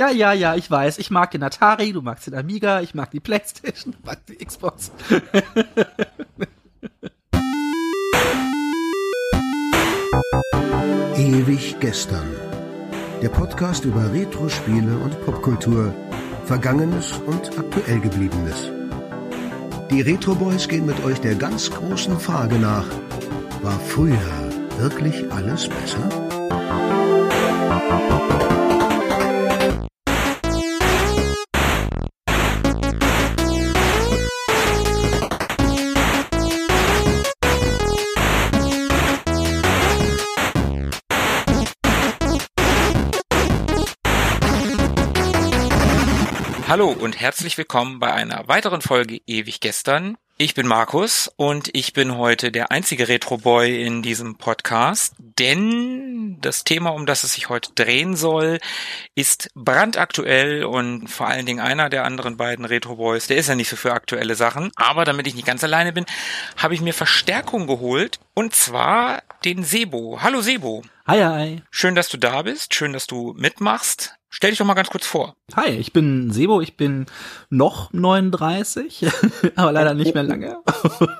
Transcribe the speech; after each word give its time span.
Ja, 0.00 0.08
ja, 0.08 0.32
ja, 0.32 0.54
ich 0.54 0.70
weiß. 0.70 0.96
Ich 0.96 1.10
mag 1.10 1.30
den 1.30 1.42
Atari, 1.42 1.92
du 1.92 2.00
magst 2.00 2.26
den 2.26 2.34
Amiga, 2.34 2.80
ich 2.80 2.94
mag 2.94 3.10
die 3.10 3.20
Playstation, 3.20 3.92
du 3.92 3.98
magst 4.02 4.30
die 4.30 4.36
Xbox. 4.36 4.90
Ewig 11.18 11.76
gestern. 11.80 12.34
Der 13.20 13.28
Podcast 13.28 13.84
über 13.84 14.10
Retro-Spiele 14.10 14.96
und 14.96 15.22
Popkultur, 15.26 15.92
Vergangenes 16.46 17.12
und 17.26 17.58
aktuell 17.58 18.00
gebliebenes. 18.00 18.70
Die 19.90 20.00
Retro 20.00 20.34
Boys 20.34 20.66
gehen 20.66 20.86
mit 20.86 21.04
euch 21.04 21.20
der 21.20 21.34
ganz 21.34 21.70
großen 21.70 22.18
Frage 22.18 22.56
nach: 22.56 22.86
War 23.60 23.78
früher 23.80 24.16
wirklich 24.78 25.30
alles 25.30 25.68
besser? 25.68 26.08
Hallo 46.70 46.86
und 46.86 47.18
herzlich 47.18 47.58
willkommen 47.58 47.98
bei 47.98 48.12
einer 48.12 48.46
weiteren 48.46 48.80
Folge 48.80 49.20
Ewig 49.26 49.58
gestern. 49.58 50.16
Ich 50.38 50.54
bin 50.54 50.68
Markus 50.68 51.28
und 51.34 51.68
ich 51.72 51.94
bin 51.94 52.16
heute 52.16 52.52
der 52.52 52.70
einzige 52.70 53.08
Retro-Boy 53.08 53.84
in 53.84 54.02
diesem 54.02 54.36
Podcast, 54.36 55.16
denn 55.18 56.38
das 56.40 56.62
Thema, 56.62 56.90
um 56.90 57.06
das 57.06 57.24
es 57.24 57.32
sich 57.32 57.48
heute 57.48 57.72
drehen 57.74 58.14
soll, 58.14 58.60
ist 59.16 59.50
brandaktuell 59.56 60.62
und 60.62 61.08
vor 61.08 61.26
allen 61.26 61.44
Dingen 61.44 61.58
einer 61.58 61.90
der 61.90 62.04
anderen 62.04 62.36
beiden 62.36 62.64
Retro-Boys, 62.64 63.26
der 63.26 63.38
ist 63.38 63.48
ja 63.48 63.56
nicht 63.56 63.68
so 63.68 63.74
für 63.74 63.92
aktuelle 63.92 64.36
Sachen, 64.36 64.70
aber 64.76 65.04
damit 65.04 65.26
ich 65.26 65.34
nicht 65.34 65.48
ganz 65.48 65.64
alleine 65.64 65.92
bin, 65.92 66.06
habe 66.56 66.74
ich 66.74 66.80
mir 66.80 66.94
Verstärkung 66.94 67.66
geholt 67.66 68.20
und 68.32 68.54
zwar 68.54 69.24
den 69.44 69.64
Sebo. 69.64 70.20
Hallo 70.22 70.40
Sebo. 70.40 70.82
Hi, 71.08 71.18
hi. 71.18 71.62
Schön, 71.72 71.96
dass 71.96 72.08
du 72.08 72.16
da 72.16 72.42
bist, 72.42 72.74
schön, 72.76 72.92
dass 72.92 73.08
du 73.08 73.34
mitmachst. 73.36 74.19
Stell 74.30 74.50
dich 74.50 74.58
doch 74.60 74.66
mal 74.66 74.74
ganz 74.74 74.90
kurz 74.90 75.06
vor. 75.06 75.34
Hi, 75.56 75.70
ich 75.70 75.92
bin 75.92 76.30
Sebo, 76.30 76.60
ich 76.60 76.76
bin 76.76 77.06
noch 77.50 77.92
39, 77.92 79.06
aber 79.56 79.72
leider 79.72 79.92
nicht 79.94 80.14
mehr 80.14 80.22
lange. 80.22 80.58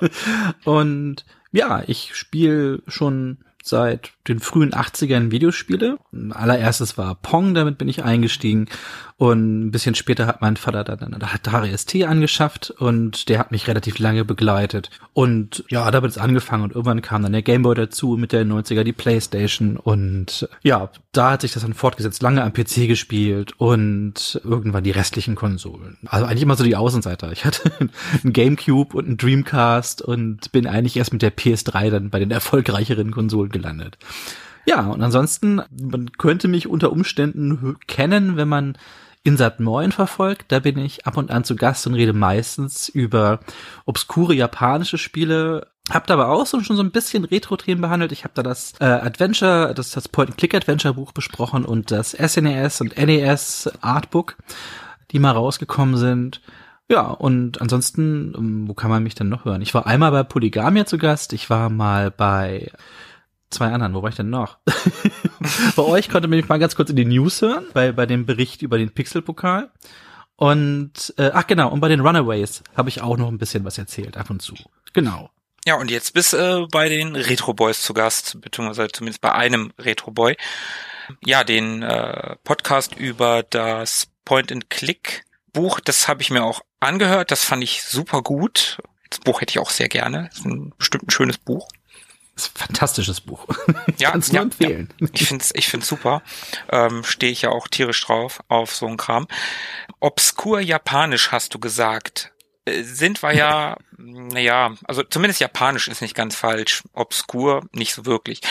Und 0.63 1.25
ja, 1.51 1.83
ich 1.85 2.15
spiele 2.15 2.81
schon 2.87 3.39
seit 3.63 4.11
den 4.27 4.39
frühen 4.39 4.71
80ern 4.71 5.29
Videospiele. 5.29 5.97
Allererstes 6.31 6.97
war 6.97 7.15
Pong, 7.15 7.53
damit 7.53 7.77
bin 7.77 7.89
ich 7.89 8.03
eingestiegen 8.03 8.67
und 9.21 9.67
ein 9.67 9.69
bisschen 9.69 9.93
später 9.93 10.25
hat 10.25 10.41
mein 10.41 10.57
Vater 10.57 10.83
dann 10.83 11.13
eine 11.13 11.31
Atari 11.31 11.77
ST 11.77 11.93
angeschafft 12.05 12.71
und 12.71 13.29
der 13.29 13.37
hat 13.37 13.51
mich 13.51 13.67
relativ 13.67 13.99
lange 13.99 14.25
begleitet. 14.25 14.89
Und 15.13 15.63
ja, 15.69 15.91
damit 15.91 16.09
ist 16.09 16.17
angefangen 16.17 16.63
und 16.63 16.71
irgendwann 16.71 17.03
kam 17.03 17.21
dann 17.21 17.31
der 17.31 17.43
Gameboy 17.43 17.75
dazu 17.75 18.17
mit 18.17 18.31
der 18.31 18.47
90er, 18.47 18.83
die 18.83 18.93
Playstation 18.93 19.77
und 19.77 20.49
ja, 20.63 20.89
da 21.11 21.33
hat 21.33 21.41
sich 21.41 21.53
das 21.53 21.61
dann 21.61 21.75
fortgesetzt, 21.75 22.23
lange 22.23 22.41
am 22.41 22.51
PC 22.51 22.87
gespielt 22.87 23.53
und 23.59 24.41
irgendwann 24.43 24.83
die 24.83 24.89
restlichen 24.89 25.35
Konsolen. 25.35 25.99
Also 26.07 26.25
eigentlich 26.25 26.41
immer 26.41 26.55
so 26.55 26.63
die 26.63 26.75
Außenseiter. 26.75 27.31
Ich 27.31 27.45
hatte 27.45 27.71
einen 28.23 28.33
Gamecube 28.33 28.97
und 28.97 29.05
einen 29.05 29.17
Dreamcast 29.17 30.01
und 30.01 30.51
bin 30.51 30.65
eigentlich 30.65 30.97
erst 30.97 31.13
mit 31.13 31.21
der 31.21 31.37
PS3 31.37 31.91
dann 31.91 32.09
bei 32.09 32.17
den 32.17 32.31
erfolgreicheren 32.31 33.11
Konsolen 33.11 33.51
gelandet. 33.51 33.99
Ja, 34.65 34.87
und 34.87 35.03
ansonsten, 35.03 35.61
man 35.79 36.11
könnte 36.13 36.47
mich 36.47 36.67
unter 36.67 36.91
Umständen 36.91 37.77
kennen, 37.85 38.35
wenn 38.35 38.47
man 38.47 38.77
Insat 39.23 39.59
9 39.59 39.91
verfolgt. 39.91 40.51
Da 40.51 40.59
bin 40.59 40.77
ich 40.77 41.05
ab 41.05 41.17
und 41.17 41.31
an 41.31 41.43
zu 41.43 41.55
Gast 41.55 41.85
und 41.85 41.93
rede 41.93 42.13
meistens 42.13 42.89
über 42.89 43.39
obskure 43.85 44.33
japanische 44.33 44.97
Spiele. 44.97 45.67
Hab 45.89 46.07
da 46.07 46.15
aber 46.15 46.29
auch 46.29 46.45
so, 46.45 46.61
schon 46.61 46.75
so 46.75 46.83
ein 46.83 46.91
bisschen 46.91 47.25
Retro-Themen 47.25 47.81
behandelt. 47.81 48.11
Ich 48.11 48.23
habe 48.23 48.33
da 48.33 48.43
das 48.43 48.73
äh, 48.79 48.85
Adventure, 48.85 49.73
das, 49.75 49.91
das 49.91 50.07
Point-and-Click-Adventure-Buch 50.07 51.11
besprochen 51.11 51.65
und 51.65 51.91
das 51.91 52.11
SNES 52.11 52.81
und 52.81 52.97
NES 52.97 53.69
Artbook, 53.81 54.37
die 55.11 55.19
mal 55.19 55.31
rausgekommen 55.31 55.97
sind. 55.97 56.41
Ja, 56.89 57.03
und 57.07 57.61
ansonsten, 57.61 58.33
ähm, 58.35 58.67
wo 58.67 58.73
kann 58.73 58.89
man 58.89 59.03
mich 59.03 59.15
denn 59.15 59.29
noch 59.29 59.45
hören? 59.45 59.61
Ich 59.61 59.73
war 59.73 59.87
einmal 59.87 60.11
bei 60.11 60.23
Polygamia 60.23 60.85
zu 60.85 60.97
Gast, 60.97 61.31
ich 61.33 61.49
war 61.49 61.69
mal 61.69 62.11
bei 62.11 62.71
zwei 63.51 63.67
anderen, 63.67 63.93
wo 63.93 64.01
war 64.01 64.09
ich 64.09 64.15
denn 64.15 64.29
noch? 64.29 64.57
bei 65.75 65.83
euch 65.83 66.09
konnte 66.09 66.27
man 66.27 66.37
mich 66.37 66.47
mal 66.47 66.59
ganz 66.59 66.75
kurz 66.75 66.89
in 66.89 66.95
die 66.95 67.05
News 67.05 67.41
hören, 67.41 67.65
bei, 67.73 67.91
bei 67.91 68.05
dem 68.05 68.25
Bericht 68.25 68.61
über 68.61 68.77
den 68.77 68.91
Pixelpokal. 68.91 69.71
Und, 70.35 71.13
äh, 71.17 71.29
ach 71.33 71.45
genau, 71.45 71.69
und 71.69 71.81
bei 71.81 71.87
den 71.87 71.99
Runaways 71.99 72.63
habe 72.75 72.89
ich 72.89 73.01
auch 73.01 73.17
noch 73.17 73.27
ein 73.27 73.37
bisschen 73.37 73.63
was 73.63 73.77
erzählt, 73.77 74.17
ab 74.17 74.29
und 74.29 74.41
zu. 74.41 74.55
Genau. 74.93 75.29
Ja, 75.65 75.75
und 75.75 75.91
jetzt 75.91 76.13
bist 76.13 76.33
äh, 76.33 76.65
bei 76.71 76.89
den 76.89 77.15
Retro 77.15 77.53
Boys 77.53 77.83
zu 77.83 77.93
Gast, 77.93 78.41
beziehungsweise 78.41 78.91
zumindest 78.91 79.21
bei 79.21 79.31
einem 79.31 79.71
Retro 79.77 80.09
Boy. 80.09 80.35
Ja, 81.23 81.43
den 81.43 81.83
äh, 81.83 82.35
Podcast 82.43 82.95
über 82.95 83.43
das 83.43 84.07
Point-and-Click-Buch, 84.25 85.79
das 85.81 86.07
habe 86.07 86.23
ich 86.23 86.31
mir 86.31 86.43
auch 86.43 86.61
angehört, 86.79 87.29
das 87.29 87.43
fand 87.43 87.63
ich 87.63 87.83
super 87.83 88.23
gut. 88.23 88.79
Das 89.11 89.19
Buch 89.19 89.41
hätte 89.41 89.51
ich 89.51 89.59
auch 89.59 89.69
sehr 89.69 89.89
gerne. 89.89 90.29
Das 90.29 90.39
ist 90.39 90.45
ein 90.45 90.73
bestimmt 90.77 91.07
ein 91.07 91.11
schönes 91.11 91.37
Buch. 91.37 91.67
Ist 92.41 92.55
ein 92.55 92.67
fantastisches 92.67 93.21
Buch. 93.21 93.47
Ich 93.87 93.99
ja, 93.99 94.11
kann's 94.11 94.31
nur 94.31 94.37
ja, 94.37 94.43
empfehlen. 94.43 94.93
Ja. 94.99 95.07
Ich 95.13 95.27
finde 95.27 95.43
es 95.43 95.51
ich 95.53 95.67
find's 95.67 95.87
super. 95.87 96.21
Ähm, 96.69 97.03
Stehe 97.03 97.31
ich 97.31 97.43
ja 97.43 97.49
auch 97.49 97.67
tierisch 97.67 98.03
drauf 98.03 98.41
auf 98.47 98.73
so 98.73 98.87
ein 98.87 98.97
Kram. 98.97 99.27
Obskur 99.99 100.59
Japanisch 100.59 101.31
hast 101.31 101.53
du 101.53 101.59
gesagt. 101.59 102.31
Äh, 102.65 102.83
sind 102.83 103.21
wir 103.23 103.33
ja, 103.33 103.77
naja, 103.97 104.75
also 104.85 105.03
zumindest 105.03 105.39
Japanisch 105.39 105.87
ist 105.87 106.01
nicht 106.01 106.15
ganz 106.15 106.35
falsch. 106.35 106.83
Obskur 106.93 107.67
nicht 107.73 107.93
so 107.93 108.05
wirklich. 108.05 108.41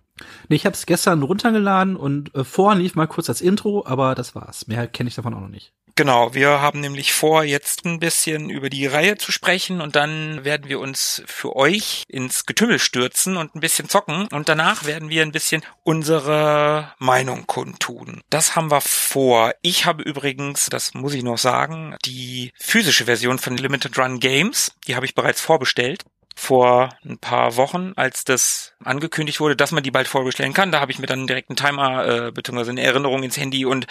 Nee, 0.49 0.55
ich 0.55 0.65
habe 0.65 0.75
es 0.75 0.85
gestern 0.85 1.23
runtergeladen 1.23 1.95
und 1.95 2.35
äh, 2.35 2.43
vorhin 2.43 2.81
lief 2.81 2.95
mal 2.95 3.07
kurz 3.07 3.27
das 3.27 3.41
Intro, 3.41 3.85
aber 3.85 4.15
das 4.15 4.35
war's. 4.35 4.67
Mehr 4.67 4.87
kenne 4.87 5.07
ich 5.07 5.15
davon 5.15 5.33
auch 5.33 5.39
noch 5.39 5.47
nicht. 5.47 5.73
Genau, 6.01 6.33
wir 6.33 6.61
haben 6.61 6.79
nämlich 6.79 7.13
vor, 7.13 7.43
jetzt 7.43 7.85
ein 7.85 7.99
bisschen 7.99 8.49
über 8.49 8.71
die 8.71 8.87
Reihe 8.87 9.19
zu 9.19 9.31
sprechen 9.31 9.81
und 9.81 9.95
dann 9.95 10.43
werden 10.43 10.67
wir 10.67 10.79
uns 10.79 11.21
für 11.27 11.55
euch 11.55 12.05
ins 12.07 12.47
Getümmel 12.47 12.79
stürzen 12.79 13.37
und 13.37 13.53
ein 13.53 13.59
bisschen 13.59 13.87
zocken 13.87 14.25
und 14.31 14.49
danach 14.49 14.85
werden 14.85 15.09
wir 15.09 15.21
ein 15.21 15.31
bisschen 15.31 15.61
unsere 15.83 16.91
Meinung 16.97 17.45
kundtun. 17.45 18.21
Das 18.31 18.55
haben 18.55 18.71
wir 18.71 18.81
vor. 18.81 19.53
Ich 19.61 19.85
habe 19.85 20.01
übrigens, 20.01 20.69
das 20.71 20.95
muss 20.95 21.13
ich 21.13 21.21
noch 21.21 21.37
sagen, 21.37 21.95
die 22.03 22.51
physische 22.59 23.05
Version 23.05 23.37
von 23.37 23.55
Limited 23.55 23.95
Run 23.99 24.19
Games, 24.19 24.71
die 24.87 24.95
habe 24.95 25.05
ich 25.05 25.13
bereits 25.13 25.39
vorbestellt 25.39 26.03
vor 26.35 26.89
ein 27.05 27.17
paar 27.17 27.55
Wochen, 27.57 27.93
als 27.95 28.23
das 28.23 28.73
angekündigt 28.83 29.39
wurde, 29.39 29.55
dass 29.55 29.71
man 29.71 29.83
die 29.83 29.91
bald 29.91 30.07
vorbestellen 30.07 30.53
kann. 30.53 30.71
Da 30.71 30.79
habe 30.79 30.91
ich 30.91 30.99
mir 30.99 31.07
dann 31.07 31.27
direkt 31.27 31.49
einen 31.49 31.57
Timer 31.57 32.05
äh, 32.27 32.31
bzw. 32.31 32.69
eine 32.69 32.81
Erinnerung 32.81 33.23
ins 33.23 33.37
Handy 33.37 33.65
und 33.65 33.87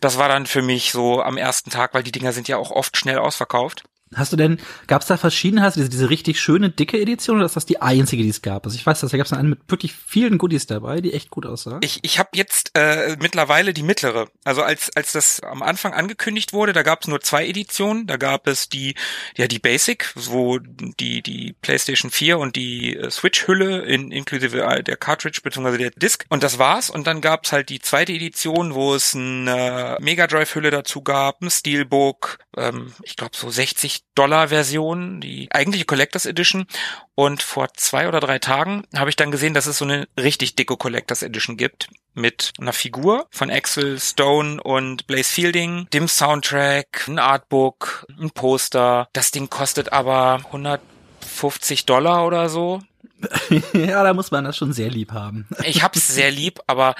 das 0.00 0.18
war 0.18 0.28
dann 0.28 0.46
für 0.46 0.62
mich 0.62 0.92
so 0.92 1.22
am 1.22 1.36
ersten 1.36 1.70
Tag, 1.70 1.94
weil 1.94 2.02
die 2.02 2.12
Dinger 2.12 2.32
sind 2.32 2.48
ja 2.48 2.56
auch 2.56 2.70
oft 2.70 2.96
schnell 2.96 3.18
ausverkauft. 3.18 3.84
Hast 4.14 4.32
du 4.32 4.36
denn, 4.36 4.58
gab 4.86 5.02
es 5.02 5.08
da 5.08 5.16
verschiedene, 5.16 5.62
hast 5.62 5.76
du 5.76 5.80
diese, 5.80 5.90
diese 5.90 6.10
richtig 6.10 6.40
schöne, 6.40 6.70
dicke 6.70 7.00
Edition 7.00 7.36
oder 7.36 7.46
ist 7.46 7.56
das 7.56 7.66
die 7.66 7.80
einzige, 7.80 8.22
die 8.22 8.28
es 8.28 8.42
gab? 8.42 8.64
Also 8.64 8.76
ich 8.76 8.84
weiß, 8.84 9.00
dass 9.00 9.10
da 9.10 9.16
gab 9.16 9.26
es 9.26 9.32
eine 9.32 9.48
mit 9.48 9.60
wirklich 9.68 9.92
vielen 9.92 10.38
Goodies 10.38 10.66
dabei, 10.66 11.00
die 11.00 11.12
echt 11.12 11.30
gut 11.30 11.46
aussah. 11.46 11.78
Ich, 11.82 12.00
ich 12.02 12.18
habe 12.18 12.30
jetzt 12.34 12.70
äh, 12.74 13.16
mittlerweile 13.20 13.72
die 13.72 13.82
mittlere. 13.82 14.28
Also 14.44 14.62
als, 14.62 14.94
als 14.96 15.12
das 15.12 15.40
am 15.40 15.62
Anfang 15.62 15.92
angekündigt 15.92 16.52
wurde, 16.52 16.72
da 16.72 16.82
gab 16.82 17.02
es 17.02 17.08
nur 17.08 17.20
zwei 17.20 17.46
Editionen. 17.46 18.06
Da 18.06 18.16
gab 18.16 18.46
es 18.46 18.68
die, 18.68 18.94
ja, 19.36 19.46
die 19.46 19.58
Basic, 19.58 20.12
wo 20.14 20.58
die, 20.58 21.22
die 21.22 21.54
PlayStation 21.62 22.10
4 22.10 22.38
und 22.38 22.56
die 22.56 22.96
äh, 22.96 23.10
Switch-Hülle 23.10 23.82
in, 23.82 24.10
inklusive 24.10 24.82
der 24.82 24.96
Cartridge 24.96 25.40
bzw. 25.42 25.78
der 25.78 25.90
Disc. 25.90 26.24
Und 26.28 26.42
das 26.42 26.58
war's. 26.58 26.90
Und 26.90 27.06
dann 27.06 27.20
gab 27.20 27.44
es 27.44 27.52
halt 27.52 27.68
die 27.68 27.80
zweite 27.80 28.12
Edition, 28.12 28.74
wo 28.74 28.94
es 28.94 29.14
eine 29.14 29.96
Mega 30.00 30.26
Drive-Hülle 30.26 30.70
dazu 30.70 31.02
gab, 31.02 31.42
ein 31.42 31.50
Steelbook, 31.50 32.38
ähm, 32.56 32.92
ich 33.02 33.16
glaube 33.16 33.36
so 33.36 33.50
60 33.50 34.01
Dollar 34.14 34.48
Version, 34.48 35.20
die 35.20 35.48
eigentliche 35.52 35.86
Collectors 35.86 36.26
Edition. 36.26 36.66
Und 37.14 37.42
vor 37.42 37.72
zwei 37.74 38.08
oder 38.08 38.20
drei 38.20 38.38
Tagen 38.38 38.84
habe 38.94 39.10
ich 39.10 39.16
dann 39.16 39.30
gesehen, 39.30 39.54
dass 39.54 39.66
es 39.66 39.78
so 39.78 39.84
eine 39.84 40.06
richtig 40.18 40.54
dicke 40.54 40.76
Collectors 40.76 41.22
Edition 41.22 41.56
gibt 41.56 41.88
mit 42.14 42.52
einer 42.60 42.72
Figur 42.72 43.26
von 43.30 43.50
Axel 43.50 43.98
Stone 43.98 44.62
und 44.62 45.06
Blaze 45.06 45.32
Fielding, 45.32 45.88
dem 45.92 46.08
Soundtrack, 46.08 47.08
ein 47.08 47.18
Artbook, 47.18 48.06
ein 48.20 48.30
Poster. 48.30 49.08
Das 49.12 49.30
Ding 49.30 49.48
kostet 49.48 49.92
aber 49.92 50.40
150 50.46 51.86
Dollar 51.86 52.26
oder 52.26 52.48
so. 52.48 52.82
ja, 53.72 54.02
da 54.02 54.14
muss 54.14 54.30
man 54.30 54.44
das 54.44 54.56
schon 54.56 54.72
sehr 54.72 54.90
lieb 54.90 55.12
haben. 55.12 55.46
Ich 55.64 55.82
hab's 55.82 56.08
sehr 56.08 56.30
lieb, 56.30 56.60
aber. 56.66 56.94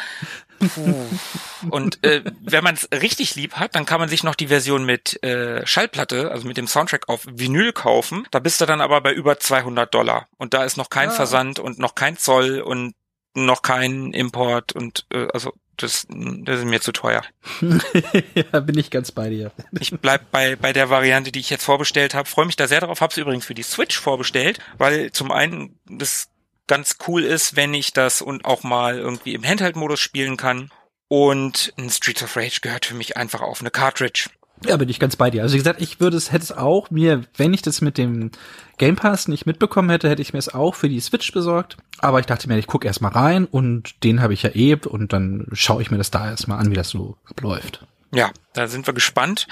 Und 1.70 2.04
äh, 2.04 2.22
wenn 2.40 2.64
man 2.64 2.74
es 2.74 2.88
richtig 2.92 3.34
lieb 3.34 3.54
hat, 3.54 3.74
dann 3.74 3.86
kann 3.86 4.00
man 4.00 4.08
sich 4.08 4.22
noch 4.22 4.34
die 4.34 4.48
Version 4.48 4.84
mit 4.84 5.22
äh, 5.22 5.66
Schallplatte, 5.66 6.30
also 6.30 6.46
mit 6.46 6.56
dem 6.56 6.66
Soundtrack 6.66 7.08
auf 7.08 7.26
Vinyl 7.30 7.72
kaufen. 7.72 8.26
Da 8.30 8.38
bist 8.38 8.60
du 8.60 8.66
dann 8.66 8.80
aber 8.80 9.00
bei 9.00 9.12
über 9.12 9.38
200 9.38 9.92
Dollar 9.92 10.28
und 10.38 10.54
da 10.54 10.64
ist 10.64 10.76
noch 10.76 10.90
kein 10.90 11.08
ah. 11.10 11.12
Versand 11.12 11.58
und 11.58 11.78
noch 11.78 11.94
kein 11.94 12.16
Zoll 12.16 12.60
und 12.60 12.94
noch 13.34 13.62
kein 13.62 14.12
Import 14.12 14.72
und 14.72 15.06
äh, 15.12 15.26
also 15.32 15.52
das, 15.76 16.06
das 16.08 16.60
ist 16.60 16.66
mir 16.66 16.80
zu 16.80 16.92
teuer. 16.92 17.22
ja, 18.34 18.60
bin 18.60 18.78
ich 18.78 18.90
ganz 18.90 19.10
bei 19.10 19.30
dir. 19.30 19.52
ich 19.80 19.90
bleib 19.98 20.30
bei, 20.30 20.54
bei 20.56 20.72
der 20.72 20.90
Variante, 20.90 21.32
die 21.32 21.40
ich 21.40 21.50
jetzt 21.50 21.64
vorbestellt 21.64 22.14
habe. 22.14 22.28
Freue 22.28 22.46
mich 22.46 22.56
da 22.56 22.68
sehr 22.68 22.80
darauf. 22.80 23.00
Habe 23.00 23.10
es 23.10 23.16
übrigens 23.16 23.46
für 23.46 23.54
die 23.54 23.62
Switch 23.62 23.98
vorbestellt, 23.98 24.58
weil 24.78 25.12
zum 25.12 25.32
einen 25.32 25.78
das 25.86 26.28
ganz 26.72 26.96
cool 27.06 27.22
ist, 27.22 27.54
wenn 27.54 27.74
ich 27.74 27.92
das 27.92 28.22
und 28.22 28.46
auch 28.46 28.62
mal 28.62 28.98
irgendwie 28.98 29.34
im 29.34 29.44
Handheld-Modus 29.44 30.00
spielen 30.00 30.38
kann. 30.38 30.70
Und 31.06 31.74
ein 31.76 31.90
Streets 31.90 32.22
of 32.22 32.34
Rage 32.34 32.60
gehört 32.62 32.86
für 32.86 32.94
mich 32.94 33.18
einfach 33.18 33.42
auf 33.42 33.60
eine 33.60 33.70
Cartridge. 33.70 34.30
Ja, 34.64 34.78
bin 34.78 34.88
ich 34.88 34.98
ganz 34.98 35.16
bei 35.16 35.30
dir. 35.30 35.42
Also 35.42 35.52
wie 35.52 35.58
gesagt, 35.58 35.82
ich 35.82 36.00
würde 36.00 36.16
es, 36.16 36.32
hätte 36.32 36.44
es 36.44 36.52
auch 36.52 36.90
mir, 36.90 37.24
wenn 37.36 37.52
ich 37.52 37.60
das 37.60 37.82
mit 37.82 37.98
dem 37.98 38.30
Game 38.78 38.96
Pass 38.96 39.28
nicht 39.28 39.44
mitbekommen 39.44 39.90
hätte, 39.90 40.08
hätte 40.08 40.22
ich 40.22 40.32
mir 40.32 40.38
es 40.38 40.54
auch 40.54 40.74
für 40.74 40.88
die 40.88 41.00
Switch 41.00 41.30
besorgt. 41.32 41.76
Aber 41.98 42.20
ich 42.20 42.26
dachte 42.26 42.48
mir, 42.48 42.56
ich 42.56 42.66
gucke 42.66 42.86
erstmal 42.86 43.12
rein 43.12 43.44
und 43.44 44.02
den 44.02 44.22
habe 44.22 44.32
ich 44.32 44.42
ja 44.42 44.54
eh 44.54 44.74
und 44.76 45.12
dann 45.12 45.48
schaue 45.52 45.82
ich 45.82 45.90
mir 45.90 45.98
das 45.98 46.10
da 46.10 46.30
erstmal 46.30 46.58
an, 46.58 46.70
wie 46.70 46.76
das 46.76 46.88
so 46.88 47.18
abläuft. 47.26 47.86
Ja, 48.14 48.30
da 48.52 48.68
sind 48.68 48.86
wir 48.86 48.92
gespannt. 48.92 49.46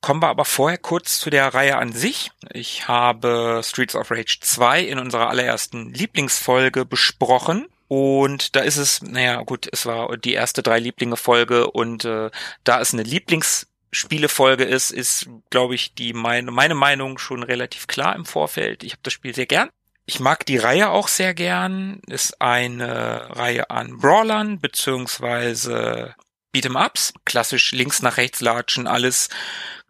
Kommen 0.00 0.22
wir 0.22 0.28
aber 0.28 0.46
vorher 0.46 0.78
kurz 0.78 1.18
zu 1.18 1.28
der 1.28 1.52
Reihe 1.52 1.76
an 1.76 1.92
sich. 1.92 2.30
Ich 2.50 2.88
habe 2.88 3.60
Streets 3.62 3.94
of 3.94 4.10
Rage 4.10 4.38
2 4.40 4.80
in 4.80 4.98
unserer 4.98 5.28
allerersten 5.28 5.92
Lieblingsfolge 5.92 6.86
besprochen. 6.86 7.66
Und 7.88 8.56
da 8.56 8.60
ist 8.60 8.78
es, 8.78 9.02
naja, 9.02 9.42
gut, 9.42 9.68
es 9.70 9.84
war 9.84 10.16
die 10.16 10.32
erste 10.32 10.62
drei 10.62 10.78
Lieblinge 10.78 11.16
Folge 11.16 11.70
und 11.70 12.04
äh, 12.04 12.30
da 12.64 12.80
es 12.80 12.92
eine 12.92 13.02
Lieblings 13.02 13.68
Spielefolge 13.92 14.64
ist, 14.64 14.90
ist, 14.90 15.28
glaube 15.50 15.74
ich, 15.74 15.94
die 15.94 16.12
meine, 16.12 16.50
meine 16.50 16.74
Meinung 16.74 17.18
schon 17.18 17.42
relativ 17.42 17.86
klar 17.86 18.16
im 18.16 18.24
Vorfeld. 18.24 18.82
Ich 18.82 18.92
habe 18.92 19.02
das 19.04 19.12
Spiel 19.12 19.34
sehr 19.34 19.46
gern. 19.46 19.70
Ich 20.04 20.20
mag 20.20 20.44
die 20.44 20.58
Reihe 20.58 20.90
auch 20.90 21.08
sehr 21.08 21.34
gern. 21.34 22.00
Ist 22.08 22.40
eine 22.40 23.36
Reihe 23.36 23.70
an 23.70 23.98
Brawlern 23.98 24.58
beziehungsweise 24.58 26.14
Beat'em 26.54 26.76
Ups. 26.76 27.12
Klassisch 27.24 27.72
links 27.72 28.02
nach 28.02 28.16
rechts 28.16 28.40
latschen, 28.40 28.86
alles 28.86 29.28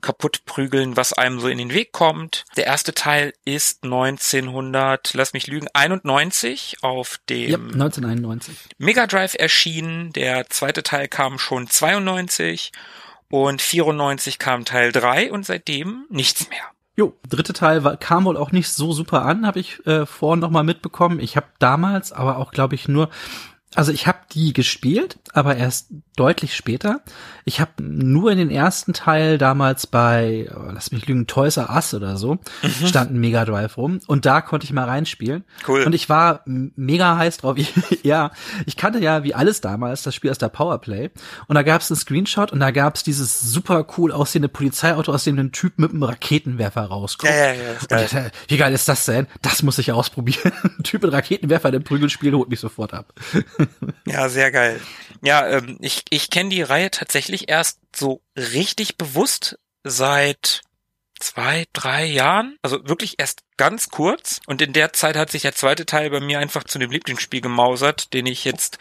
kaputt 0.00 0.44
prügeln, 0.44 0.96
was 0.96 1.12
einem 1.12 1.40
so 1.40 1.48
in 1.48 1.58
den 1.58 1.72
Weg 1.72 1.92
kommt. 1.92 2.44
Der 2.56 2.66
erste 2.66 2.94
Teil 2.94 3.32
ist 3.44 3.82
1900, 3.84 5.14
lass 5.14 5.32
mich 5.32 5.46
lügen, 5.46 5.68
91 5.72 6.78
auf 6.82 7.18
dem 7.28 7.50
ja, 7.50 7.56
1991. 7.56 8.56
Mega 8.78 9.06
Drive 9.06 9.34
erschienen. 9.34 10.12
Der 10.12 10.48
zweite 10.48 10.82
Teil 10.82 11.08
kam 11.08 11.38
schon 11.38 11.66
92 11.66 12.72
und 13.28 13.60
94 13.60 14.38
kam 14.38 14.64
Teil 14.64 14.92
3 14.92 15.32
und 15.32 15.44
seitdem 15.44 16.06
nichts 16.08 16.48
mehr. 16.50 16.62
Jo, 16.98 17.14
dritte 17.28 17.52
Teil 17.52 17.84
war, 17.84 17.98
kam 17.98 18.24
wohl 18.24 18.38
auch 18.38 18.52
nicht 18.52 18.70
so 18.70 18.92
super 18.92 19.22
an, 19.22 19.46
habe 19.46 19.60
ich 19.60 19.84
äh, 19.86 20.06
vorhin 20.06 20.40
noch 20.40 20.50
mal 20.50 20.62
mitbekommen. 20.62 21.20
Ich 21.20 21.36
habe 21.36 21.46
damals 21.58 22.10
aber 22.12 22.38
auch, 22.38 22.52
glaube 22.52 22.74
ich, 22.74 22.88
nur 22.88 23.10
also 23.74 23.92
ich 23.92 24.06
habe 24.06 24.18
die 24.32 24.52
gespielt, 24.52 25.18
aber 25.32 25.56
erst 25.56 25.88
deutlich 26.16 26.56
später. 26.56 27.02
Ich 27.44 27.60
habe 27.60 27.82
nur 27.82 28.32
in 28.32 28.38
den 28.38 28.50
ersten 28.50 28.94
Teil 28.94 29.36
damals 29.36 29.86
bei, 29.86 30.50
oh, 30.54 30.70
lass 30.72 30.92
mich 30.92 31.06
lügen, 31.06 31.26
Toys 31.26 31.58
R 31.58 31.68
Us 31.70 31.92
oder 31.92 32.16
so, 32.16 32.38
mhm. 32.62 32.86
stand 32.86 33.10
ein 33.10 33.18
Mega 33.18 33.44
Drive 33.44 33.76
rum 33.76 34.00
und 34.06 34.24
da 34.24 34.40
konnte 34.40 34.64
ich 34.64 34.72
mal 34.72 34.84
reinspielen. 34.84 35.44
Cool. 35.68 35.82
Und 35.82 35.94
ich 35.94 36.08
war 36.08 36.42
mega 36.46 37.18
heiß 37.18 37.38
drauf. 37.38 37.58
ja, 38.02 38.30
ich 38.64 38.76
kannte 38.76 38.98
ja 38.98 39.24
wie 39.24 39.34
alles 39.34 39.60
damals 39.60 40.02
das 40.02 40.14
Spiel 40.14 40.30
aus 40.30 40.38
der 40.38 40.48
Powerplay 40.48 41.10
und 41.46 41.54
da 41.54 41.62
gab 41.62 41.82
es 41.82 41.90
einen 41.90 41.98
Screenshot 41.98 42.52
und 42.52 42.60
da 42.60 42.70
gab 42.70 42.96
es 42.96 43.02
dieses 43.02 43.40
super 43.40 43.86
cool 43.98 44.10
aussehende 44.10 44.48
Polizeiauto, 44.48 45.12
aus 45.12 45.24
dem 45.24 45.38
ein 45.38 45.52
Typ 45.52 45.78
mit 45.78 45.90
einem 45.90 46.02
Raketenwerfer 46.02 46.84
rauskommt. 46.84 47.30
Ja, 47.30 47.36
ja, 47.36 47.52
ja, 47.52 47.72
geil. 47.88 48.08
Dachte, 48.10 48.30
wie 48.48 48.56
geil 48.56 48.72
ist 48.72 48.88
das 48.88 49.04
denn? 49.04 49.26
Das 49.42 49.62
muss 49.62 49.78
ich 49.78 49.92
ausprobieren. 49.92 50.52
ein 50.78 50.82
Typ 50.82 51.02
mit 51.02 51.12
Raketenwerfer, 51.12 51.70
der 51.70 51.80
Prügelspiel 51.80 52.32
holt 52.32 52.48
mich 52.48 52.60
sofort 52.60 52.94
ab. 52.94 53.12
Ja, 54.06 54.28
sehr 54.28 54.50
geil. 54.50 54.80
Ja, 55.22 55.46
ähm, 55.48 55.78
ich, 55.80 56.04
ich 56.10 56.30
kenne 56.30 56.50
die 56.50 56.62
Reihe 56.62 56.90
tatsächlich 56.90 57.48
erst 57.48 57.80
so 57.94 58.22
richtig 58.36 58.96
bewusst 58.96 59.58
seit 59.82 60.62
zwei, 61.18 61.66
drei 61.72 62.04
Jahren. 62.04 62.56
Also 62.62 62.86
wirklich 62.88 63.18
erst 63.18 63.42
ganz 63.56 63.88
kurz. 63.88 64.40
Und 64.46 64.62
in 64.62 64.72
der 64.72 64.92
Zeit 64.92 65.16
hat 65.16 65.30
sich 65.30 65.42
der 65.42 65.54
zweite 65.54 65.86
Teil 65.86 66.10
bei 66.10 66.20
mir 66.20 66.38
einfach 66.38 66.64
zu 66.64 66.78
dem 66.78 66.90
Lieblingsspiel 66.90 67.40
gemausert, 67.40 68.12
den 68.12 68.26
ich 68.26 68.44
jetzt 68.44 68.78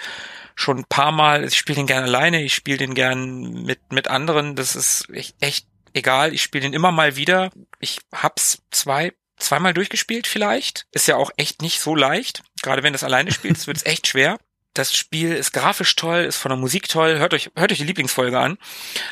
schon 0.56 0.80
ein 0.80 0.86
paar 0.86 1.12
Mal, 1.12 1.44
ich 1.44 1.58
spiele 1.58 1.78
den 1.78 1.88
gern 1.88 2.04
alleine, 2.04 2.42
ich 2.42 2.54
spiele 2.54 2.78
den 2.78 2.94
gern 2.94 3.64
mit, 3.64 3.92
mit 3.92 4.08
anderen. 4.08 4.56
Das 4.56 4.76
ist 4.76 5.10
echt, 5.10 5.36
echt 5.40 5.68
egal. 5.94 6.34
Ich 6.34 6.44
spiele 6.44 6.64
den 6.64 6.74
immer 6.74 6.92
mal 6.92 7.16
wieder. 7.16 7.52
Ich 7.80 8.00
hab's 8.14 8.62
zwei, 8.72 9.14
zweimal 9.38 9.74
durchgespielt 9.74 10.28
vielleicht. 10.28 10.88
Ist 10.92 11.08
ja 11.08 11.18
auch 11.18 11.32
echt 11.38 11.62
nicht 11.62 11.80
so 11.80 11.96
leicht. 11.96 12.44
Gerade 12.62 12.84
wenn 12.84 12.94
du 12.94 12.98
es 12.98 13.04
alleine 13.04 13.32
spielst, 13.32 13.68
wird's 13.68 13.86
echt 13.86 14.08
schwer. 14.08 14.38
Das 14.76 14.94
Spiel 14.94 15.32
ist 15.32 15.54
grafisch 15.54 15.96
toll, 15.96 16.26
ist 16.26 16.36
von 16.36 16.50
der 16.50 16.58
Musik 16.58 16.90
toll. 16.90 17.18
Hört 17.18 17.34
euch, 17.34 17.50
hört 17.56 17.72
euch 17.72 17.78
die 17.78 17.86
Lieblingsfolge 17.86 18.38
an. 18.38 18.58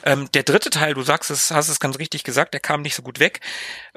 Ähm, 0.03 0.29
der 0.33 0.43
dritte 0.43 0.69
Teil, 0.69 0.93
du 0.93 1.03
sagst 1.03 1.31
es, 1.31 1.51
hast 1.51 1.69
es 1.69 1.79
ganz 1.79 1.97
richtig 1.99 2.25
gesagt, 2.25 2.53
der 2.53 2.59
kam 2.59 2.81
nicht 2.81 2.95
so 2.95 3.01
gut 3.01 3.19
weg. 3.19 3.39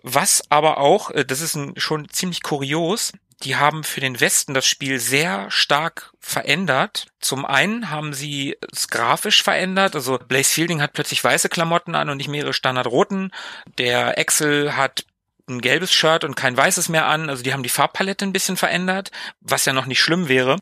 Was 0.02 0.42
aber 0.48 0.78
auch, 0.78 1.10
äh, 1.10 1.24
das 1.24 1.40
ist 1.40 1.56
ein, 1.56 1.74
schon 1.76 2.08
ziemlich 2.08 2.44
kurios, 2.44 3.12
die 3.42 3.56
haben 3.56 3.82
für 3.82 4.00
den 4.00 4.20
Westen 4.20 4.54
das 4.54 4.64
Spiel 4.64 5.00
sehr 5.00 5.50
stark 5.50 6.12
verändert. 6.20 7.08
Zum 7.18 7.44
einen 7.44 7.90
haben 7.90 8.14
sie 8.14 8.56
es 8.72 8.86
grafisch 8.86 9.42
verändert, 9.42 9.96
also 9.96 10.18
Blaze 10.18 10.50
Fielding 10.50 10.80
hat 10.80 10.92
plötzlich 10.92 11.22
weiße 11.22 11.48
Klamotten 11.48 11.96
an 11.96 12.08
und 12.08 12.18
nicht 12.18 12.28
mehrere 12.28 12.52
standardroten. 12.54 13.32
Der 13.76 14.18
Excel 14.18 14.76
hat 14.76 15.04
ein 15.48 15.60
gelbes 15.60 15.92
Shirt 15.92 16.22
und 16.22 16.36
kein 16.36 16.56
weißes 16.56 16.88
mehr 16.88 17.06
an, 17.06 17.28
also 17.28 17.42
die 17.42 17.52
haben 17.52 17.64
die 17.64 17.68
Farbpalette 17.68 18.24
ein 18.24 18.32
bisschen 18.32 18.56
verändert, 18.56 19.10
was 19.40 19.64
ja 19.64 19.72
noch 19.72 19.86
nicht 19.86 20.00
schlimm 20.00 20.28
wäre 20.28 20.58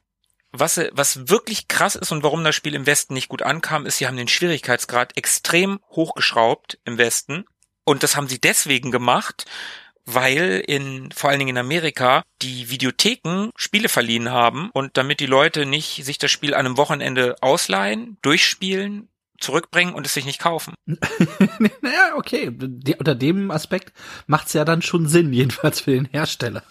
was, 0.57 0.81
was 0.93 1.29
wirklich 1.29 1.69
krass 1.69 1.97
ist 1.97 2.13
und 2.13 2.23
warum 2.23 2.45
das 2.45 2.55
Spiel 2.55 2.75
im 2.75 2.87
Westen 2.87 3.15
nicht 3.15 3.29
gut 3.29 3.43
ankam, 3.43 3.87
ist, 3.87 3.99
sie 3.99 4.07
haben 4.07 4.17
den 4.17 4.29
Schwierigkeitsgrad 4.29 5.17
extrem 5.17 5.81
hochgeschraubt 5.91 6.79
im 6.85 6.97
Westen. 6.97 7.45
Und 7.85 8.03
das 8.03 8.17
haben 8.17 8.29
sie 8.29 8.41
deswegen 8.41 8.91
gemacht, 8.91 9.47
weil 10.07 10.63
in, 10.67 11.11
vor 11.13 11.31
allen 11.31 11.41
Dingen 11.41 11.57
in 11.57 11.59
Amerika, 11.59 12.23
die 12.41 12.71
Videotheken 12.71 13.51
Spiele 13.57 13.89
verliehen 13.89 14.31
haben 14.31 14.71
und 14.73 14.97
damit 14.97 15.21
die 15.21 15.27
Leute 15.27 15.67
nicht 15.67 16.05
sich 16.05 16.19
das 16.19 16.31
Spiel 16.31 16.55
an 16.55 16.67
einem 16.67 16.77
Wochenende 16.77 17.37
ausleihen, 17.41 18.17
durchspielen, 18.23 19.09
zurückbringen 19.39 19.95
und 19.95 20.07
es 20.07 20.15
sich 20.15 20.25
nicht 20.25 20.41
kaufen. 20.41 20.75
naja, 20.87 22.15
okay. 22.17 22.51
De 22.53 22.97
unter 22.97 23.15
dem 23.15 23.51
Aspekt 23.51 23.93
macht's 24.27 24.53
ja 24.53 24.65
dann 24.65 24.83
schon 24.83 25.09
Sinn, 25.09 25.33
jedenfalls 25.33 25.81
für 25.81 25.93
den 25.93 26.07
Hersteller. 26.07 26.63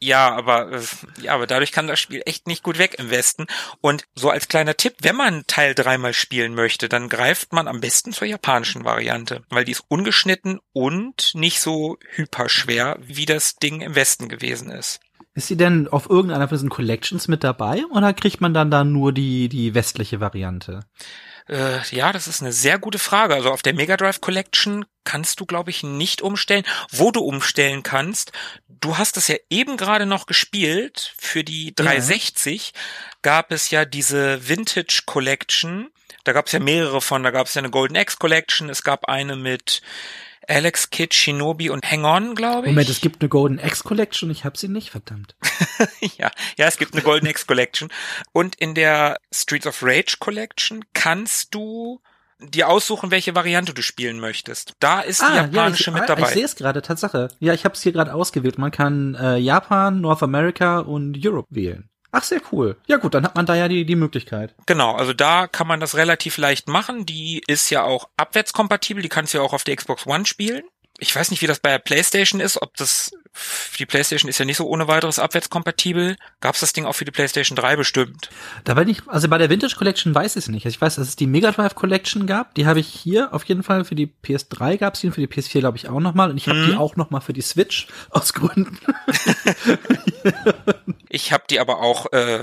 ja, 0.00 0.34
aber 0.34 0.72
äh, 0.72 0.82
ja, 1.20 1.34
aber 1.34 1.46
dadurch 1.46 1.72
kann 1.72 1.86
das 1.86 2.00
Spiel 2.00 2.22
echt 2.26 2.46
nicht 2.46 2.62
gut 2.62 2.78
weg 2.78 2.96
im 2.98 3.10
Westen. 3.10 3.46
Und 3.80 4.04
so 4.14 4.30
als 4.30 4.48
kleiner 4.48 4.76
Tipp, 4.76 4.96
wenn 5.00 5.16
man 5.16 5.46
Teil 5.46 5.74
dreimal 5.74 6.12
spielen 6.12 6.54
möchte, 6.54 6.88
dann 6.88 7.08
greift 7.08 7.52
man 7.52 7.68
am 7.68 7.80
besten 7.80 8.12
zur 8.12 8.28
japanischen 8.28 8.84
Variante, 8.84 9.42
weil 9.48 9.64
die 9.64 9.72
ist 9.72 9.84
ungeschnitten 9.88 10.60
und 10.72 11.32
nicht 11.34 11.60
so 11.60 11.98
hyperschwer, 12.14 12.98
wie 13.00 13.26
das 13.26 13.56
Ding 13.56 13.80
im 13.80 13.94
Westen 13.94 14.28
gewesen 14.28 14.70
ist. 14.70 15.00
Ist 15.36 15.48
sie 15.48 15.56
denn 15.58 15.86
auf 15.86 16.08
irgendeiner 16.08 16.48
von 16.48 16.56
diesen 16.56 16.70
Collections 16.70 17.28
mit 17.28 17.44
dabei 17.44 17.84
oder 17.92 18.14
kriegt 18.14 18.40
man 18.40 18.54
dann 18.54 18.70
da 18.70 18.84
nur 18.84 19.12
die, 19.12 19.50
die 19.50 19.74
westliche 19.74 20.18
Variante? 20.18 20.80
Äh, 21.48 21.80
ja, 21.90 22.12
das 22.12 22.26
ist 22.26 22.42
eine 22.42 22.52
sehr 22.52 22.78
gute 22.78 22.98
Frage. 22.98 23.34
Also 23.34 23.50
auf 23.50 23.62
der 23.62 23.74
Mega 23.74 23.96
Drive 23.96 24.20
Collection 24.20 24.84
kannst 25.04 25.40
du, 25.40 25.46
glaube 25.46 25.70
ich, 25.70 25.82
nicht 25.82 26.22
umstellen. 26.22 26.64
Wo 26.90 27.10
du 27.10 27.20
umstellen 27.20 27.82
kannst, 27.82 28.32
du 28.68 28.98
hast 28.98 29.16
es 29.16 29.28
ja 29.28 29.36
eben 29.50 29.76
gerade 29.76 30.06
noch 30.06 30.26
gespielt. 30.26 31.14
Für 31.18 31.44
die 31.44 31.74
360 31.74 32.72
ja. 32.74 32.80
gab 33.22 33.52
es 33.52 33.70
ja 33.70 33.84
diese 33.84 34.48
Vintage 34.48 35.02
Collection. 35.06 35.90
Da 36.24 36.32
gab 36.32 36.46
es 36.46 36.52
ja 36.52 36.58
mehrere 36.58 37.00
von. 37.00 37.22
Da 37.22 37.30
gab 37.30 37.46
es 37.46 37.54
ja 37.54 37.60
eine 37.60 37.70
Golden 37.70 37.96
X 37.96 38.18
Collection. 38.18 38.68
Es 38.68 38.82
gab 38.82 39.08
eine 39.08 39.36
mit 39.36 39.82
Alex 40.48 40.90
Kidd, 40.90 41.14
Shinobi 41.14 41.70
und 41.70 41.90
Hang 41.90 42.04
On, 42.04 42.34
glaube 42.34 42.66
ich. 42.66 42.72
Moment, 42.72 42.88
es 42.88 43.00
gibt 43.00 43.20
eine 43.20 43.28
Golden 43.28 43.58
X 43.58 43.84
Collection, 43.84 44.30
ich 44.30 44.44
habe 44.44 44.56
sie 44.56 44.68
nicht, 44.68 44.90
verdammt. 44.90 45.36
ja, 46.18 46.30
ja, 46.56 46.66
es 46.66 46.78
gibt 46.78 46.94
eine 46.94 47.02
Golden 47.02 47.26
X 47.26 47.46
Collection. 47.46 47.90
Und 48.32 48.54
in 48.56 48.74
der 48.74 49.18
Streets 49.32 49.66
of 49.66 49.82
Rage 49.82 50.16
Collection 50.18 50.84
kannst 50.92 51.54
du 51.54 52.00
dir 52.38 52.68
aussuchen, 52.68 53.10
welche 53.10 53.34
Variante 53.34 53.72
du 53.72 53.82
spielen 53.82 54.20
möchtest. 54.20 54.74
Da 54.80 55.00
ist 55.00 55.20
die 55.20 55.24
Ah, 55.24 55.34
ja, 55.34 55.44
japanische 55.46 55.90
ich, 55.90 55.94
mit 55.94 56.02
ah, 56.02 56.06
dabei. 56.06 56.28
Ich 56.28 56.34
sehe 56.34 56.44
es 56.44 56.56
gerade, 56.56 56.82
Tatsache. 56.82 57.28
Ja, 57.40 57.54
ich 57.54 57.64
habe 57.64 57.74
es 57.74 57.82
hier 57.82 57.92
gerade 57.92 58.12
ausgewählt. 58.12 58.58
Man 58.58 58.70
kann 58.70 59.14
äh, 59.14 59.36
Japan, 59.38 60.00
North 60.00 60.22
America 60.22 60.80
und 60.80 61.16
Europe 61.24 61.48
wählen. 61.50 61.88
Ach, 62.18 62.22
sehr 62.22 62.40
cool. 62.50 62.78
Ja 62.86 62.96
gut, 62.96 63.12
dann 63.12 63.24
hat 63.24 63.34
man 63.34 63.44
da 63.44 63.54
ja 63.54 63.68
die, 63.68 63.84
die 63.84 63.94
Möglichkeit. 63.94 64.54
Genau, 64.64 64.94
also 64.94 65.12
da 65.12 65.46
kann 65.46 65.66
man 65.66 65.80
das 65.80 65.96
relativ 65.96 66.38
leicht 66.38 66.66
machen. 66.66 67.04
Die 67.04 67.42
ist 67.46 67.68
ja 67.68 67.82
auch 67.82 68.08
abwärtskompatibel, 68.16 69.02
die 69.02 69.10
kannst 69.10 69.34
du 69.34 69.38
ja 69.38 69.44
auch 69.44 69.52
auf 69.52 69.64
der 69.64 69.76
Xbox 69.76 70.06
One 70.06 70.24
spielen. 70.24 70.62
Ich 70.98 71.14
weiß 71.14 71.30
nicht, 71.30 71.42
wie 71.42 71.46
das 71.46 71.60
bei 71.60 71.70
der 71.70 71.78
PlayStation 71.78 72.40
ist, 72.40 72.60
ob 72.62 72.74
das 72.76 73.10
die 73.78 73.84
PlayStation 73.84 74.30
ist 74.30 74.38
ja 74.38 74.46
nicht 74.46 74.56
so 74.56 74.66
ohne 74.66 74.88
weiteres 74.88 75.18
abwärtskompatibel. 75.18 76.16
Gab's 76.40 76.60
das 76.60 76.72
Ding 76.72 76.86
auch 76.86 76.94
für 76.94 77.04
die 77.04 77.10
PlayStation 77.10 77.54
3 77.54 77.76
bestimmt? 77.76 78.30
Da 78.64 78.72
bin 78.74 78.88
ich, 78.88 79.02
also 79.06 79.28
bei 79.28 79.36
der 79.36 79.50
Vintage 79.50 79.76
Collection 79.76 80.14
weiß 80.14 80.36
ich 80.36 80.44
es 80.44 80.48
nicht. 80.48 80.64
Also 80.64 80.74
ich 80.74 80.80
weiß, 80.80 80.94
dass 80.94 81.08
es 81.08 81.16
die 81.16 81.26
Mega 81.26 81.50
Drive 81.52 81.74
Collection 81.74 82.26
gab. 82.26 82.54
Die 82.54 82.66
habe 82.66 82.80
ich 82.80 82.88
hier 82.88 83.34
auf 83.34 83.44
jeden 83.44 83.62
Fall 83.62 83.84
für 83.84 83.94
die 83.94 84.06
PS3 84.24 84.78
gab 84.78 84.94
es 84.94 85.00
die 85.00 85.08
und 85.08 85.12
für 85.12 85.20
die 85.20 85.28
PS4 85.28 85.58
glaube 85.60 85.76
ich 85.76 85.86
auch 85.88 86.00
nochmal. 86.00 86.30
Und 86.30 86.38
ich 86.38 86.48
habe 86.48 86.58
Mhm. 86.60 86.70
die 86.70 86.76
auch 86.76 86.96
nochmal 86.96 87.20
für 87.20 87.34
die 87.34 87.42
Switch 87.42 87.88
aus 88.10 88.32
Gründen. 88.32 88.78
Ich 91.08 91.32
habe 91.32 91.44
die 91.48 91.60
aber 91.60 91.80
auch 91.80 92.12
äh, 92.12 92.40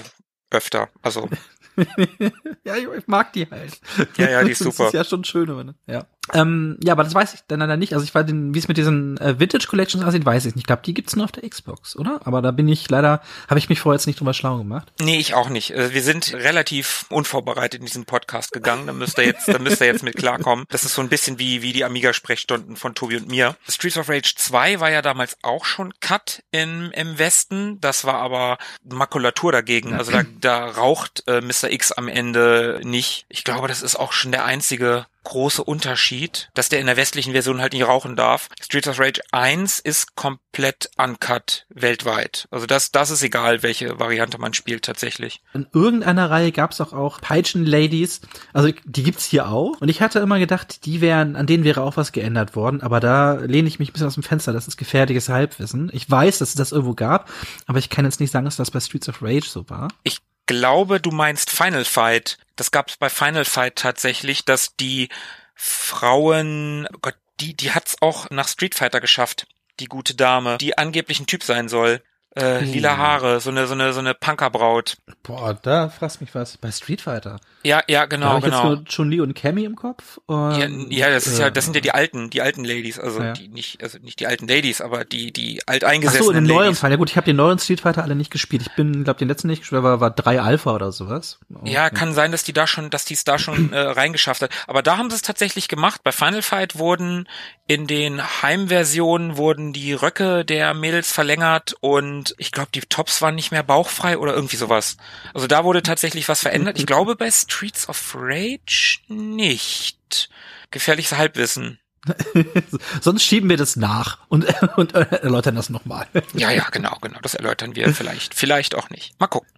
öfter. 0.50 0.89
Also 1.01 1.29
ja, 2.63 2.75
ich, 2.75 3.07
mag 3.07 3.33
die 3.33 3.48
halt. 3.50 3.79
Ja, 4.17 4.29
ja, 4.29 4.43
die 4.43 4.51
ist 4.51 4.62
Das 4.65 4.75
super. 4.75 4.88
ist 4.88 4.93
ja 4.93 5.03
schon 5.03 5.24
schön, 5.24 5.50
aber, 5.50 5.74
ja. 5.88 6.05
Ähm, 6.31 6.77
ja, 6.81 6.93
aber 6.93 7.03
das 7.03 7.13
weiß 7.13 7.33
ich 7.33 7.41
dann 7.47 7.59
leider 7.59 7.75
nicht. 7.75 7.93
Also 7.93 8.05
ich 8.05 8.15
weiß, 8.15 8.25
wie 8.27 8.57
es 8.57 8.67
mit 8.69 8.77
diesen 8.77 9.17
äh, 9.17 9.39
Vintage 9.39 9.67
Collections 9.67 10.05
aussieht, 10.05 10.25
weiß 10.25 10.45
ich 10.45 10.55
nicht. 10.55 10.63
Ich 10.63 10.67
glaube, 10.67 10.81
die 10.85 10.93
gibt's 10.93 11.15
nur 11.15 11.25
auf 11.25 11.33
der 11.33 11.47
Xbox, 11.47 11.97
oder? 11.97 12.21
Aber 12.23 12.41
da 12.41 12.51
bin 12.51 12.69
ich 12.69 12.89
leider, 12.89 13.21
habe 13.49 13.59
ich 13.59 13.67
mich 13.67 13.81
vorher 13.81 13.97
jetzt 13.97 14.07
nicht 14.07 14.19
drüber 14.19 14.33
schlau 14.33 14.57
gemacht. 14.57 14.91
Nee, 15.01 15.17
ich 15.19 15.33
auch 15.33 15.49
nicht. 15.49 15.71
Äh, 15.71 15.93
Wir 15.93 16.01
sind 16.01 16.33
relativ 16.33 17.05
unvorbereitet 17.09 17.81
in 17.81 17.85
diesen 17.85 18.05
Podcast 18.05 18.53
gegangen. 18.53 18.87
Da 18.87 18.93
müsst 18.93 19.17
ihr 19.17 19.25
jetzt, 19.25 19.49
da 19.49 19.59
müsst 19.59 19.81
ihr 19.81 19.87
jetzt 19.87 20.03
mit 20.03 20.15
klarkommen. 20.15 20.65
Das 20.69 20.85
ist 20.85 20.93
so 20.93 21.01
ein 21.01 21.09
bisschen 21.09 21.39
wie, 21.39 21.61
wie 21.61 21.73
die 21.73 21.83
Amiga-Sprechstunden 21.83 22.77
von 22.77 22.95
Tobi 22.95 23.17
und 23.17 23.27
mir. 23.27 23.57
Streets 23.67 23.97
of 23.97 24.07
Rage 24.07 24.33
2 24.37 24.79
war 24.79 24.91
ja 24.91 25.01
damals 25.01 25.37
auch 25.41 25.65
schon 25.65 25.93
Cut 25.99 26.43
im, 26.51 26.91
im 26.91 27.19
Westen. 27.19 27.81
Das 27.81 28.05
war 28.05 28.15
aber 28.15 28.57
Makulatur 28.83 29.51
dagegen. 29.51 29.93
Also 29.93 30.11
da, 30.11 30.23
da 30.39 30.67
raucht 30.67 31.23
äh, 31.27 31.41
Mr. 31.41 31.69
X 31.71 31.91
am 31.91 32.07
Ende 32.07 32.79
nicht. 32.83 33.25
Ich 33.27 33.43
glaube, 33.43 33.67
das 33.67 33.81
ist 33.81 33.97
auch 33.97 34.13
schon 34.13 34.31
der 34.31 34.45
einzige 34.45 35.05
große 35.23 35.63
Unterschied, 35.63 36.49
dass 36.53 36.69
der 36.69 36.79
in 36.79 36.85
der 36.85 36.97
westlichen 36.97 37.33
Version 37.33 37.61
halt 37.61 37.73
nicht 37.73 37.87
rauchen 37.87 38.15
darf. 38.15 38.49
Streets 38.61 38.87
of 38.87 38.99
Rage 38.99 39.21
1 39.31 39.79
ist 39.79 40.15
komplett 40.15 40.89
uncut 40.97 41.65
weltweit. 41.69 42.47
Also 42.51 42.65
das, 42.65 42.91
das 42.91 43.09
ist 43.09 43.23
egal, 43.23 43.63
welche 43.63 43.99
Variante 43.99 44.37
man 44.37 44.53
spielt 44.53 44.85
tatsächlich. 44.85 45.41
In 45.53 45.67
irgendeiner 45.73 46.29
Reihe 46.29 46.51
gab's 46.51 46.81
auch 46.81 46.93
auch 46.93 47.21
Peitschen 47.21 47.65
Ladies. 47.65 48.21
Also 48.53 48.71
die 48.85 49.03
gibt's 49.03 49.25
hier 49.25 49.47
auch. 49.47 49.79
Und 49.79 49.89
ich 49.89 50.01
hatte 50.01 50.19
immer 50.19 50.39
gedacht, 50.39 50.85
die 50.85 51.01
wären, 51.01 51.35
an 51.35 51.47
denen 51.47 51.63
wäre 51.63 51.81
auch 51.81 51.97
was 51.97 52.11
geändert 52.11 52.55
worden. 52.55 52.81
Aber 52.81 52.99
da 52.99 53.35
lehne 53.35 53.67
ich 53.67 53.79
mich 53.79 53.89
ein 53.89 53.93
bisschen 53.93 54.07
aus 54.07 54.15
dem 54.15 54.23
Fenster. 54.23 54.53
Das 54.53 54.67
ist 54.67 54.77
gefährliches 54.77 55.29
Halbwissen. 55.29 55.89
Ich 55.93 56.09
weiß, 56.09 56.39
dass 56.39 56.49
es 56.49 56.55
das 56.55 56.71
irgendwo 56.71 56.93
gab, 56.93 57.29
aber 57.67 57.79
ich 57.79 57.89
kann 57.89 58.05
jetzt 58.05 58.19
nicht 58.19 58.31
sagen, 58.31 58.45
dass 58.45 58.55
das 58.55 58.71
bei 58.71 58.79
Streets 58.79 59.09
of 59.09 59.21
Rage 59.21 59.47
so 59.47 59.69
war. 59.69 59.87
Ich 60.03 60.19
glaube, 60.45 61.00
du 61.00 61.12
meinst 61.12 61.50
Final 61.50 61.85
Fight. 61.85 62.38
Das 62.55 62.71
gab 62.71 62.89
es 62.89 62.97
bei 62.97 63.09
Final 63.09 63.45
Fight 63.45 63.75
tatsächlich, 63.75 64.45
dass 64.45 64.75
die 64.75 65.09
Frauen, 65.55 66.88
oh 66.93 66.97
Gott, 67.01 67.15
die, 67.39 67.55
die 67.55 67.71
hat's 67.71 68.01
auch 68.01 68.29
nach 68.29 68.47
Street 68.47 68.75
Fighter 68.75 69.01
geschafft, 69.01 69.47
die 69.79 69.85
gute 69.85 70.15
Dame, 70.15 70.57
die 70.59 70.77
angeblich 70.77 71.19
ein 71.19 71.27
Typ 71.27 71.43
sein 71.43 71.67
soll. 71.69 72.01
Äh, 72.35 72.63
lila 72.63 72.97
Haare, 72.97 73.39
so 73.39 73.49
eine, 73.51 73.67
so 73.67 73.73
eine, 73.73 73.93
so 73.93 73.99
eine 73.99 74.13
Punkerbraut. 74.13 74.95
Boah, 75.21 75.53
da 75.61 75.89
fragst 75.89 76.19
mich 76.19 76.33
was. 76.33 76.57
Bei 76.57 76.71
Street 76.71 77.01
Fighter. 77.01 77.39
Ja, 77.63 77.81
ja, 77.87 78.01
da 78.01 78.05
genau, 78.07 78.25
habe 78.27 78.39
ich 78.39 78.45
genau. 78.45 78.71
jetzt 78.71 78.75
nur 78.77 78.85
Chun-Li 78.85 79.21
und 79.21 79.35
Cammy 79.35 79.63
im 79.65 79.75
Kopf. 79.75 80.19
Und, 80.25 80.57
Ja, 80.57 80.67
ja, 81.07 81.09
das 81.13 81.27
ist 81.27 81.39
ja, 81.39 81.49
das 81.49 81.65
sind 81.65 81.75
ja 81.75 81.81
die 81.81 81.91
alten, 81.91 82.29
die 82.29 82.41
alten 82.41 82.63
Ladies, 82.65 82.99
also 82.99 83.21
Ja. 83.21 83.33
die 83.33 83.47
nicht, 83.47 83.81
also 83.83 83.99
nicht 83.99 84.19
die 84.19 84.27
alten 84.27 84.47
Ladies, 84.47 84.81
aber 84.81 85.05
die, 85.05 85.31
die 85.31 85.61
Ach 85.65 85.73
alteingesessenen 85.73 86.23
so, 86.25 86.31
in 86.31 86.35
den 86.43 86.47
neuen 86.47 86.63
Ladies. 86.65 86.79
Fall. 86.79 86.91
Ja 86.91 86.97
gut, 86.97 87.09
ich 87.11 87.15
habe 87.17 87.25
den 87.25 87.35
neuen 87.35 87.59
Street 87.59 87.81
Fighter 87.81 88.03
alle 88.03 88.15
nicht 88.15 88.31
gespielt. 88.31 88.63
Ich 88.63 88.75
bin, 88.75 89.03
glaube 89.03 89.19
den 89.19 89.27
letzten 89.27 89.47
nicht 89.47 89.59
gespielt, 89.59 89.83
war, 89.83 89.99
war 89.99 90.09
drei 90.11 90.41
Alpha 90.41 90.73
oder 90.73 90.91
sowas. 90.91 91.39
Oh, 91.53 91.59
Ja, 91.65 91.89
kann 91.89 92.13
sein, 92.13 92.31
dass 92.31 92.43
die 92.43 92.53
da 92.53 92.65
schon, 92.67 92.89
dass 92.89 93.05
die 93.05 93.13
es 93.13 93.23
da 93.23 93.37
schon 93.37 93.71
äh, 93.73 93.79
reingeschafft 93.79 94.41
hat. 94.41 94.49
Aber 94.67 94.81
da 94.81 94.97
haben 94.97 95.09
sie 95.09 95.15
es 95.15 95.21
tatsächlich 95.21 95.67
gemacht. 95.67 96.01
Bei 96.03 96.11
Final 96.11 96.41
Fight 96.41 96.77
wurden 96.79 97.27
in 97.67 97.87
den 97.87 98.21
Heimversionen 98.41 99.37
wurden 99.37 99.71
die 99.73 99.93
Röcke 99.93 100.43
der 100.45 100.73
Mädels 100.73 101.11
verlängert 101.11 101.75
und 101.79 102.22
ich 102.37 102.51
glaube, 102.51 102.69
die 102.73 102.81
Tops 102.81 103.21
waren 103.21 103.35
nicht 103.35 103.51
mehr 103.51 103.63
bauchfrei 103.63 104.17
oder 104.17 104.33
irgendwie 104.33 104.55
sowas. 104.55 104.97
Also 105.33 105.47
da 105.47 105.63
wurde 105.63 105.83
tatsächlich 105.83 106.29
was 106.29 106.41
verändert. 106.41 106.77
Ich 106.77 106.85
glaube 106.85 107.15
bei 107.15 107.29
Streets 107.29 107.89
of 107.89 108.15
Rage 108.17 108.99
nicht. 109.07 110.29
Gefährliches 110.71 111.17
Halbwissen. 111.17 111.79
Sonst 113.01 113.23
schieben 113.23 113.49
wir 113.49 113.57
das 113.57 113.75
nach 113.75 114.19
und, 114.27 114.45
und 114.77 114.93
erläutern 114.93 115.55
das 115.55 115.69
nochmal. 115.69 116.07
Ja, 116.33 116.51
ja, 116.51 116.67
genau, 116.69 116.97
genau. 117.01 117.19
Das 117.21 117.33
erläutern 117.33 117.75
wir 117.75 117.93
vielleicht. 117.93 118.33
Vielleicht 118.33 118.75
auch 118.75 118.89
nicht. 118.89 119.19
Mal 119.19 119.27
gucken. 119.27 119.49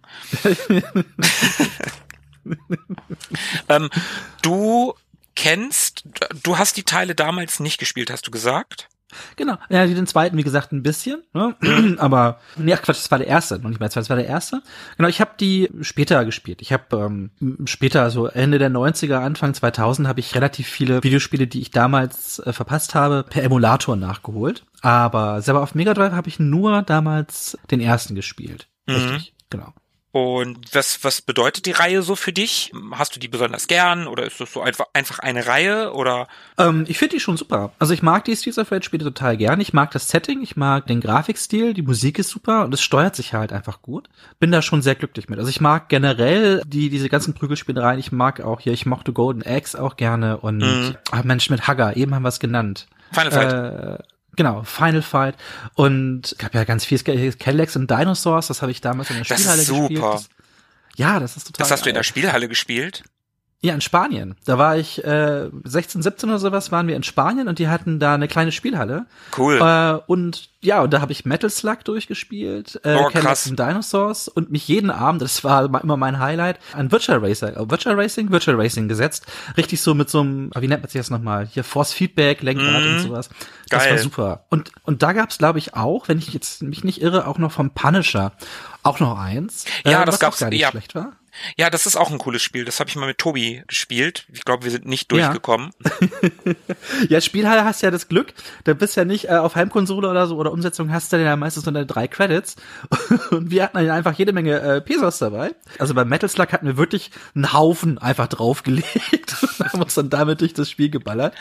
ähm, 3.68 3.90
du 4.42 4.94
kennst, 5.34 6.04
du 6.42 6.58
hast 6.58 6.76
die 6.76 6.84
Teile 6.84 7.14
damals 7.14 7.60
nicht 7.60 7.78
gespielt, 7.78 8.10
hast 8.10 8.26
du 8.26 8.30
gesagt? 8.30 8.88
Genau. 9.36 9.56
Ja, 9.68 9.86
den 9.86 10.06
zweiten, 10.06 10.36
wie 10.36 10.42
gesagt, 10.42 10.72
ein 10.72 10.82
bisschen. 10.82 11.22
Ne? 11.32 11.54
Aber, 11.98 12.40
nee, 12.56 12.72
ach 12.72 12.82
Quatsch, 12.82 12.98
das 12.98 13.10
war 13.10 13.18
der 13.18 13.26
erste, 13.26 13.58
noch 13.58 13.68
nicht 13.68 13.80
mal, 13.80 13.88
das 13.88 14.10
war 14.10 14.16
der 14.16 14.26
erste. 14.26 14.62
Genau, 14.96 15.08
ich 15.08 15.20
habe 15.20 15.32
die 15.38 15.70
später 15.80 16.24
gespielt. 16.24 16.62
Ich 16.62 16.72
habe 16.72 16.84
ähm, 16.96 17.30
später, 17.66 18.10
so 18.10 18.26
Ende 18.26 18.58
der 18.58 18.70
90er, 18.70 19.16
Anfang 19.16 19.54
2000, 19.54 20.08
habe 20.08 20.20
ich 20.20 20.34
relativ 20.34 20.68
viele 20.68 21.02
Videospiele, 21.02 21.46
die 21.46 21.60
ich 21.60 21.70
damals 21.70 22.38
äh, 22.40 22.52
verpasst 22.52 22.94
habe, 22.94 23.24
per 23.28 23.42
Emulator 23.42 23.96
nachgeholt. 23.96 24.64
Aber 24.82 25.42
selber 25.42 25.62
auf 25.62 25.74
Mega 25.74 25.94
Drive 25.94 26.12
habe 26.12 26.28
ich 26.28 26.38
nur 26.38 26.82
damals 26.82 27.58
den 27.70 27.80
ersten 27.80 28.14
gespielt. 28.14 28.68
Richtig, 28.88 29.34
genau. 29.50 29.72
Und 30.16 30.74
was, 30.74 31.04
was 31.04 31.20
bedeutet 31.20 31.66
die 31.66 31.72
Reihe 31.72 32.00
so 32.00 32.16
für 32.16 32.32
dich? 32.32 32.72
Hast 32.92 33.14
du 33.14 33.20
die 33.20 33.28
besonders 33.28 33.66
gern 33.66 34.06
oder 34.06 34.24
ist 34.24 34.40
das 34.40 34.50
so 34.50 34.62
einfach, 34.62 34.86
einfach 34.94 35.18
eine 35.18 35.46
Reihe 35.46 35.92
oder? 35.92 36.26
Ähm, 36.56 36.86
ich 36.88 36.96
finde 36.96 37.16
die 37.16 37.20
schon 37.20 37.36
super. 37.36 37.72
Also 37.78 37.92
ich 37.92 38.02
mag 38.02 38.24
die 38.24 38.34
Streets 38.34 38.56
of 38.56 38.72
Rage 38.72 38.86
Spiele 38.86 39.04
total 39.04 39.36
gern. 39.36 39.60
Ich 39.60 39.74
mag 39.74 39.90
das 39.90 40.08
Setting, 40.08 40.40
ich 40.40 40.56
mag 40.56 40.86
den 40.86 41.02
Grafikstil, 41.02 41.74
die 41.74 41.82
Musik 41.82 42.18
ist 42.18 42.30
super 42.30 42.64
und 42.64 42.72
es 42.72 42.80
steuert 42.80 43.14
sich 43.14 43.34
halt 43.34 43.52
einfach 43.52 43.82
gut. 43.82 44.08
Bin 44.38 44.50
da 44.50 44.62
schon 44.62 44.80
sehr 44.80 44.94
glücklich 44.94 45.28
mit. 45.28 45.38
Also 45.38 45.50
ich 45.50 45.60
mag 45.60 45.90
generell 45.90 46.62
die 46.66 46.88
diese 46.88 47.10
ganzen 47.10 47.34
Prügelspielereien. 47.34 48.00
Ich 48.00 48.10
mag 48.10 48.40
auch 48.40 48.60
hier, 48.60 48.72
ich 48.72 48.86
mochte 48.86 49.12
Golden 49.12 49.42
Axe 49.42 49.78
auch 49.78 49.96
gerne 49.96 50.38
und 50.38 50.56
Mhm. 50.60 50.96
ah, 51.10 51.20
Mensch 51.24 51.50
mit 51.50 51.68
Hugger, 51.68 51.94
eben 51.94 52.14
haben 52.14 52.22
wir 52.22 52.30
es 52.30 52.40
genannt. 52.40 52.86
Final 53.12 53.30
Fight. 53.32 53.52
Äh, 54.00 54.02
genau, 54.36 54.62
Final 54.62 55.02
Fight 55.02 55.34
und 55.74 56.34
gab 56.38 56.54
ja 56.54 56.64
ganz 56.64 56.84
viel 56.84 56.98
Cadillacs 56.98 57.76
und 57.76 57.90
Dinosaurs, 57.90 58.46
das 58.48 58.62
habe 58.62 58.70
ich 58.72 58.80
damals 58.80 59.10
in 59.10 59.16
der 59.16 59.24
Das 59.24 59.38
Spielhalle 59.40 59.62
ist 59.62 59.68
super. 59.68 59.88
gespielt. 59.88 60.02
Das, 60.02 60.28
ja, 60.96 61.20
das 61.20 61.36
ist 61.36 61.44
total 61.48 61.58
das 61.64 61.70
hast 61.70 61.84
du 61.84 61.88
in 61.90 61.94
geil. 61.94 62.00
der 62.00 62.04
Spielhalle 62.04 62.48
gespielt? 62.48 63.04
Ja, 63.66 63.74
in 63.74 63.80
Spanien. 63.80 64.36
Da 64.44 64.58
war 64.58 64.76
ich 64.76 65.02
äh, 65.04 65.50
16, 65.64 66.02
17 66.02 66.28
oder 66.28 66.38
sowas, 66.38 66.70
waren 66.70 66.86
wir 66.86 66.94
in 66.96 67.02
Spanien 67.02 67.48
und 67.48 67.58
die 67.58 67.68
hatten 67.68 67.98
da 67.98 68.14
eine 68.14 68.28
kleine 68.28 68.52
Spielhalle. 68.52 69.06
Cool. 69.36 69.58
Äh, 69.60 69.98
und 70.06 70.50
ja, 70.60 70.80
und 70.82 70.92
da 70.92 71.00
habe 71.00 71.12
ich 71.12 71.24
Metal 71.24 71.50
Slug 71.50 71.84
durchgespielt, 71.84 72.80
äh, 72.84 72.96
Oh, 72.96 73.08
Cadillacs 73.08 73.48
and 73.48 73.58
Dinosaurs 73.58 74.28
und 74.28 74.50
mich 74.50 74.66
jeden 74.68 74.90
Abend, 74.90 75.22
das 75.22 75.42
war 75.44 75.64
immer 75.82 75.96
mein 75.96 76.18
Highlight, 76.18 76.58
an 76.72 76.90
Virtual 76.92 77.18
Racer, 77.18 77.56
äh, 77.56 77.70
Virtual 77.70 77.94
Racing, 77.98 78.30
Virtual 78.30 78.56
Racing 78.60 78.88
gesetzt. 78.88 79.26
Richtig 79.56 79.80
so 79.80 79.94
mit 79.94 80.10
so 80.10 80.20
einem, 80.20 80.50
wie 80.58 80.68
nennt 80.68 80.82
man 80.82 80.90
sich 80.90 80.98
das 81.00 81.10
nochmal? 81.10 81.46
Hier 81.46 81.64
Force 81.64 81.92
Feedback, 81.92 82.42
Lenkrad 82.42 82.82
Mhm. 82.82 82.94
und 82.96 83.00
sowas. 83.00 83.28
Das 83.68 83.82
Geil. 83.84 83.92
war 83.92 83.98
super. 83.98 84.44
Und, 84.50 84.70
und 84.84 85.02
da 85.02 85.12
gab's, 85.12 85.38
glaube 85.38 85.58
ich, 85.58 85.74
auch, 85.74 86.08
wenn 86.08 86.18
ich 86.18 86.32
jetzt 86.32 86.62
mich 86.62 86.84
nicht 86.84 87.02
irre, 87.02 87.26
auch 87.26 87.38
noch 87.38 87.52
vom 87.52 87.70
Punisher 87.70 88.32
auch 88.82 89.00
noch 89.00 89.18
eins. 89.18 89.64
äh, 89.84 89.90
Ja, 89.90 90.04
das 90.04 90.14
was 90.14 90.20
gab's- 90.20 90.36
auch 90.36 90.40
gar 90.40 90.50
nicht 90.50 90.60
ja. 90.60 90.70
schlecht 90.70 90.94
war. 90.94 91.12
Ja, 91.56 91.70
das 91.70 91.86
ist 91.86 91.96
auch 91.96 92.10
ein 92.10 92.18
cooles 92.18 92.42
Spiel. 92.42 92.64
Das 92.64 92.80
habe 92.80 92.90
ich 92.90 92.96
mal 92.96 93.06
mit 93.06 93.18
Tobi 93.18 93.62
gespielt. 93.66 94.26
Ich 94.32 94.44
glaube, 94.44 94.64
wir 94.64 94.70
sind 94.70 94.86
nicht 94.86 95.12
Ja. 95.12 95.18
durchgekommen. 95.28 95.70
Ja, 97.08 97.20
Spielhalle 97.20 97.64
hast 97.64 97.82
ja 97.82 97.90
das 97.90 98.08
Glück, 98.08 98.32
da 98.64 98.72
bist 98.74 98.96
ja 98.96 99.04
nicht 99.04 99.26
äh, 99.28 99.32
auf 99.36 99.54
Heimkonsole 99.54 100.08
oder 100.08 100.26
so 100.26 100.36
oder 100.36 100.52
Umsetzung 100.52 100.92
hast 100.92 101.12
du 101.12 101.16
ja 101.22 101.36
meistens 101.36 101.64
nur 101.66 101.72
deine 101.72 101.86
drei 101.86 102.08
Credits 102.08 102.56
und 103.30 103.50
wir 103.50 103.62
hatten 103.64 103.76
dann 103.76 103.90
einfach 103.90 104.14
jede 104.14 104.32
Menge 104.32 104.60
äh, 104.60 104.80
Pesos 104.80 105.18
dabei. 105.18 105.54
Also 105.78 105.94
bei 105.94 106.04
Metal 106.04 106.28
Slug 106.28 106.52
hatten 106.52 106.66
wir 106.66 106.76
wirklich 106.76 107.10
einen 107.34 107.52
Haufen 107.52 107.98
einfach 107.98 108.28
draufgelegt 108.28 109.36
und 109.58 109.72
haben 109.72 109.82
uns 109.82 109.94
dann 109.94 110.10
damit 110.10 110.40
durch 110.40 110.54
das 110.54 110.70
Spiel 110.70 110.90
geballert. 110.90 111.34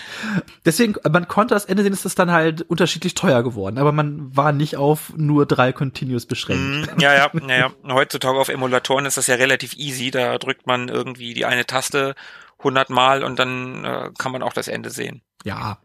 Deswegen, 0.66 0.96
äh, 1.04 1.10
man 1.10 1.28
konnte 1.28 1.54
das 1.54 1.66
Ende 1.66 1.84
sehen, 1.84 1.94
ist 1.94 2.06
das 2.06 2.16
dann 2.16 2.32
halt 2.32 2.62
unterschiedlich 2.64 3.14
teuer 3.14 3.44
geworden, 3.44 3.78
aber 3.78 3.92
man 3.92 4.36
war 4.36 4.52
nicht 4.52 4.78
auf 4.78 5.14
nur 5.16 5.46
drei 5.46 5.72
Continues 5.74 6.26
beschränkt. 6.26 6.94
Mhm, 6.94 7.00
ja, 7.00 7.14
ja, 7.14 7.32
ja, 7.48 7.56
ja. 7.58 7.72
Heutzutage 7.94 8.38
auf 8.38 8.50
Emulatoren 8.50 9.06
ist 9.06 9.18
das 9.18 9.28
ja 9.28 9.36
relativ 9.36 9.74
easy. 9.76 9.85
Da 10.12 10.38
drückt 10.38 10.68
man 10.68 10.90
irgendwie 10.90 11.34
die 11.34 11.46
eine 11.46 11.66
Taste 11.66 12.16
hundertmal 12.62 13.24
und 13.24 13.38
dann 13.40 13.86
äh, 13.86 14.10
kann 14.18 14.32
man 14.32 14.44
auch 14.44 14.54
das 14.54 14.68
Ende 14.68 14.90
sehen. 14.90 15.22
Ja. 15.44 15.80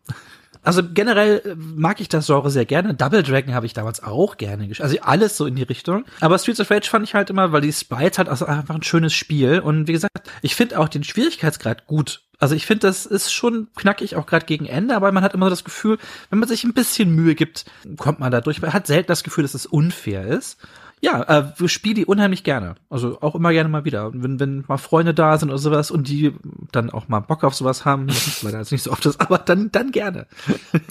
Also 0.63 0.83
generell 0.83 1.43
äh, 1.45 1.55
mag 1.57 2.01
ich 2.01 2.09
das 2.09 2.27
Genre 2.27 2.51
sehr 2.51 2.67
gerne. 2.67 2.95
Double 2.95 3.23
Dragon 3.23 3.55
habe 3.55 3.67
ich 3.67 3.73
damals 3.73 4.03
auch 4.03 4.37
gerne 4.37 4.69
gespielt. 4.69 4.85
Also 4.85 5.01
alles 5.03 5.37
so 5.37 5.47
in 5.47 5.57
die 5.57 5.63
Richtung. 5.63 6.05
Aber 6.21 6.39
Streets 6.39 6.61
of 6.61 6.71
Rage 6.71 6.89
fand 6.89 7.05
ich 7.05 7.15
halt 7.15 7.31
immer, 7.31 7.53
weil 7.53 7.63
die 7.63 7.73
Sprites 7.73 8.19
halt 8.19 8.29
also 8.29 8.47
einfach 8.47 8.75
ein 8.75 8.83
schönes 8.83 9.15
Spiel. 9.15 9.61
Und 9.61 9.89
wie 9.89 9.93
gesagt, 9.93 10.31
ich 10.43 10.55
finde 10.55 10.79
auch 10.79 10.89
den 10.89 11.05
Schwierigkeitsgrad 11.05 11.87
gut 11.87 12.23
Also 12.39 12.55
ich 12.55 12.67
finde, 12.67 12.87
das 12.87 13.07
ist 13.07 13.33
schon 13.33 13.69
knackig, 13.75 14.17
auch 14.17 14.27
gerade 14.27 14.47
gegen 14.47 14.67
Ende, 14.67 14.97
aber 14.97 15.13
man 15.13 15.23
hat 15.23 15.35
immer 15.35 15.51
das 15.51 15.65
Gefühl, 15.65 15.99
wenn 16.29 16.39
man 16.39 16.49
sich 16.49 16.65
ein 16.65 16.75
bisschen 16.75 17.15
Mühe 17.15 17.35
gibt, 17.35 17.65
kommt 17.97 18.21
man 18.21 18.31
da 18.31 18.41
durch. 18.41 18.61
Man 18.61 18.73
hat 18.73 18.87
selten 18.87 19.09
das 19.09 19.25
Gefühl, 19.25 19.43
dass 19.43 19.55
es 19.55 19.67
unfair 19.67 20.27
ist. 20.27 20.59
Ja, 21.03 21.23
äh, 21.23 21.53
wir 21.59 21.69
spielen 21.69 21.95
die 21.95 22.05
unheimlich 22.05 22.45
gerne. 22.45 22.75
Also 22.91 23.21
auch 23.23 23.35
immer 23.35 23.53
gerne 23.53 23.71
mal 23.71 23.85
wieder. 23.85 24.07
Und 24.07 24.23
wenn, 24.23 24.39
wenn 24.39 24.65
mal 24.69 24.77
Freunde 24.77 25.15
da 25.15 25.39
sind 25.39 25.49
oder 25.49 25.59
sowas 25.59 25.91
und 25.91 26.09
die 26.09 26.35
dann 26.73 26.91
auch 26.91 27.09
mal 27.09 27.21
Bock 27.21 27.43
auf 27.43 27.55
sowas 27.55 27.85
haben, 27.87 28.07
das 28.09 28.27
ist 28.27 28.43
leider 28.43 28.59
jetzt 28.59 28.73
nicht 28.73 28.83
so 28.83 28.93
oft 28.93 29.05
das, 29.07 29.19
aber 29.19 29.39
dann, 29.39 29.73
dann 29.73 29.93
gerne. 29.93 30.27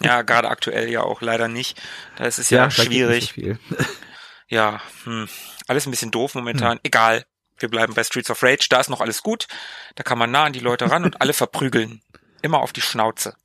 Ja, 0.01 0.23
gerade 0.23 0.49
aktuell 0.49 0.89
ja 0.89 1.01
auch 1.01 1.21
leider 1.21 1.47
nicht. 1.47 1.79
Da 2.17 2.25
ist 2.25 2.39
es 2.39 2.49
ja, 2.49 2.63
ja 2.63 2.71
schwierig. 2.71 3.35
So 3.35 3.55
ja, 4.47 4.81
hm, 5.03 5.27
alles 5.67 5.85
ein 5.85 5.91
bisschen 5.91 6.11
doof 6.11 6.33
momentan. 6.33 6.73
Hm. 6.73 6.81
Egal. 6.83 7.25
Wir 7.59 7.69
bleiben 7.69 7.93
bei 7.93 8.03
Streets 8.03 8.31
of 8.31 8.41
Rage. 8.41 8.67
Da 8.69 8.79
ist 8.79 8.89
noch 8.89 9.01
alles 9.01 9.21
gut. 9.21 9.47
Da 9.95 10.03
kann 10.03 10.17
man 10.17 10.31
nah 10.31 10.45
an 10.45 10.53
die 10.53 10.61
Leute 10.61 10.89
ran 10.89 11.03
und 11.03 11.21
alle 11.21 11.33
verprügeln. 11.33 12.01
Immer 12.41 12.61
auf 12.61 12.71
die 12.71 12.81
Schnauze. 12.81 13.35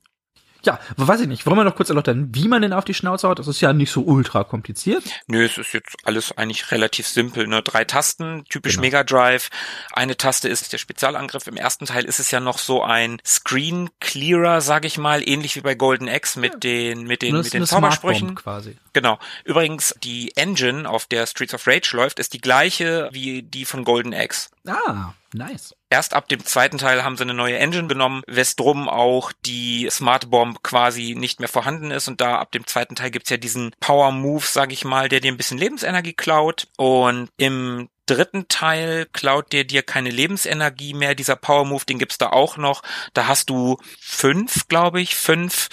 Ja, 0.65 0.79
weiß 0.97 1.21
ich 1.21 1.27
nicht. 1.27 1.45
Wollen 1.45 1.57
wir 1.57 1.63
noch 1.63 1.75
kurz 1.75 1.89
erläutern, 1.89 2.29
wie 2.33 2.47
man 2.47 2.61
den 2.61 2.73
auf 2.73 2.85
die 2.85 2.93
Schnauze 2.93 3.27
haut? 3.27 3.39
Das 3.39 3.47
ist 3.47 3.61
ja 3.61 3.71
nicht 3.71 3.91
so 3.91 4.01
ultra 4.01 4.43
kompliziert. 4.43 5.03
Nö, 5.27 5.45
es 5.45 5.57
ist 5.57 5.73
jetzt 5.73 5.95
alles 6.03 6.35
eigentlich 6.37 6.71
relativ 6.71 7.07
simpel. 7.07 7.47
Ne? 7.47 7.61
Drei 7.61 7.85
Tasten, 7.85 8.43
typisch 8.49 8.73
genau. 8.73 8.81
Mega 8.81 9.03
Drive. 9.03 9.49
Eine 9.93 10.17
Taste 10.17 10.49
ist 10.49 10.73
der 10.73 10.77
Spezialangriff. 10.79 11.47
Im 11.47 11.57
ersten 11.57 11.85
Teil 11.85 12.05
ist 12.05 12.19
es 12.19 12.31
ja 12.31 12.39
noch 12.39 12.57
so 12.57 12.83
ein 12.83 13.21
Screen 13.25 13.89
Clearer, 13.99 14.61
sag 14.61 14.85
ich 14.85 14.97
mal, 14.97 15.27
ähnlich 15.27 15.55
wie 15.55 15.61
bei 15.61 15.75
Golden 15.75 16.09
Axe 16.09 16.39
mit 16.39 16.53
ja. 16.53 16.59
den 16.59 17.03
mit 17.03 17.21
den 17.21 17.37
mit 17.37 17.53
den 17.53 17.65
Zaubersprüchen. 17.65 18.35
Quasi. 18.35 18.77
Genau. 18.93 19.19
Übrigens 19.43 19.93
die 20.03 20.35
Engine, 20.35 20.89
auf 20.89 21.05
der 21.05 21.27
Streets 21.27 21.53
of 21.53 21.67
Rage 21.67 21.95
läuft, 21.95 22.19
ist 22.19 22.33
die 22.33 22.41
gleiche 22.41 23.09
wie 23.11 23.43
die 23.43 23.65
von 23.65 23.83
Golden 23.83 24.13
Axe. 24.13 24.49
Ah. 24.67 25.13
Nice. 25.35 25.75
Erst 25.89 26.13
ab 26.13 26.29
dem 26.29 26.43
zweiten 26.45 26.77
Teil 26.77 27.03
haben 27.03 27.17
sie 27.17 27.23
eine 27.23 27.33
neue 27.33 27.57
Engine 27.57 27.87
genommen, 27.87 28.23
wesdrum 28.25 28.87
auch 28.87 29.31
die 29.45 29.87
Smart 29.91 30.29
Bomb 30.29 30.63
quasi 30.63 31.13
nicht 31.17 31.39
mehr 31.39 31.49
vorhanden 31.49 31.91
ist. 31.91 32.07
Und 32.07 32.21
da 32.21 32.37
ab 32.39 32.51
dem 32.51 32.65
zweiten 32.65 32.95
Teil 32.95 33.11
gibt's 33.11 33.29
ja 33.29 33.37
diesen 33.37 33.73
Power 33.79 34.11
Move, 34.11 34.45
sag 34.45 34.71
ich 34.71 34.85
mal, 34.85 35.09
der 35.09 35.19
dir 35.19 35.31
ein 35.31 35.37
bisschen 35.37 35.57
Lebensenergie 35.57 36.13
klaut. 36.13 36.67
Und 36.77 37.29
im 37.37 37.89
dritten 38.05 38.47
Teil 38.47 39.07
klaut 39.11 39.51
der 39.51 39.65
dir 39.65 39.83
keine 39.83 40.09
Lebensenergie 40.09 40.93
mehr. 40.93 41.15
Dieser 41.15 41.35
Power 41.35 41.65
Move, 41.65 41.85
den 41.85 41.99
gibt's 41.99 42.17
da 42.17 42.29
auch 42.29 42.55
noch. 42.55 42.81
Da 43.13 43.27
hast 43.27 43.49
du 43.49 43.77
fünf, 43.99 44.67
glaube 44.69 45.01
ich, 45.01 45.15
fünf 45.15 45.67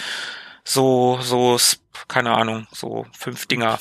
so, 0.64 1.18
so 1.20 1.58
keine 2.08 2.32
Ahnung, 2.32 2.66
so 2.72 3.06
fünf 3.16 3.46
Dinger, 3.46 3.78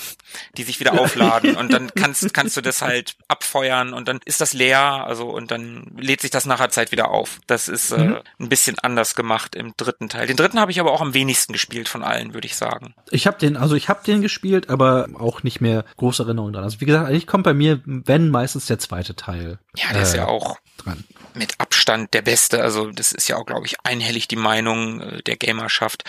die 0.57 0.63
sich 0.63 0.79
wieder 0.79 0.99
aufladen 0.99 1.55
und 1.55 1.71
dann 1.73 1.91
kannst, 1.95 2.33
kannst 2.33 2.57
du 2.57 2.61
das 2.61 2.81
halt 2.81 3.15
abfeuern 3.27 3.93
und 3.93 4.07
dann 4.07 4.19
ist 4.25 4.41
das 4.41 4.53
leer, 4.53 5.05
also 5.05 5.29
und 5.29 5.51
dann 5.51 5.91
lädt 5.97 6.21
sich 6.21 6.31
das 6.31 6.45
nachher 6.45 6.69
Zeit 6.69 6.91
wieder 6.91 7.09
auf. 7.09 7.39
Das 7.47 7.67
ist 7.67 7.91
äh, 7.91 7.97
mhm. 7.97 8.17
ein 8.39 8.49
bisschen 8.49 8.79
anders 8.79 9.15
gemacht 9.15 9.55
im 9.55 9.73
dritten 9.77 10.09
Teil. 10.09 10.27
Den 10.27 10.37
dritten 10.37 10.59
habe 10.59 10.71
ich 10.71 10.79
aber 10.79 10.91
auch 10.91 11.01
am 11.01 11.13
wenigsten 11.13 11.53
gespielt 11.53 11.89
von 11.89 12.03
allen, 12.03 12.33
würde 12.33 12.47
ich 12.47 12.55
sagen. 12.55 12.93
Ich 13.09 13.27
habe 13.27 13.37
den, 13.37 13.57
also 13.57 13.75
ich 13.75 13.89
habe 13.89 14.03
den 14.05 14.21
gespielt, 14.21 14.69
aber 14.69 15.07
auch 15.19 15.43
nicht 15.43 15.61
mehr 15.61 15.85
große 15.97 16.23
Erinnerungen 16.23 16.53
dran. 16.53 16.63
Also 16.63 16.81
wie 16.81 16.85
gesagt, 16.85 17.07
eigentlich 17.07 17.27
kommt 17.27 17.43
bei 17.43 17.53
mir, 17.53 17.81
wenn 17.85 18.29
meistens 18.29 18.65
der 18.65 18.79
zweite 18.79 19.15
Teil. 19.15 19.59
Ja, 19.75 19.89
der 19.89 19.99
äh, 19.99 20.03
ist 20.03 20.15
ja 20.15 20.27
auch 20.27 20.57
dran 20.77 21.03
mit 21.33 21.59
Abstand 21.59 22.13
der 22.13 22.21
beste. 22.21 22.61
Also 22.61 22.91
das 22.91 23.11
ist 23.11 23.27
ja 23.27 23.37
auch, 23.37 23.45
glaube 23.45 23.65
ich, 23.65 23.79
einhellig 23.83 24.27
die 24.27 24.35
Meinung 24.35 25.01
äh, 25.01 25.23
der 25.23 25.37
Gamerschaft. 25.37 26.03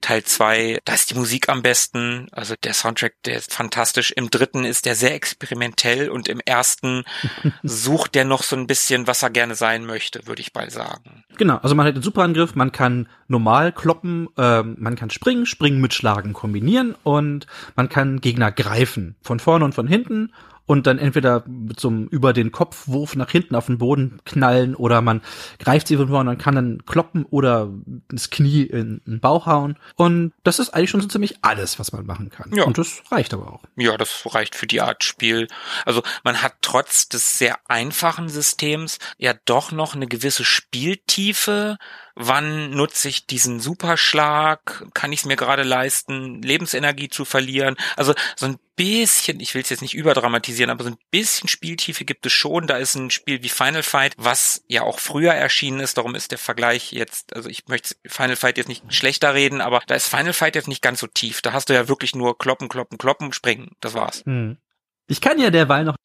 Teil 0.00 0.24
zwei, 0.24 0.80
da 0.84 0.94
ist 0.94 1.10
die 1.10 1.14
Musik 1.14 1.45
am 1.48 1.62
besten. 1.62 2.28
Also 2.32 2.54
der 2.62 2.74
Soundtrack, 2.74 3.14
der 3.24 3.36
ist 3.36 3.52
fantastisch. 3.52 4.12
Im 4.12 4.30
dritten 4.30 4.64
ist 4.64 4.86
der 4.86 4.94
sehr 4.94 5.14
experimentell 5.14 6.08
und 6.08 6.28
im 6.28 6.40
ersten 6.44 7.04
sucht 7.62 8.14
der 8.14 8.24
noch 8.24 8.42
so 8.42 8.56
ein 8.56 8.66
bisschen, 8.66 9.06
was 9.06 9.22
er 9.22 9.30
gerne 9.30 9.54
sein 9.54 9.84
möchte, 9.86 10.26
würde 10.26 10.42
ich 10.42 10.54
mal 10.54 10.70
sagen. 10.70 11.24
Genau, 11.36 11.56
also 11.58 11.74
man 11.74 11.86
hat 11.86 11.96
den 11.96 12.02
Superangriff, 12.02 12.54
man 12.54 12.72
kann 12.72 13.08
normal 13.28 13.72
kloppen, 13.72 14.28
äh, 14.36 14.62
man 14.62 14.96
kann 14.96 15.10
springen, 15.10 15.46
springen 15.46 15.80
mit 15.80 15.94
Schlagen 15.94 16.32
kombinieren 16.32 16.94
und 17.02 17.46
man 17.74 17.88
kann 17.88 18.20
Gegner 18.20 18.52
greifen. 18.52 19.16
Von 19.22 19.40
vorne 19.40 19.64
und 19.64 19.74
von 19.74 19.86
hinten 19.86 20.32
und 20.66 20.86
dann 20.86 20.98
entweder 20.98 21.44
mit 21.46 21.80
so 21.80 21.88
einem 21.88 22.06
über 22.08 22.32
den 22.32 22.52
Kopfwurf 22.52 23.16
nach 23.16 23.30
hinten 23.30 23.54
auf 23.54 23.66
den 23.66 23.78
Boden 23.78 24.20
knallen 24.24 24.74
oder 24.74 25.00
man 25.00 25.22
greift 25.58 25.88
sie 25.88 25.96
vorne 25.96 26.30
und 26.30 26.38
kann 26.38 26.54
dann 26.54 26.84
kloppen 26.86 27.24
oder 27.24 27.70
das 28.08 28.30
Knie 28.30 28.62
in 28.62 29.00
den 29.06 29.20
Bauch 29.20 29.46
hauen. 29.46 29.78
Und 29.94 30.32
das 30.42 30.58
ist 30.58 30.70
eigentlich 30.70 30.90
schon 30.90 31.00
so 31.00 31.08
ziemlich 31.08 31.38
alles, 31.42 31.78
was 31.78 31.92
man 31.92 32.04
machen 32.04 32.30
kann. 32.30 32.52
Ja. 32.52 32.64
Und 32.64 32.78
das 32.78 33.02
reicht 33.10 33.32
aber 33.32 33.52
auch. 33.52 33.62
Ja, 33.76 33.96
das 33.96 34.22
reicht 34.26 34.54
für 34.54 34.66
die 34.66 34.80
Art 34.80 35.04
Spiel. 35.04 35.48
Also 35.84 36.02
man 36.24 36.42
hat 36.42 36.54
trotz 36.62 37.08
des 37.08 37.38
sehr 37.38 37.58
einfachen 37.68 38.28
Systems 38.28 38.98
ja 39.18 39.34
doch 39.44 39.72
noch 39.72 39.94
eine 39.94 40.06
gewisse 40.06 40.44
Spieltiefe 40.44 41.78
wann 42.16 42.70
nutze 42.70 43.08
ich 43.08 43.26
diesen 43.26 43.60
Superschlag, 43.60 44.86
kann 44.94 45.12
ich 45.12 45.20
es 45.20 45.26
mir 45.26 45.36
gerade 45.36 45.62
leisten, 45.62 46.40
Lebensenergie 46.42 47.10
zu 47.10 47.26
verlieren. 47.26 47.76
Also 47.94 48.14
so 48.34 48.46
ein 48.46 48.58
bisschen, 48.74 49.38
ich 49.38 49.54
will 49.54 49.62
es 49.62 49.68
jetzt 49.68 49.82
nicht 49.82 49.94
überdramatisieren, 49.94 50.70
aber 50.70 50.82
so 50.82 50.90
ein 50.90 50.96
bisschen 51.10 51.48
Spieltiefe 51.48 52.06
gibt 52.06 52.24
es 52.24 52.32
schon. 52.32 52.66
Da 52.66 52.78
ist 52.78 52.94
ein 52.94 53.10
Spiel 53.10 53.42
wie 53.42 53.50
Final 53.50 53.82
Fight, 53.82 54.14
was 54.16 54.64
ja 54.66 54.82
auch 54.82 54.98
früher 54.98 55.32
erschienen 55.32 55.80
ist, 55.80 55.98
darum 55.98 56.14
ist 56.14 56.30
der 56.30 56.38
Vergleich 56.38 56.90
jetzt, 56.92 57.36
also 57.36 57.50
ich 57.50 57.68
möchte 57.68 57.94
Final 58.06 58.36
Fight 58.36 58.56
jetzt 58.56 58.68
nicht 58.68 58.92
schlechter 58.92 59.34
reden, 59.34 59.60
aber 59.60 59.82
da 59.86 59.94
ist 59.94 60.08
Final 60.08 60.32
Fight 60.32 60.56
jetzt 60.56 60.68
nicht 60.68 60.82
ganz 60.82 61.00
so 61.00 61.06
tief. 61.06 61.42
Da 61.42 61.52
hast 61.52 61.68
du 61.68 61.74
ja 61.74 61.86
wirklich 61.86 62.14
nur 62.14 62.38
kloppen, 62.38 62.68
kloppen, 62.68 62.96
kloppen, 62.96 63.34
springen. 63.34 63.72
Das 63.80 63.92
war's. 63.92 64.24
Hm. 64.24 64.56
Ich 65.06 65.20
kann 65.20 65.38
ja 65.38 65.50
derweil 65.50 65.84
noch 65.84 65.96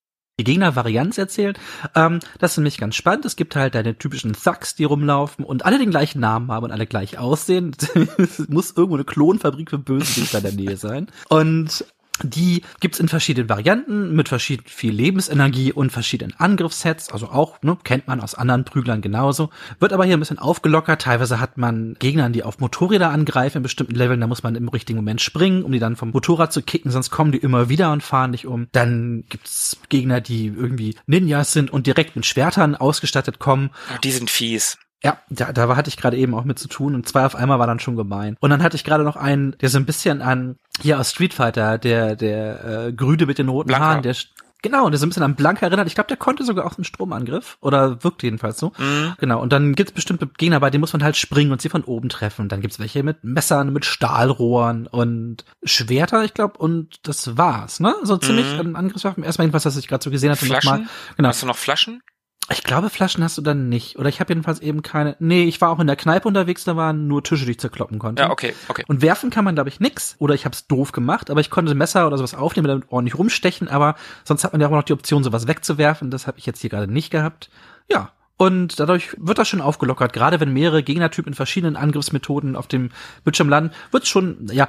die 0.43 0.51
Gegnervarianz 0.51 1.17
erzählt. 1.17 1.59
Ähm, 1.95 2.19
das 2.39 2.51
ist 2.51 2.57
nämlich 2.57 2.77
ganz 2.77 2.95
spannend. 2.95 3.25
Es 3.25 3.35
gibt 3.35 3.55
halt 3.55 3.75
deine 3.75 3.97
typischen 3.97 4.33
Thugs, 4.33 4.75
die 4.75 4.83
rumlaufen 4.83 5.45
und 5.45 5.65
alle 5.65 5.79
den 5.79 5.91
gleichen 5.91 6.19
Namen 6.19 6.51
haben 6.51 6.65
und 6.65 6.71
alle 6.71 6.87
gleich 6.87 7.17
aussehen. 7.17 7.75
es 8.17 8.47
muss 8.49 8.71
irgendwo 8.71 8.95
eine 8.95 9.05
Klonfabrik 9.05 9.69
für 9.69 9.77
Bösewichter 9.77 10.39
in 10.39 10.43
der 10.43 10.53
Nähe 10.53 10.77
sein. 10.77 11.07
Und 11.29 11.85
die 12.23 12.63
gibt's 12.79 12.99
in 12.99 13.07
verschiedenen 13.07 13.49
Varianten 13.49 14.13
mit 14.15 14.29
verschieden 14.29 14.63
viel 14.67 14.93
Lebensenergie 14.93 15.73
und 15.73 15.91
verschiedenen 15.91 16.33
Angriffssets, 16.37 17.11
also 17.11 17.27
auch, 17.27 17.61
ne, 17.61 17.77
kennt 17.83 18.07
man 18.07 18.21
aus 18.21 18.35
anderen 18.35 18.65
Prüglern 18.65 19.01
genauso. 19.01 19.49
Wird 19.79 19.93
aber 19.93 20.05
hier 20.05 20.17
ein 20.17 20.19
bisschen 20.19 20.39
aufgelockert. 20.39 21.01
Teilweise 21.01 21.39
hat 21.39 21.57
man 21.57 21.95
Gegner, 21.99 22.29
die 22.29 22.43
auf 22.43 22.59
Motorräder 22.59 23.09
angreifen 23.09 23.57
in 23.57 23.63
bestimmten 23.63 23.95
Leveln, 23.95 24.21
da 24.21 24.27
muss 24.27 24.43
man 24.43 24.55
im 24.55 24.69
richtigen 24.69 24.97
Moment 24.97 25.21
springen, 25.21 25.63
um 25.63 25.71
die 25.71 25.79
dann 25.79 25.95
vom 25.95 26.11
Motorrad 26.11 26.53
zu 26.53 26.61
kicken, 26.61 26.91
sonst 26.91 27.09
kommen 27.09 27.31
die 27.31 27.39
immer 27.39 27.69
wieder 27.69 27.91
und 27.91 28.03
fahren 28.03 28.31
dich 28.31 28.47
um. 28.47 28.67
Dann 28.71 29.23
gibt's 29.29 29.77
Gegner, 29.89 30.21
die 30.21 30.47
irgendwie 30.47 30.95
Ninjas 31.05 31.53
sind 31.53 31.71
und 31.71 31.87
direkt 31.87 32.15
mit 32.15 32.25
Schwertern 32.25 32.75
ausgestattet 32.75 33.39
kommen. 33.39 33.71
Die 34.03 34.11
sind 34.11 34.29
fies. 34.29 34.77
Ja, 35.03 35.17
da, 35.29 35.51
da 35.51 35.75
hatte 35.75 35.89
ich 35.89 35.97
gerade 35.97 36.17
eben 36.17 36.35
auch 36.35 36.43
mit 36.43 36.59
zu 36.59 36.67
tun 36.67 36.93
und 36.93 37.07
zwei 37.07 37.25
auf 37.25 37.35
einmal 37.35 37.57
war 37.59 37.67
dann 37.67 37.79
schon 37.79 37.95
gemein. 37.95 38.37
Und 38.39 38.49
dann 38.51 38.61
hatte 38.61 38.75
ich 38.75 38.83
gerade 38.83 39.03
noch 39.03 39.15
einen, 39.15 39.57
der 39.59 39.69
so 39.69 39.77
ein 39.77 39.85
bisschen 39.85 40.21
an, 40.21 40.57
hier 40.79 40.99
aus 40.99 41.11
Street 41.11 41.33
Fighter, 41.33 41.77
der, 41.77 42.15
der 42.15 42.65
äh, 42.87 42.93
Grüne 42.93 43.25
mit 43.25 43.39
den 43.39 43.49
roten 43.49 43.69
Blanka. 43.69 43.85
Haaren, 43.85 44.03
der 44.03 44.15
Genau, 44.63 44.87
der 44.89 44.99
so 44.99 45.07
ein 45.07 45.09
bisschen 45.09 45.23
an 45.23 45.35
Blank 45.35 45.61
erinnert. 45.63 45.87
Ich 45.87 45.95
glaube, 45.95 46.07
der 46.07 46.17
konnte 46.17 46.43
sogar 46.43 46.65
auch 46.65 46.77
einen 46.77 46.83
Stromangriff. 46.83 47.57
Oder 47.61 48.03
wirkt 48.03 48.21
jedenfalls 48.21 48.59
so. 48.59 48.71
Mhm. 48.77 49.15
Genau. 49.19 49.41
Und 49.41 49.51
dann 49.51 49.73
gibt's 49.73 49.91
bestimmte 49.91 50.27
Gegner, 50.27 50.59
bei 50.59 50.69
denen 50.69 50.81
muss 50.81 50.93
man 50.93 51.03
halt 51.03 51.17
springen 51.17 51.51
und 51.51 51.61
sie 51.61 51.69
von 51.69 51.83
oben 51.83 52.09
treffen. 52.09 52.47
Dann 52.47 52.61
gibt's 52.61 52.79
welche 52.79 53.01
mit 53.01 53.23
Messern, 53.23 53.73
mit 53.73 53.85
Stahlrohren 53.85 54.85
und 54.85 55.45
Schwerter, 55.63 56.23
ich 56.23 56.35
glaube. 56.35 56.59
Und 56.59 56.99
das 57.07 57.37
war's, 57.37 57.79
ne? 57.79 57.95
So 58.03 58.17
ziemlich 58.17 58.53
mhm. 58.53 58.59
an 58.59 58.75
Angriffswaffen. 58.75 59.23
Erstmal 59.23 59.45
irgendwas, 59.45 59.65
was 59.65 59.77
ich 59.77 59.87
gerade 59.87 60.03
so 60.03 60.11
gesehen 60.11 60.29
hatte. 60.29 60.45
Flaschen? 60.45 60.87
Genau. 61.17 61.29
Hast 61.29 61.41
du 61.41 61.47
noch 61.47 61.57
Flaschen? 61.57 62.03
Ich 62.51 62.63
glaube, 62.63 62.89
Flaschen 62.89 63.23
hast 63.23 63.37
du 63.37 63.41
dann 63.41 63.69
nicht. 63.69 63.97
Oder 63.97 64.09
ich 64.09 64.19
habe 64.19 64.31
jedenfalls 64.31 64.59
eben 64.59 64.81
keine. 64.81 65.15
Nee, 65.19 65.43
ich 65.43 65.61
war 65.61 65.69
auch 65.69 65.79
in 65.79 65.87
der 65.87 65.95
Kneipe 65.95 66.27
unterwegs, 66.27 66.63
da 66.63 66.75
waren 66.75 67.07
nur 67.07 67.23
Tische, 67.23 67.45
die 67.45 67.51
ich 67.51 67.59
zerkloppen 67.59 67.99
konnte. 67.99 68.23
Ja, 68.23 68.29
okay, 68.29 68.53
okay. 68.67 68.83
Und 68.87 69.01
werfen 69.01 69.29
kann 69.29 69.45
man, 69.45 69.55
glaube 69.55 69.69
ich, 69.69 69.79
nix. 69.79 70.15
Oder 70.19 70.35
ich 70.35 70.45
habe 70.45 70.53
es 70.53 70.67
doof 70.67 70.91
gemacht, 70.91 71.29
aber 71.29 71.41
ich 71.41 71.49
konnte 71.49 71.75
Messer 71.75 72.07
oder 72.07 72.17
sowas 72.17 72.33
aufnehmen, 72.33 72.67
damit 72.67 72.91
ordentlich 72.91 73.17
rumstechen, 73.17 73.67
aber 73.67 73.95
sonst 74.23 74.43
hat 74.43 74.51
man 74.51 74.61
ja 74.61 74.67
auch 74.67 74.71
noch 74.71 74.83
die 74.83 74.93
Option, 74.93 75.23
sowas 75.23 75.47
wegzuwerfen. 75.47 76.11
Das 76.11 76.27
habe 76.27 76.39
ich 76.39 76.45
jetzt 76.45 76.61
hier 76.61 76.69
gerade 76.69 76.91
nicht 76.91 77.11
gehabt. 77.11 77.49
Ja, 77.89 78.11
und 78.41 78.79
dadurch 78.79 79.09
wird 79.17 79.37
das 79.37 79.47
schon 79.47 79.61
aufgelockert. 79.61 80.13
Gerade 80.13 80.39
wenn 80.39 80.51
mehrere 80.51 80.81
Gegnertypen 80.81 81.33
in 81.33 81.35
verschiedenen 81.35 81.75
Angriffsmethoden 81.75 82.55
auf 82.55 82.65
dem 82.65 82.89
Bildschirm 83.23 83.49
landen, 83.49 83.71
wird 83.91 84.07
schon, 84.07 84.47
ja, 84.51 84.67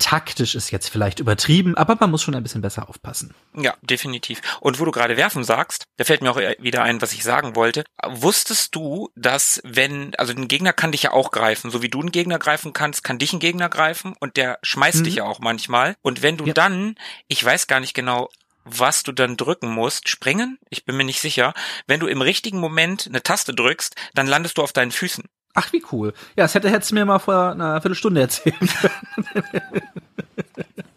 taktisch 0.00 0.56
ist 0.56 0.72
jetzt 0.72 0.88
vielleicht 0.88 1.20
übertrieben, 1.20 1.76
aber 1.76 1.96
man 2.00 2.10
muss 2.10 2.24
schon 2.24 2.34
ein 2.34 2.42
bisschen 2.42 2.60
besser 2.60 2.88
aufpassen. 2.88 3.32
Ja, 3.56 3.76
definitiv. 3.82 4.40
Und 4.58 4.80
wo 4.80 4.84
du 4.84 4.90
gerade 4.90 5.16
werfen 5.16 5.44
sagst, 5.44 5.84
da 5.96 6.02
fällt 6.02 6.22
mir 6.22 6.32
auch 6.32 6.40
wieder 6.58 6.82
ein, 6.82 7.00
was 7.02 7.12
ich 7.12 7.22
sagen 7.22 7.54
wollte. 7.54 7.84
Wusstest 8.04 8.74
du, 8.74 9.10
dass 9.14 9.60
wenn, 9.62 10.12
also 10.16 10.32
ein 10.32 10.48
Gegner 10.48 10.72
kann 10.72 10.90
dich 10.90 11.04
ja 11.04 11.12
auch 11.12 11.30
greifen, 11.30 11.70
so 11.70 11.82
wie 11.82 11.88
du 11.88 12.00
einen 12.00 12.10
Gegner 12.10 12.40
greifen 12.40 12.72
kannst, 12.72 13.04
kann 13.04 13.20
dich 13.20 13.32
ein 13.32 13.38
Gegner 13.38 13.68
greifen 13.68 14.16
und 14.18 14.36
der 14.36 14.58
schmeißt 14.64 14.98
mhm. 14.98 15.04
dich 15.04 15.14
ja 15.14 15.24
auch 15.24 15.38
manchmal. 15.38 15.94
Und 16.02 16.22
wenn 16.22 16.36
du 16.36 16.46
ja. 16.46 16.52
dann, 16.52 16.96
ich 17.28 17.44
weiß 17.44 17.68
gar 17.68 17.78
nicht 17.78 17.94
genau, 17.94 18.28
was 18.64 19.02
du 19.02 19.12
dann 19.12 19.36
drücken 19.36 19.68
musst. 19.68 20.08
Springen? 20.08 20.58
Ich 20.70 20.84
bin 20.84 20.96
mir 20.96 21.04
nicht 21.04 21.20
sicher. 21.20 21.54
Wenn 21.86 22.00
du 22.00 22.06
im 22.06 22.20
richtigen 22.20 22.58
Moment 22.58 23.06
eine 23.06 23.22
Taste 23.22 23.54
drückst, 23.54 23.94
dann 24.14 24.26
landest 24.26 24.58
du 24.58 24.62
auf 24.62 24.72
deinen 24.72 24.90
Füßen. 24.90 25.24
Ach, 25.54 25.72
wie 25.72 25.84
cool. 25.92 26.12
Ja, 26.36 26.44
das 26.44 26.54
hätte, 26.54 26.68
hättest 26.70 26.90
du 26.90 26.96
mir 26.96 27.04
mal 27.04 27.20
vor 27.20 27.52
einer 27.52 27.80
Viertelstunde 27.80 28.28
können. 28.28 28.70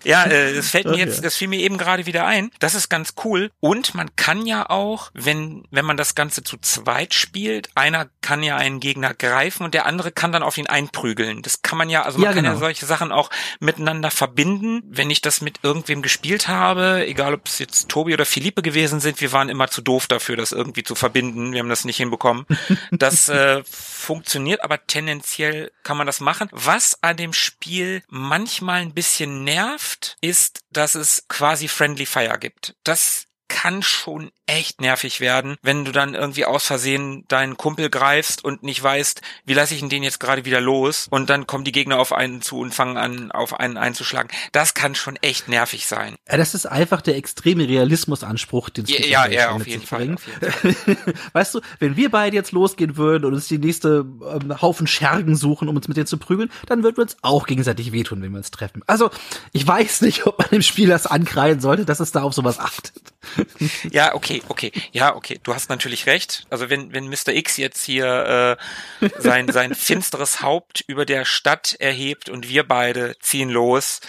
Ja, 0.07 0.23
äh, 0.25 0.55
das 0.55 0.69
fällt 0.69 0.85
mir 0.85 0.93
okay. 0.93 1.01
jetzt, 1.01 1.23
das 1.23 1.35
fiel 1.35 1.49
mir 1.49 1.59
eben 1.59 1.77
gerade 1.77 2.05
wieder 2.05 2.25
ein. 2.25 2.49
Das 2.59 2.73
ist 2.75 2.89
ganz 2.89 3.13
cool. 3.25 3.51
Und 3.59 3.93
man 3.93 4.15
kann 4.15 4.45
ja 4.45 4.69
auch, 4.69 5.11
wenn, 5.13 5.65
wenn 5.69 5.85
man 5.85 5.97
das 5.97 6.15
Ganze 6.15 6.43
zu 6.43 6.57
zweit 6.57 7.13
spielt, 7.13 7.69
einer 7.75 8.07
kann 8.21 8.41
ja 8.41 8.55
einen 8.55 8.79
Gegner 8.79 9.13
greifen 9.13 9.63
und 9.63 9.73
der 9.73 9.85
andere 9.85 10.11
kann 10.11 10.31
dann 10.31 10.43
auf 10.43 10.57
ihn 10.57 10.67
einprügeln. 10.67 11.41
Das 11.41 11.61
kann 11.61 11.77
man 11.77 11.89
ja, 11.89 12.03
also 12.03 12.19
man 12.19 12.25
ja, 12.25 12.33
kann 12.33 12.43
genau. 12.43 12.55
ja 12.55 12.59
solche 12.59 12.85
Sachen 12.85 13.11
auch 13.11 13.29
miteinander 13.59 14.09
verbinden. 14.09 14.81
Wenn 14.87 15.09
ich 15.09 15.21
das 15.21 15.41
mit 15.41 15.59
irgendwem 15.63 16.01
gespielt 16.01 16.47
habe, 16.47 17.05
egal 17.05 17.33
ob 17.33 17.47
es 17.47 17.59
jetzt 17.59 17.89
Tobi 17.89 18.13
oder 18.13 18.25
Philippe 18.25 18.61
gewesen 18.61 19.01
sind, 19.01 19.19
wir 19.19 19.33
waren 19.33 19.49
immer 19.49 19.67
zu 19.67 19.81
doof 19.81 20.07
dafür, 20.07 20.37
das 20.37 20.53
irgendwie 20.53 20.83
zu 20.83 20.95
verbinden. 20.95 21.51
Wir 21.51 21.59
haben 21.59 21.69
das 21.69 21.85
nicht 21.85 21.97
hinbekommen. 21.97 22.45
Das 22.91 23.27
äh, 23.27 23.63
funktioniert, 23.65 24.63
aber 24.63 24.85
tendenziell 24.87 25.71
kann 25.83 25.97
man 25.97 26.07
das 26.07 26.19
machen. 26.19 26.47
Was 26.51 27.01
an 27.03 27.17
dem 27.17 27.33
Spiel 27.33 28.01
manchmal 28.07 28.81
ein 28.81 28.93
bisschen 28.93 29.43
nervt, 29.43 29.96
ist, 30.21 30.59
dass 30.71 30.95
es 30.95 31.25
quasi 31.27 31.67
Friendly 31.67 32.05
Fire 32.05 32.37
gibt. 32.39 32.75
Das 32.83 33.26
kann 33.47 33.81
schon 33.81 34.31
echt 34.45 34.79
nervig 34.81 35.19
werden, 35.19 35.57
wenn 35.61 35.83
du 35.83 35.91
dann 35.91 36.13
irgendwie 36.13 36.45
aus 36.45 36.65
Versehen 36.65 37.25
deinen 37.27 37.57
Kumpel 37.57 37.89
greifst 37.89 38.43
und 38.43 38.63
nicht 38.63 38.81
weißt, 38.81 39.21
wie 39.45 39.53
lasse 39.53 39.75
ich 39.75 39.81
ihn 39.81 39.89
den 39.89 40.03
jetzt 40.03 40.19
gerade 40.19 40.45
wieder 40.45 40.61
los 40.61 41.07
und 41.09 41.29
dann 41.29 41.47
kommen 41.47 41.65
die 41.65 41.73
Gegner 41.73 41.99
auf 41.99 42.13
einen 42.13 42.41
zu 42.41 42.59
und 42.59 42.73
fangen 42.73 42.97
an, 42.97 43.31
auf 43.31 43.59
einen 43.59 43.77
einzuschlagen. 43.77 44.31
Das 44.53 44.73
kann 44.73 44.95
schon 44.95 45.17
echt 45.17 45.49
nervig 45.49 45.85
sein. 45.85 46.15
Ja, 46.29 46.37
das 46.37 46.53
ist 46.53 46.65
einfach 46.65 47.01
der 47.01 47.17
extreme 47.17 47.67
Realismusanspruch, 47.67 48.69
den 48.69 48.85
es 48.85 48.91
ja, 48.91 49.05
ja, 49.05 49.27
ja, 49.27 49.51
auf 49.51 49.67
jeden, 49.67 49.85
Fall, 49.85 50.13
auf 50.13 50.25
jeden 50.25 50.75
Fall. 50.75 50.97
weißt 51.33 51.55
du, 51.55 51.61
wenn 51.79 51.97
wir 51.97 52.09
beide 52.09 52.35
jetzt 52.35 52.53
losgehen 52.53 52.95
würden 52.95 53.25
und 53.25 53.33
uns 53.33 53.49
die 53.49 53.57
nächste 53.57 54.05
ähm, 54.21 54.61
Haufen 54.61 54.87
Schergen 54.87 55.35
suchen, 55.35 55.67
um 55.67 55.75
uns 55.75 55.87
mit 55.89 55.97
denen 55.97 56.07
zu 56.07 56.17
prügeln, 56.17 56.49
dann 56.67 56.83
würden 56.83 56.97
wir 56.97 57.03
uns 57.03 57.17
auch 57.21 57.47
gegenseitig 57.47 57.91
wehtun, 57.91 58.21
wenn 58.21 58.31
wir 58.31 58.37
uns 58.37 58.51
treffen. 58.51 58.81
Also, 58.87 59.09
ich 59.51 59.67
weiß 59.67 60.01
nicht, 60.01 60.25
ob 60.25 60.39
man 60.39 60.49
dem 60.49 60.61
Spiel 60.61 60.87
das 60.87 61.05
ankreien 61.05 61.59
sollte, 61.59 61.83
dass 61.83 61.99
es 61.99 62.13
da 62.13 62.21
auf 62.21 62.33
sowas 62.33 62.59
achtet. 62.59 62.93
Ja, 63.91 64.15
okay, 64.15 64.41
okay. 64.49 64.71
Ja, 64.91 65.15
okay. 65.15 65.39
Du 65.43 65.53
hast 65.53 65.69
natürlich 65.69 66.05
recht. 66.05 66.45
Also 66.49 66.69
wenn, 66.69 66.93
wenn 66.93 67.07
Mr. 67.07 67.29
X 67.29 67.57
jetzt 67.57 67.83
hier 67.83 68.57
äh, 69.01 69.09
sein, 69.19 69.47
sein 69.51 69.75
finsteres 69.75 70.41
Haupt 70.41 70.83
über 70.87 71.05
der 71.05 71.25
Stadt 71.25 71.75
erhebt 71.79 72.29
und 72.29 72.49
wir 72.49 72.67
beide 72.67 73.15
ziehen 73.19 73.49
los, 73.49 74.01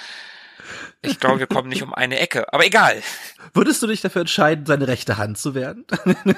ich 1.02 1.20
glaube, 1.20 1.38
wir 1.38 1.46
kommen 1.46 1.68
nicht 1.68 1.82
um 1.82 1.94
eine 1.94 2.18
Ecke. 2.18 2.52
Aber 2.52 2.66
egal. 2.66 3.02
Würdest 3.54 3.82
du 3.82 3.86
dich 3.86 4.00
dafür 4.00 4.22
entscheiden, 4.22 4.66
seine 4.66 4.88
rechte 4.88 5.16
Hand 5.16 5.38
zu 5.38 5.54
werden? 5.54 5.86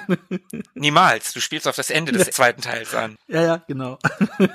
Niemals. 0.75 1.33
Du 1.33 1.41
spielst 1.41 1.67
auf 1.67 1.77
das 1.77 1.91
Ende 1.91 2.13
des 2.13 2.31
zweiten 2.31 2.63
Teils 2.63 2.95
an. 2.95 3.17
Ja, 3.27 3.43
ja, 3.43 3.57
genau. 3.67 3.99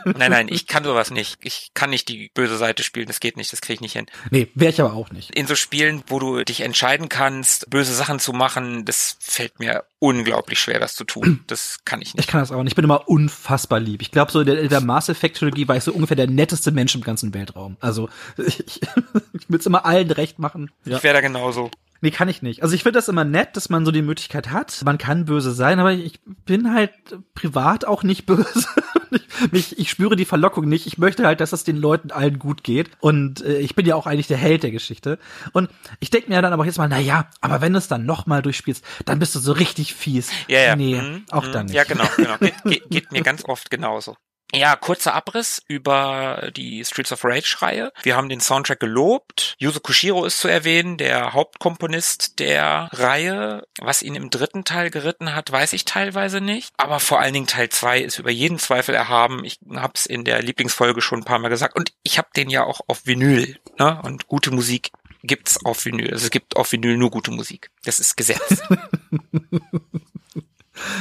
Nein, 0.06 0.32
nein, 0.32 0.48
ich 0.50 0.68
kann 0.68 0.84
sowas 0.84 1.12
nicht. 1.12 1.40
Ich 1.42 1.72
kann 1.74 1.90
nicht 1.90 2.08
die 2.08 2.32
böse 2.34 2.58
Seite 2.58 2.84
spielen. 2.84 3.08
Das 3.08 3.20
geht 3.20 3.38
nicht. 3.38 3.52
Das 3.52 3.62
kriege 3.62 3.76
ich 3.76 3.82
nicht 3.82 3.94
hin. 3.94 4.06
Nee, 4.32 4.50
wäre 4.56 4.72
ich 4.72 4.82
aber 4.82 4.94
auch 4.94 5.12
nicht. 5.12 5.36
In 5.36 5.48
so 5.48 5.56
Spielen, 5.56 6.04
wo 6.08 6.20
du 6.20 6.44
dich 6.44 6.62
entscheiden 6.62 7.10
kannst, 7.10 7.70
böse 7.70 7.94
Sachen 7.94 8.20
zu 8.20 8.32
machen, 8.32 8.86
das 8.86 9.18
fällt 9.20 9.60
mir 9.60 9.86
unglaublich 10.06 10.60
schwer, 10.60 10.80
das 10.80 10.96
zu 10.96 11.04
tun. 11.04 11.42
Das 11.48 11.80
kann 11.86 12.02
ich 12.02 12.14
nicht. 12.14 12.26
Ich 12.26 12.28
kann 12.28 12.40
das 12.40 12.52
auch 12.52 12.64
nicht. 12.64 12.72
Ich 12.72 12.76
bin 12.76 12.86
immer 12.86 13.08
unfassbar 13.08 13.80
lieb. 13.80 14.02
Ich 14.02 14.12
glaube, 14.12 14.32
so 14.32 14.42
in 14.42 14.48
der, 14.48 14.68
der 14.68 14.82
Mass 14.82 15.10
Effect 15.10 15.38
Trilogie 15.38 15.68
war 15.68 15.76
ich 15.76 15.84
so 15.84 15.94
ungefähr 15.94 16.16
der 16.16 16.28
netteste 16.28 16.72
Mensch 16.72 16.96
im 16.96 17.02
ganzen 17.02 17.34
Weltraum. 17.34 17.78
Also 17.80 18.10
ich, 18.38 18.60
ich 18.62 19.50
will 19.50 19.60
es 19.60 19.66
immer 19.66 19.86
allen 19.86 20.12
recht 20.12 20.40
machen. 20.40 20.72
Ja. 20.86 20.98
Ich 20.98 21.04
wäre 21.04 21.14
da 21.14 21.22
genauso. 21.22 21.72
Nee, 22.02 22.12
kann 22.12 22.30
ich 22.30 22.42
nicht. 22.42 22.62
Also 22.62 22.76
ich 22.76 22.84
finde 22.84 22.98
das 22.98 23.08
immer 23.08 23.24
nett, 23.24 23.56
dass 23.56 23.70
man 23.70 23.86
so 23.86 23.92
die 23.92 24.02
Möglichkeit 24.02 24.52
hat. 24.52 24.82
Man 24.84 24.98
kann 24.98 25.26
böse 25.26 25.52
sein, 25.52 25.80
aber 25.80 25.94
ich 25.94 26.20
bin 26.46 26.74
halt 26.74 26.92
privat 27.34 27.86
auch 27.86 28.04
nicht 28.04 28.26
böse. 28.28 28.68
Ich, 29.12 29.52
mich, 29.52 29.80
ich 29.80 29.90
spüre 29.90 30.16
die 30.16 30.26
Verlockung 30.26 30.68
nicht. 30.68 30.88
Ich 30.88 30.98
möchte 30.98 31.26
halt, 31.26 31.42
dass 31.42 31.54
es 31.54 31.64
den 31.64 31.78
Leuten 31.78 32.12
allen 32.12 32.40
gut 32.40 32.64
geht. 32.64 32.90
Und 33.00 33.42
äh, 33.44 33.60
ich 33.60 33.76
bin 33.76 33.86
ja 33.86 33.96
auch 33.96 34.08
eigentlich 34.08 34.28
der 34.28 34.38
Held 34.38 34.64
der 34.64 34.72
Geschichte. 34.72 35.20
Und 35.54 35.70
ich 36.00 36.10
denke 36.10 36.30
mir 36.30 36.42
dann 36.42 36.54
aber 36.54 36.66
jetzt 36.66 36.78
mal, 36.78 36.90
na 36.90 37.00
ja, 37.00 37.30
aber 37.42 37.62
wenn 37.62 37.74
du 37.74 37.80
es 37.80 37.88
dann 37.88 38.06
nochmal 38.06 38.42
durchspielst, 38.42 38.84
dann 39.06 39.20
bist 39.20 39.36
du 39.36 39.40
so 39.40 39.52
richtig 39.52 39.94
fies. 39.94 40.32
Ja, 40.48 40.60
ja. 40.60 40.76
Nee, 40.76 41.02
mhm, 41.02 41.26
auch 41.32 41.48
dann 41.48 41.68
nicht. 41.68 41.76
Ja, 41.76 41.84
genau, 41.84 42.06
genau. 42.18 42.38
Geht, 42.38 42.64
geht, 42.64 42.90
geht 42.90 43.12
mir 43.12 43.22
ganz 43.22 43.46
oft 43.46 43.70
genauso. 43.70 44.16
Ja, 44.54 44.76
kurzer 44.76 45.14
Abriss 45.14 45.62
über 45.68 46.50
die 46.56 46.86
Streets 46.86 47.12
of 47.12 47.26
Rage-Reihe. 47.26 47.92
Wir 48.04 48.16
haben 48.16 48.30
den 48.30 48.40
Soundtrack 48.40 48.80
gelobt. 48.80 49.56
Yuzo 49.58 49.80
Koshiro 49.80 50.24
ist 50.24 50.40
zu 50.40 50.48
erwähnen, 50.48 50.98
der 50.98 51.34
Hauptkomponist 51.34 52.40
der 52.40 52.90
Reihe. 52.94 53.68
Was 53.80 54.02
ihn 54.02 54.16
im 54.16 54.30
dritten 54.30 54.64
Teil 54.64 54.92
geritten 54.92 55.36
hat, 55.36 55.52
weiß 55.52 55.74
ich 55.74 55.84
teilweise 55.84 56.42
nicht. 56.42 56.74
Aber 56.78 57.00
vor 57.00 57.20
allen 57.20 57.34
Dingen 57.34 57.48
Teil 57.48 57.70
zwei 57.70 58.00
ist 58.00 58.20
über 58.20 58.32
jeden 58.32 58.60
Zweifel 58.60 58.96
erhaben. 58.96 59.44
Ich 59.44 59.60
hab's 59.74 60.06
in 60.06 60.24
der 60.24 60.42
Lieblingsfolge 60.42 61.02
schon 61.02 61.20
ein 61.20 61.26
paar 61.26 61.40
Mal 61.40 61.50
gesagt. 61.50 61.76
Und 61.76 61.92
ich 62.04 62.18
habe 62.18 62.30
den 62.36 62.50
ja 62.50 62.64
auch 62.64 62.82
auf 62.88 63.06
Vinyl. 63.06 63.58
Ne? 63.78 64.00
Und 64.04 64.28
gute 64.28 64.52
Musik 64.52 64.92
gibt's 65.24 65.66
auf 65.66 65.84
Vinyl. 65.86 66.12
Also 66.12 66.26
es 66.26 66.32
gibt 66.32 66.56
auf 66.56 66.72
Vinyl 66.72 66.98
nur 66.98 67.12
gute 67.12 67.32
Musik. 67.32 67.72
Das 67.84 68.00
ist 68.00 68.16
Gesetz. 68.16 68.62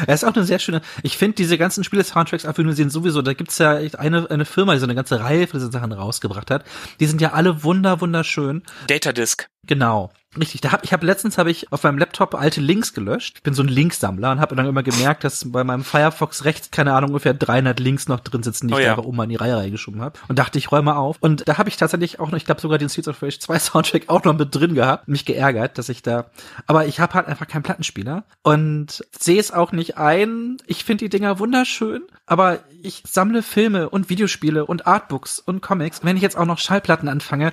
Er 0.07 0.15
ist 0.15 0.25
auch 0.25 0.35
eine 0.35 0.45
sehr 0.45 0.59
schöne. 0.59 0.81
Ich 1.03 1.19
finde 1.19 1.37
diese 1.37 1.59
ganzen 1.59 1.85
Spiele-Soundtracks 1.85 2.45
einfach 2.45 2.63
nur 2.63 2.73
sehen 2.73 2.91
sowieso. 2.91 3.23
Da 3.23 3.35
gibt's 3.35 3.59
ja 3.59 3.79
eine 3.99 4.31
eine 4.31 4.45
Firma, 4.45 4.75
die 4.75 4.79
so 4.79 4.87
eine 4.87 4.95
ganze 4.95 5.21
Reihe 5.21 5.47
von 5.47 5.59
diesen 5.59 5.73
Sachen 5.73 5.93
rausgebracht 5.93 6.51
hat. 6.51 6.65
Die 7.01 7.07
sind 7.07 7.21
ja 7.21 7.33
alle 7.33 7.63
wunder 7.65 8.01
wunderschön. 8.01 8.63
Datadisk. 8.87 9.49
Genau. 9.67 10.11
Richtig, 10.39 10.61
da 10.61 10.73
hab, 10.73 10.85
ich 10.85 10.93
habe 10.93 11.07
letztens 11.07 11.39
habe 11.39 11.51
ich 11.51 11.73
auf 11.73 11.83
meinem 11.83 11.99
Laptop 11.99 12.35
alte 12.35 12.61
Links 12.61 12.95
gelöscht. 12.95 13.37
Ich 13.37 13.43
bin 13.43 13.55
so 13.55 13.63
ein 13.63 13.69
Linksammler 13.69 14.33
und 14.33 14.41
habe 14.41 14.57
dann 14.57 14.67
immer 14.67 14.83
gemerkt, 14.83 15.25
dass 15.25 15.51
bei 15.51 15.65
meinem 15.65 15.85
Firefox 15.85 16.45
rechts 16.45 16.71
keine 16.71 16.93
Ahnung 16.95 17.11
ungefähr 17.11 17.35
300 17.35 17.79
Links 17.81 18.09
noch 18.09 18.21
drin 18.21 18.43
sitzen, 18.43 18.69
die 18.69 18.75
oh, 18.75 18.79
ich 18.79 18.85
ja. 18.85 18.91
einfach 18.93 19.05
oben 19.05 19.23
in 19.23 19.29
die 19.31 19.37
Reihe 19.37 19.57
reingeschoben 19.57 20.01
habe 20.01 20.19
und 20.29 20.39
dachte, 20.39 20.59
ich 20.59 20.73
räume 20.73 20.97
auf 20.97 21.17
und 21.21 21.47
da 21.49 21.59
habe 21.59 21.69
ich 21.69 21.77
tatsächlich 21.77 22.21
auch 22.21 22.31
noch, 22.31 22.37
ich 22.37 22.45
glaube 22.45 22.61
sogar 22.61 22.79
den 22.79 22.89
Streets 22.89 23.09
of 23.09 23.23
Rage 23.23 23.39
2 23.39 23.59
Soundtrack 23.59 24.09
auch 24.09 24.25
noch 24.25 24.37
mit 24.37 24.55
drin 24.55 24.75
gehabt, 24.75 25.09
mich 25.09 25.25
geärgert, 25.25 25.79
dass 25.79 25.89
ich 25.89 26.03
da 26.03 26.27
aber 26.67 26.87
ich 26.87 27.01
habe 27.01 27.15
halt 27.15 27.27
einfach 27.27 27.47
keinen 27.47 27.63
Plattenspieler 27.63 28.25
und 28.43 29.05
sehe 29.19 29.41
es 29.41 29.53
auch 29.53 29.73
nicht 29.73 29.97
ein. 29.99 30.57
Ich 30.67 30.85
finde 30.85 31.05
die 31.05 31.09
Dinger 31.09 31.39
wunderschön, 31.39 32.03
aber 32.27 32.61
ich 32.83 33.03
sammle 33.07 33.43
Filme 33.43 33.89
und 33.89 34.11
Videospiele 34.11 34.67
und 34.67 34.87
Artbooks 34.87 35.39
und 35.39 35.61
Comics. 35.61 36.01
Wenn 36.03 36.17
ich 36.17 36.23
jetzt 36.23 36.37
auch 36.37 36.45
noch 36.45 36.59
Schallplatten 36.59 37.09
anfange, 37.09 37.51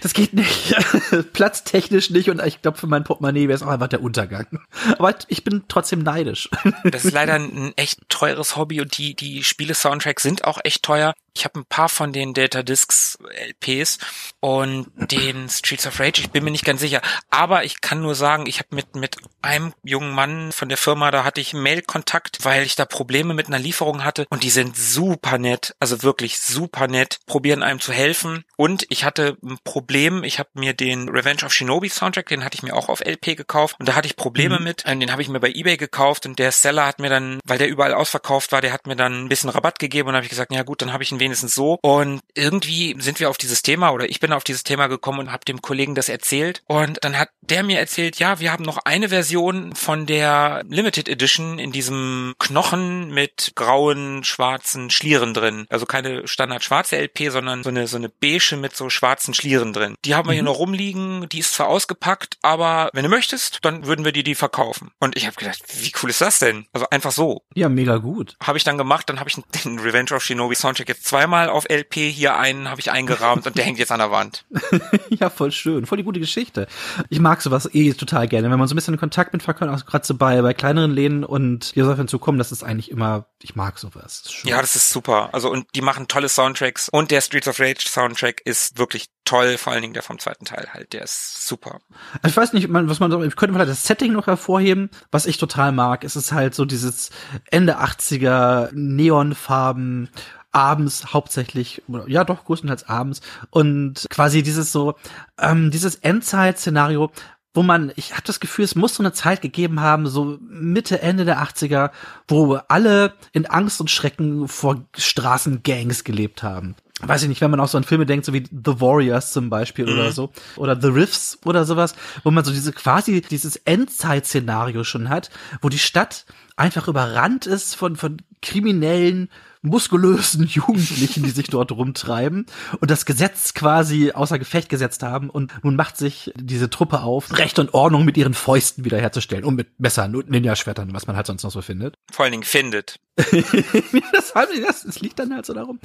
das 0.00 0.12
geht 0.12 0.34
nicht. 0.34 0.74
Platztechnisch 1.32 2.10
nicht 2.10 2.17
und 2.26 2.42
ich 2.44 2.62
glaube, 2.62 2.78
für 2.78 2.86
mein 2.86 3.04
Portemonnaie 3.04 3.48
wäre 3.48 3.56
es 3.56 3.62
auch 3.62 3.68
einfach 3.68 3.88
der 3.88 4.02
Untergang. 4.02 4.46
Aber 4.98 5.14
ich 5.28 5.44
bin 5.44 5.64
trotzdem 5.68 6.02
neidisch. 6.02 6.48
Das 6.84 7.04
ist 7.04 7.12
leider 7.12 7.34
ein 7.34 7.72
echt 7.76 8.00
teures 8.08 8.56
Hobby 8.56 8.80
und 8.80 8.96
die, 8.98 9.14
die 9.14 9.44
Spiele-Soundtracks 9.44 10.22
sind 10.22 10.44
auch 10.44 10.58
echt 10.64 10.82
teuer. 10.82 11.14
Ich 11.38 11.44
habe 11.44 11.60
ein 11.60 11.66
paar 11.66 11.88
von 11.88 12.12
den 12.12 12.34
Data 12.34 12.64
Discs 12.64 13.16
LPs 13.32 13.98
und 14.40 14.88
den 14.96 15.48
Streets 15.48 15.86
of 15.86 16.00
Rage, 16.00 16.20
ich 16.20 16.30
bin 16.30 16.42
mir 16.42 16.50
nicht 16.50 16.64
ganz 16.64 16.80
sicher. 16.80 17.00
Aber 17.30 17.62
ich 17.62 17.80
kann 17.80 18.02
nur 18.02 18.16
sagen, 18.16 18.46
ich 18.48 18.58
habe 18.58 18.74
mit, 18.74 18.96
mit 18.96 19.16
einem 19.40 19.72
jungen 19.84 20.12
Mann 20.12 20.50
von 20.50 20.68
der 20.68 20.78
Firma, 20.78 21.12
da 21.12 21.22
hatte 21.22 21.40
ich 21.40 21.54
Mail-Kontakt, 21.54 22.44
weil 22.44 22.64
ich 22.64 22.74
da 22.74 22.86
Probleme 22.86 23.34
mit 23.34 23.46
einer 23.46 23.60
Lieferung 23.60 24.02
hatte 24.02 24.26
und 24.30 24.42
die 24.42 24.50
sind 24.50 24.76
super 24.76 25.38
nett, 25.38 25.76
also 25.78 26.02
wirklich 26.02 26.40
super 26.40 26.88
nett, 26.88 27.20
probieren 27.26 27.62
einem 27.62 27.78
zu 27.78 27.92
helfen. 27.92 28.44
Und 28.56 28.86
ich 28.88 29.04
hatte 29.04 29.36
ein 29.44 29.58
Problem, 29.62 30.24
ich 30.24 30.40
habe 30.40 30.48
mir 30.54 30.74
den 30.74 31.08
Revenge 31.08 31.44
of 31.44 31.52
Shinobi 31.52 31.88
Soundtrack, 31.88 32.26
den 32.26 32.44
hatte 32.44 32.56
ich 32.56 32.64
mir 32.64 32.74
auch 32.74 32.88
auf 32.88 33.00
LP 33.00 33.36
gekauft 33.36 33.76
und 33.78 33.88
da 33.88 33.94
hatte 33.94 34.08
ich 34.08 34.16
Probleme 34.16 34.58
mhm. 34.58 34.64
mit. 34.64 34.84
Den 34.88 35.12
habe 35.12 35.22
ich 35.22 35.28
mir 35.28 35.38
bei 35.38 35.50
eBay 35.50 35.76
gekauft 35.76 36.26
und 36.26 36.40
der 36.40 36.50
Seller 36.50 36.84
hat 36.84 36.98
mir 36.98 37.10
dann, 37.10 37.38
weil 37.44 37.58
der 37.58 37.68
überall 37.68 37.94
ausverkauft 37.94 38.50
war, 38.50 38.60
der 38.60 38.72
hat 38.72 38.88
mir 38.88 38.96
dann 38.96 39.24
ein 39.24 39.28
bisschen 39.28 39.50
Rabatt 39.50 39.78
gegeben 39.78 40.08
und 40.08 40.16
habe 40.16 40.24
ich 40.24 40.30
gesagt, 40.30 40.52
ja 40.52 40.64
gut, 40.64 40.82
dann 40.82 40.92
habe 40.92 41.04
ich 41.04 41.12
ihn 41.12 41.20
wenigstens 41.28 41.54
so. 41.54 41.78
Und 41.82 42.20
irgendwie 42.34 42.96
sind 42.98 43.20
wir 43.20 43.30
auf 43.30 43.38
dieses 43.38 43.62
Thema 43.62 43.90
oder 43.90 44.08
ich 44.08 44.20
bin 44.20 44.32
auf 44.32 44.44
dieses 44.44 44.64
Thema 44.64 44.86
gekommen 44.86 45.20
und 45.20 45.32
habe 45.32 45.44
dem 45.44 45.62
Kollegen 45.62 45.94
das 45.94 46.08
erzählt. 46.08 46.62
Und 46.66 46.98
dann 47.04 47.18
hat 47.18 47.30
der 47.40 47.62
mir 47.62 47.78
erzählt, 47.78 48.18
ja, 48.18 48.40
wir 48.40 48.52
haben 48.52 48.64
noch 48.64 48.78
eine 48.84 49.08
Version 49.08 49.74
von 49.74 50.06
der 50.06 50.62
Limited 50.68 51.08
Edition 51.08 51.58
in 51.58 51.72
diesem 51.72 52.34
Knochen 52.38 53.10
mit 53.10 53.52
grauen, 53.54 54.24
schwarzen 54.24 54.90
Schlieren 54.90 55.34
drin. 55.34 55.66
Also 55.70 55.86
keine 55.86 56.28
standard 56.28 56.62
schwarze 56.62 56.96
LP, 56.96 57.30
sondern 57.30 57.62
so 57.62 57.70
eine, 57.70 57.86
so 57.86 57.96
eine 57.96 58.08
beige 58.08 58.56
mit 58.56 58.76
so 58.76 58.90
schwarzen 58.90 59.34
Schlieren 59.34 59.72
drin. 59.72 59.94
Die 60.04 60.14
haben 60.14 60.28
wir 60.28 60.34
hier 60.34 60.42
mhm. 60.42 60.48
noch 60.48 60.58
rumliegen. 60.58 61.28
Die 61.30 61.38
ist 61.38 61.54
zwar 61.54 61.68
ausgepackt, 61.68 62.36
aber 62.42 62.90
wenn 62.92 63.04
du 63.04 63.08
möchtest, 63.08 63.58
dann 63.62 63.86
würden 63.86 64.04
wir 64.04 64.12
dir 64.12 64.24
die 64.24 64.34
verkaufen. 64.34 64.90
Und 64.98 65.16
ich 65.16 65.26
habe 65.26 65.36
gedacht, 65.36 65.62
wie 65.80 65.92
cool 66.02 66.10
ist 66.10 66.20
das 66.20 66.38
denn? 66.38 66.66
Also 66.72 66.86
einfach 66.90 67.12
so. 67.12 67.42
Ja, 67.54 67.68
mega 67.68 67.96
gut. 67.96 68.36
Habe 68.42 68.58
ich 68.58 68.64
dann 68.64 68.78
gemacht, 68.78 69.08
dann 69.08 69.20
habe 69.20 69.30
ich 69.30 69.36
den 69.64 69.78
Revenge 69.78 70.12
of 70.12 70.22
Shinobi 70.22 70.54
Soundtrack 70.54 70.88
jetzt 70.88 71.08
zweimal 71.18 71.48
auf 71.48 71.68
LP, 71.68 71.94
hier 71.94 72.36
einen 72.36 72.70
habe 72.70 72.80
ich 72.80 72.92
eingerahmt 72.92 73.44
und 73.44 73.56
der 73.56 73.64
hängt 73.64 73.80
jetzt 73.80 73.90
an 73.90 73.98
der 73.98 74.12
Wand. 74.12 74.44
ja, 75.08 75.30
voll 75.30 75.50
schön, 75.50 75.84
voll 75.84 75.98
die 75.98 76.04
gute 76.04 76.20
Geschichte. 76.20 76.68
Ich 77.10 77.18
mag 77.18 77.42
sowas 77.42 77.68
eh 77.74 77.92
total 77.94 78.28
gerne, 78.28 78.50
wenn 78.52 78.58
man 78.58 78.68
so 78.68 78.74
ein 78.74 78.76
bisschen 78.76 78.94
in 78.94 79.00
Kontakt 79.00 79.32
mit 79.32 79.42
Verkäufern, 79.42 79.74
auch 79.74 79.84
gerade 79.84 80.06
so 80.06 80.14
bei, 80.14 80.40
bei 80.42 80.54
kleineren 80.54 80.92
Läden 80.92 81.24
und 81.24 81.72
hier 81.74 81.84
soll 81.84 81.96
hinzukommen, 81.96 82.38
das 82.38 82.52
ist 82.52 82.62
eigentlich 82.62 82.90
immer, 82.92 83.26
ich 83.42 83.56
mag 83.56 83.80
sowas. 83.80 84.22
Das 84.22 84.42
ja, 84.44 84.60
das 84.60 84.76
ist 84.76 84.90
super. 84.90 85.30
Also 85.32 85.50
und 85.50 85.66
die 85.74 85.80
machen 85.80 86.06
tolle 86.06 86.28
Soundtracks 86.28 86.88
und 86.88 87.10
der 87.10 87.20
Streets 87.20 87.48
of 87.48 87.58
Rage 87.58 87.88
Soundtrack 87.88 88.40
ist 88.44 88.78
wirklich 88.78 89.08
toll, 89.24 89.58
vor 89.58 89.72
allen 89.72 89.82
Dingen 89.82 89.94
der 89.94 90.02
vom 90.04 90.20
zweiten 90.20 90.44
Teil 90.44 90.68
halt, 90.72 90.92
der 90.92 91.02
ist 91.02 91.46
super. 91.46 91.80
Ich 92.24 92.36
weiß 92.36 92.52
nicht, 92.52 92.68
was 92.70 93.00
man, 93.00 93.10
ich 93.24 93.36
könnte 93.36 93.54
vielleicht 93.54 93.70
das 93.70 93.82
Setting 93.82 94.12
noch 94.12 94.28
hervorheben, 94.28 94.90
was 95.10 95.26
ich 95.26 95.36
total 95.36 95.72
mag. 95.72 96.04
Es 96.04 96.16
ist 96.16 96.32
halt 96.32 96.54
so 96.54 96.64
dieses 96.64 97.10
Ende 97.50 97.80
80er 97.80 98.70
Neonfarben 98.72 100.10
abends 100.52 101.12
hauptsächlich, 101.12 101.82
ja 102.06 102.24
doch, 102.24 102.44
größtenteils 102.44 102.88
abends. 102.88 103.20
Und 103.50 104.06
quasi 104.10 104.42
dieses 104.42 104.72
so, 104.72 104.94
ähm, 105.38 105.70
dieses 105.70 105.96
Endzeit-Szenario, 105.96 107.10
wo 107.54 107.62
man, 107.62 107.92
ich 107.96 108.12
habe 108.12 108.22
das 108.24 108.40
Gefühl, 108.40 108.64
es 108.64 108.74
muss 108.74 108.94
so 108.94 109.02
eine 109.02 109.12
Zeit 109.12 109.40
gegeben 109.40 109.80
haben, 109.80 110.06
so 110.06 110.38
Mitte, 110.40 111.02
Ende 111.02 111.24
der 111.24 111.42
80er, 111.42 111.90
wo 112.28 112.54
alle 112.68 113.14
in 113.32 113.46
Angst 113.46 113.80
und 113.80 113.90
Schrecken 113.90 114.48
vor 114.48 114.84
Straßengangs 114.96 116.04
gelebt 116.04 116.42
haben. 116.42 116.76
Weiß 117.00 117.22
ich 117.22 117.28
nicht, 117.28 117.40
wenn 117.40 117.50
man 117.50 117.60
auch 117.60 117.68
so 117.68 117.78
an 117.78 117.84
Filme 117.84 118.06
denkt, 118.06 118.26
so 118.26 118.32
wie 118.32 118.44
The 118.50 118.80
Warriors 118.80 119.32
zum 119.32 119.50
Beispiel 119.50 119.86
mhm. 119.86 119.92
oder 119.92 120.12
so, 120.12 120.32
oder 120.56 120.80
The 120.80 120.88
Riffs 120.88 121.38
oder 121.44 121.64
sowas, 121.64 121.94
wo 122.24 122.30
man 122.32 122.44
so 122.44 122.50
diese 122.50 122.72
quasi 122.72 123.20
dieses 123.20 123.56
Endzeit-Szenario 123.56 124.82
schon 124.82 125.08
hat, 125.08 125.30
wo 125.60 125.68
die 125.68 125.78
Stadt 125.78 126.26
einfach 126.56 126.88
überrannt 126.88 127.46
ist 127.46 127.76
von, 127.76 127.94
von 127.94 128.16
kriminellen, 128.42 129.30
muskulösen 129.62 130.46
Jugendlichen, 130.46 131.22
die 131.22 131.30
sich 131.30 131.48
dort 131.48 131.72
rumtreiben 131.72 132.46
und 132.80 132.90
das 132.90 133.06
Gesetz 133.06 133.54
quasi 133.54 134.12
außer 134.12 134.38
Gefecht 134.38 134.68
gesetzt 134.68 135.02
haben 135.02 135.30
und 135.30 135.52
nun 135.62 135.76
macht 135.76 135.96
sich 135.96 136.32
diese 136.36 136.70
Truppe 136.70 137.00
auf, 137.00 137.36
Recht 137.38 137.58
und 137.58 137.74
Ordnung 137.74 138.04
mit 138.04 138.16
ihren 138.16 138.34
Fäusten 138.34 138.84
wiederherzustellen 138.84 139.44
und 139.44 139.54
mit 139.54 139.78
Messern 139.78 140.14
und 140.14 140.30
Ninja-Schwertern, 140.30 140.92
was 140.92 141.06
man 141.06 141.16
halt 141.16 141.26
sonst 141.26 141.42
noch 141.42 141.50
so 141.50 141.62
findet. 141.62 141.94
Vor 142.10 142.24
allen 142.24 142.32
Dingen 142.32 142.44
findet. 142.44 142.96
das, 144.12 144.32
das, 144.32 144.82
das 144.84 145.00
liegt 145.00 145.18
dann 145.18 145.34
halt 145.34 145.44
so 145.44 145.52
darum. 145.52 145.80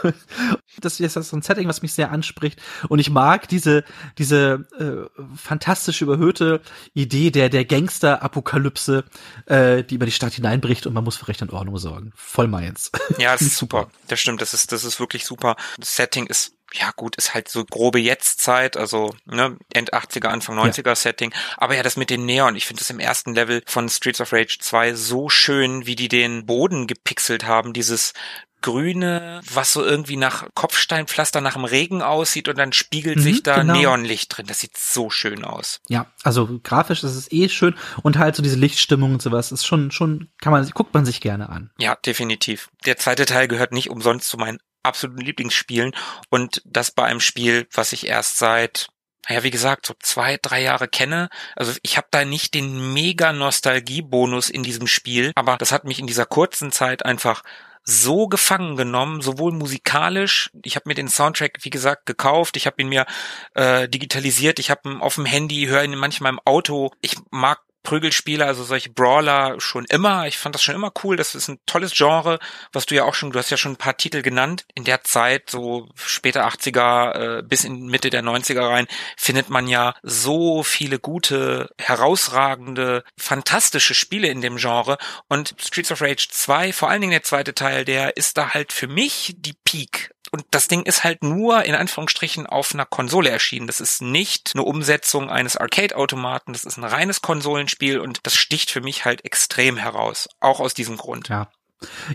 das 0.80 0.98
ist 0.98 1.14
so 1.14 1.36
ein 1.36 1.42
Setting, 1.42 1.68
was 1.68 1.82
mich 1.82 1.92
sehr 1.92 2.10
anspricht. 2.10 2.60
Und 2.88 2.98
ich 2.98 3.08
mag 3.08 3.48
diese, 3.48 3.84
diese 4.18 4.66
äh, 4.78 5.20
fantastisch 5.36 6.02
überhöhte 6.02 6.60
Idee 6.92 7.30
der, 7.30 7.50
der 7.50 7.64
Gangster-Apokalypse, 7.64 9.04
äh, 9.46 9.84
die 9.84 9.94
über 9.94 10.06
die 10.06 10.12
Stadt 10.12 10.32
hineinbricht 10.32 10.86
und 10.86 10.92
man 10.92 11.04
muss 11.04 11.16
für 11.16 11.28
Recht 11.28 11.42
und 11.42 11.52
Ordnung 11.52 11.78
sorgen. 11.78 12.12
Voll 12.16 12.48
meins. 12.48 12.79
Ja, 13.18 13.32
das 13.32 13.42
ist 13.42 13.56
super. 13.56 13.90
Das 14.08 14.20
stimmt, 14.20 14.40
das 14.40 14.54
ist, 14.54 14.72
das 14.72 14.84
ist 14.84 15.00
wirklich 15.00 15.24
super. 15.24 15.56
Das 15.78 15.96
Setting 15.96 16.26
ist 16.26 16.52
ja 16.72 16.92
gut, 16.94 17.16
ist 17.16 17.34
halt 17.34 17.48
so 17.48 17.64
grobe 17.64 17.98
Jetztzeit, 17.98 18.76
also 18.76 19.12
ne, 19.24 19.56
End 19.72 19.92
80er, 19.92 20.28
Anfang 20.28 20.58
90er 20.58 20.86
ja. 20.86 20.94
Setting. 20.94 21.32
Aber 21.56 21.74
ja, 21.74 21.82
das 21.82 21.96
mit 21.96 22.10
den 22.10 22.24
Neon, 22.26 22.56
ich 22.56 22.66
finde 22.66 22.80
das 22.80 22.90
im 22.90 23.00
ersten 23.00 23.34
Level 23.34 23.62
von 23.66 23.88
Streets 23.88 24.20
of 24.20 24.32
Rage 24.32 24.58
2 24.60 24.94
so 24.94 25.28
schön, 25.28 25.86
wie 25.86 25.96
die 25.96 26.08
den 26.08 26.46
Boden 26.46 26.86
gepixelt 26.86 27.44
haben, 27.44 27.72
dieses 27.72 28.12
grüne, 28.60 29.40
was 29.52 29.72
so 29.72 29.84
irgendwie 29.84 30.16
nach 30.16 30.46
Kopfsteinpflaster 30.54 31.40
nach 31.40 31.54
dem 31.54 31.64
Regen 31.64 32.02
aussieht 32.02 32.48
und 32.48 32.58
dann 32.58 32.72
spiegelt 32.72 33.18
mhm, 33.18 33.22
sich 33.22 33.42
da 33.42 33.60
genau. 33.60 33.74
Neonlicht 33.74 34.36
drin. 34.36 34.46
Das 34.46 34.60
sieht 34.60 34.76
so 34.76 35.10
schön 35.10 35.44
aus. 35.44 35.80
Ja, 35.88 36.06
also 36.22 36.60
grafisch 36.62 37.02
ist 37.02 37.14
es 37.14 37.30
eh 37.32 37.48
schön 37.48 37.76
und 38.02 38.18
halt 38.18 38.36
so 38.36 38.42
diese 38.42 38.56
Lichtstimmung 38.56 39.12
und 39.14 39.22
sowas 39.22 39.52
ist 39.52 39.66
schon 39.66 39.90
schon 39.90 40.30
kann 40.40 40.52
man 40.52 40.68
guckt 40.70 40.94
man 40.94 41.04
sich 41.04 41.20
gerne 41.20 41.48
an. 41.48 41.70
Ja, 41.78 41.96
definitiv. 41.96 42.70
Der 42.84 42.96
zweite 42.96 43.26
Teil 43.26 43.48
gehört 43.48 43.72
nicht 43.72 43.90
umsonst 43.90 44.28
zu 44.28 44.36
meinen 44.36 44.58
absoluten 44.82 45.20
Lieblingsspielen 45.20 45.92
und 46.30 46.62
das 46.64 46.90
bei 46.90 47.04
einem 47.04 47.20
Spiel, 47.20 47.66
was 47.72 47.92
ich 47.92 48.06
erst 48.06 48.38
seit 48.38 48.88
naja, 49.28 49.42
wie 49.42 49.50
gesagt, 49.50 49.86
so 49.86 49.94
zwei, 50.00 50.38
drei 50.40 50.62
Jahre 50.62 50.88
kenne. 50.88 51.28
Also 51.54 51.72
ich 51.82 51.96
habe 51.96 52.08
da 52.10 52.24
nicht 52.24 52.54
den 52.54 52.92
mega 52.92 53.32
Nostalgie-Bonus 53.32 54.50
in 54.50 54.62
diesem 54.62 54.86
Spiel, 54.86 55.32
aber 55.34 55.56
das 55.56 55.72
hat 55.72 55.84
mich 55.84 56.00
in 56.00 56.06
dieser 56.06 56.26
kurzen 56.26 56.72
Zeit 56.72 57.04
einfach 57.04 57.42
so 57.84 58.28
gefangen 58.28 58.76
genommen, 58.76 59.20
sowohl 59.20 59.52
musikalisch, 59.52 60.50
ich 60.62 60.76
habe 60.76 60.88
mir 60.88 60.94
den 60.94 61.08
Soundtrack, 61.08 61.58
wie 61.62 61.70
gesagt, 61.70 62.06
gekauft, 62.06 62.56
ich 62.56 62.66
habe 62.66 62.80
ihn 62.82 62.88
mir 62.88 63.06
äh, 63.54 63.88
digitalisiert, 63.88 64.58
ich 64.58 64.70
habe 64.70 64.88
ihn 64.88 65.00
auf 65.00 65.14
dem 65.16 65.24
Handy, 65.24 65.66
höre 65.66 65.84
ihn 65.84 65.96
manchmal 65.96 66.32
im 66.32 66.40
Auto. 66.44 66.92
Ich 67.00 67.16
mag 67.30 67.60
Prügelspiele, 67.82 68.44
also 68.44 68.64
solche 68.64 68.90
Brawler 68.90 69.60
schon 69.60 69.84
immer. 69.86 70.26
Ich 70.26 70.38
fand 70.38 70.54
das 70.54 70.62
schon 70.62 70.74
immer 70.74 70.92
cool. 71.02 71.16
Das 71.16 71.34
ist 71.34 71.48
ein 71.48 71.58
tolles 71.66 71.92
Genre, 71.94 72.38
was 72.72 72.86
du 72.86 72.94
ja 72.94 73.04
auch 73.04 73.14
schon, 73.14 73.30
du 73.30 73.38
hast 73.38 73.50
ja 73.50 73.56
schon 73.56 73.72
ein 73.72 73.76
paar 73.76 73.96
Titel 73.96 74.22
genannt. 74.22 74.66
In 74.74 74.84
der 74.84 75.02
Zeit, 75.02 75.50
so 75.50 75.88
später 75.94 76.46
80er 76.46 77.38
äh, 77.38 77.42
bis 77.42 77.64
in 77.64 77.86
Mitte 77.86 78.10
der 78.10 78.22
90er 78.22 78.68
rein, 78.68 78.86
findet 79.16 79.50
man 79.50 79.66
ja 79.66 79.94
so 80.02 80.62
viele 80.62 80.98
gute, 80.98 81.70
herausragende, 81.78 83.04
fantastische 83.18 83.94
Spiele 83.94 84.28
in 84.28 84.40
dem 84.40 84.56
Genre. 84.56 84.98
Und 85.28 85.54
Streets 85.58 85.92
of 85.92 86.02
Rage 86.02 86.28
2, 86.30 86.72
vor 86.72 86.90
allen 86.90 87.00
Dingen 87.00 87.12
der 87.12 87.22
zweite 87.22 87.54
Teil, 87.54 87.84
der 87.84 88.16
ist 88.16 88.36
da 88.36 88.54
halt 88.54 88.72
für 88.72 88.88
mich 88.88 89.34
die 89.38 89.54
Peak 89.64 90.10
und 90.32 90.44
das 90.50 90.68
Ding 90.68 90.82
ist 90.82 91.04
halt 91.04 91.22
nur 91.22 91.64
in 91.64 91.74
Anführungsstrichen 91.74 92.46
auf 92.46 92.72
einer 92.74 92.86
Konsole 92.86 93.30
erschienen. 93.30 93.66
Das 93.66 93.80
ist 93.80 94.02
nicht 94.02 94.52
eine 94.54 94.62
Umsetzung 94.62 95.30
eines 95.30 95.56
Arcade-Automaten, 95.56 96.52
das 96.52 96.64
ist 96.64 96.76
ein 96.76 96.84
reines 96.84 97.20
Konsolenspiel 97.22 97.98
und 97.98 98.20
das 98.24 98.34
sticht 98.34 98.70
für 98.70 98.80
mich 98.80 99.04
halt 99.04 99.24
extrem 99.24 99.76
heraus. 99.76 100.28
Auch 100.40 100.60
aus 100.60 100.74
diesem 100.74 100.96
Grund. 100.96 101.28
Ja. 101.28 101.50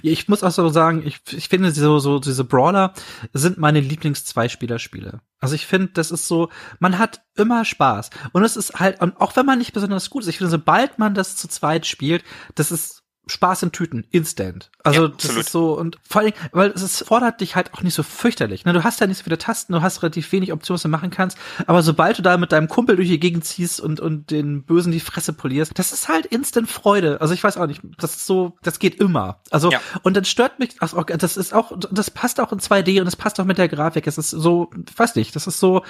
Ich 0.04 0.28
muss 0.28 0.44
auch 0.44 0.52
so 0.52 0.70
sagen, 0.70 1.06
ich, 1.06 1.22
ich 1.32 1.50
finde 1.50 1.72
so, 1.72 1.98
so 2.00 2.20
diese 2.20 2.44
Brawler 2.44 2.94
sind 3.34 3.58
meine 3.58 3.80
Lieblings-Zweispieler-Spiele. 3.80 5.22
Also 5.40 5.56
ich 5.56 5.66
finde, 5.66 5.88
das 5.94 6.12
ist 6.12 6.28
so, 6.28 6.50
man 6.80 7.00
hat 7.00 7.22
immer 7.36 7.66
Spaß. 7.66 8.12
Und 8.32 8.44
es 8.44 8.58
ist 8.58 8.80
halt, 8.80 9.02
auch 9.02 9.36
wenn 9.36 9.46
man 9.46 9.58
nicht 9.58 9.74
besonders 9.74 10.10
gut 10.10 10.24
ist, 10.24 10.30
ich 10.30 10.38
finde, 10.38 10.52
sobald 10.52 11.00
man 11.00 11.16
das 11.16 11.36
zu 11.36 11.48
zweit 11.48 11.88
spielt, 11.88 12.24
das 12.54 12.72
ist 12.72 13.05
Spaß 13.28 13.64
in 13.64 13.72
Tüten, 13.72 14.06
instant. 14.12 14.72
Also 14.84 15.08
ja, 15.08 15.14
das 15.18 15.36
ist 15.36 15.52
so 15.52 15.78
und 15.78 15.98
vor 16.08 16.22
allem, 16.22 16.34
weil 16.52 16.72
es 16.72 16.82
ist, 16.82 17.08
fordert 17.08 17.42
dich 17.42 17.56
halt 17.56 17.74
auch 17.74 17.82
nicht 17.82 17.94
so 17.94 18.04
fürchterlich. 18.04 18.66
Ne? 18.66 18.74
Du 18.74 18.84
hast 18.84 19.00
ja 19.00 19.08
nicht 19.08 19.18
so 19.18 19.24
viele 19.24 19.38
Tasten, 19.38 19.74
du 19.74 19.82
hast 19.82 20.04
relativ 20.04 20.32
wenig 20.32 20.54
Optionen, 20.54 20.76
was 20.76 20.84
du 20.84 20.90
machen 20.90 21.10
kannst. 21.10 21.38
Aber 21.68 21.82
sobald 21.82 22.18
du 22.18 22.22
da 22.22 22.38
mit 22.38 22.52
deinem 22.52 22.68
Kumpel 22.68 22.96
durch 22.96 23.08
die 23.08 23.20
Gegend 23.20 23.46
ziehst 23.46 23.82
und 23.82 24.00
und 24.00 24.32
den 24.32 24.64
Bösen 24.64 24.92
die 24.92 25.00
Fresse 25.00 25.34
polierst, 25.34 25.78
das 25.78 25.92
ist 25.92 26.08
halt 26.08 26.26
instant 26.28 26.70
Freude. 26.70 27.22
Also 27.22 27.34
ich 27.34 27.44
weiß 27.44 27.58
auch 27.58 27.68
nicht, 27.68 27.82
das 27.98 28.16
ist 28.16 28.26
so, 28.28 28.58
das 28.62 28.80
geht 28.80 29.00
immer. 29.00 29.40
Also 29.52 29.72
ja. 29.72 29.80
und 30.04 30.16
dann 30.16 30.26
stört 30.26 30.60
mich, 30.60 30.76
also 30.80 31.02
das 31.02 31.38
ist 31.38 31.54
auch, 31.54 31.72
das 31.92 32.12
passt 32.12 32.40
auch 32.40 32.52
in 32.52 32.60
2D 32.60 33.00
und 33.00 33.06
das 33.06 33.16
passt 33.16 33.40
auch 33.40 33.46
mit 33.46 33.58
der 33.58 33.68
Grafik. 33.68 34.08
Es 34.08 34.18
ist 34.18 34.30
so, 34.30 34.70
weiß 34.96 35.16
nicht, 35.16 35.36
das 35.36 35.48
ist 35.48 35.60
so 35.60 35.84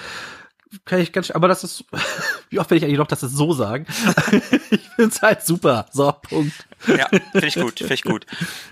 kann 0.84 1.00
ich 1.00 1.12
ganz, 1.12 1.30
aber 1.30 1.48
das 1.48 1.64
ist, 1.64 1.84
wie 2.50 2.58
oft 2.58 2.70
will 2.70 2.78
ich 2.78 2.84
eigentlich 2.84 2.98
noch 2.98 3.06
das 3.06 3.20
so 3.20 3.52
sagen? 3.52 3.86
ich 4.70 4.88
find's 4.96 5.22
halt 5.22 5.42
super. 5.42 5.86
So, 5.92 6.12
Punkt. 6.12 6.66
Ja, 6.86 7.08
finde 7.08 7.46
ich 7.46 7.54
gut, 7.54 7.78
finde 7.78 7.94
ich 7.94 8.02
gut. 8.02 8.26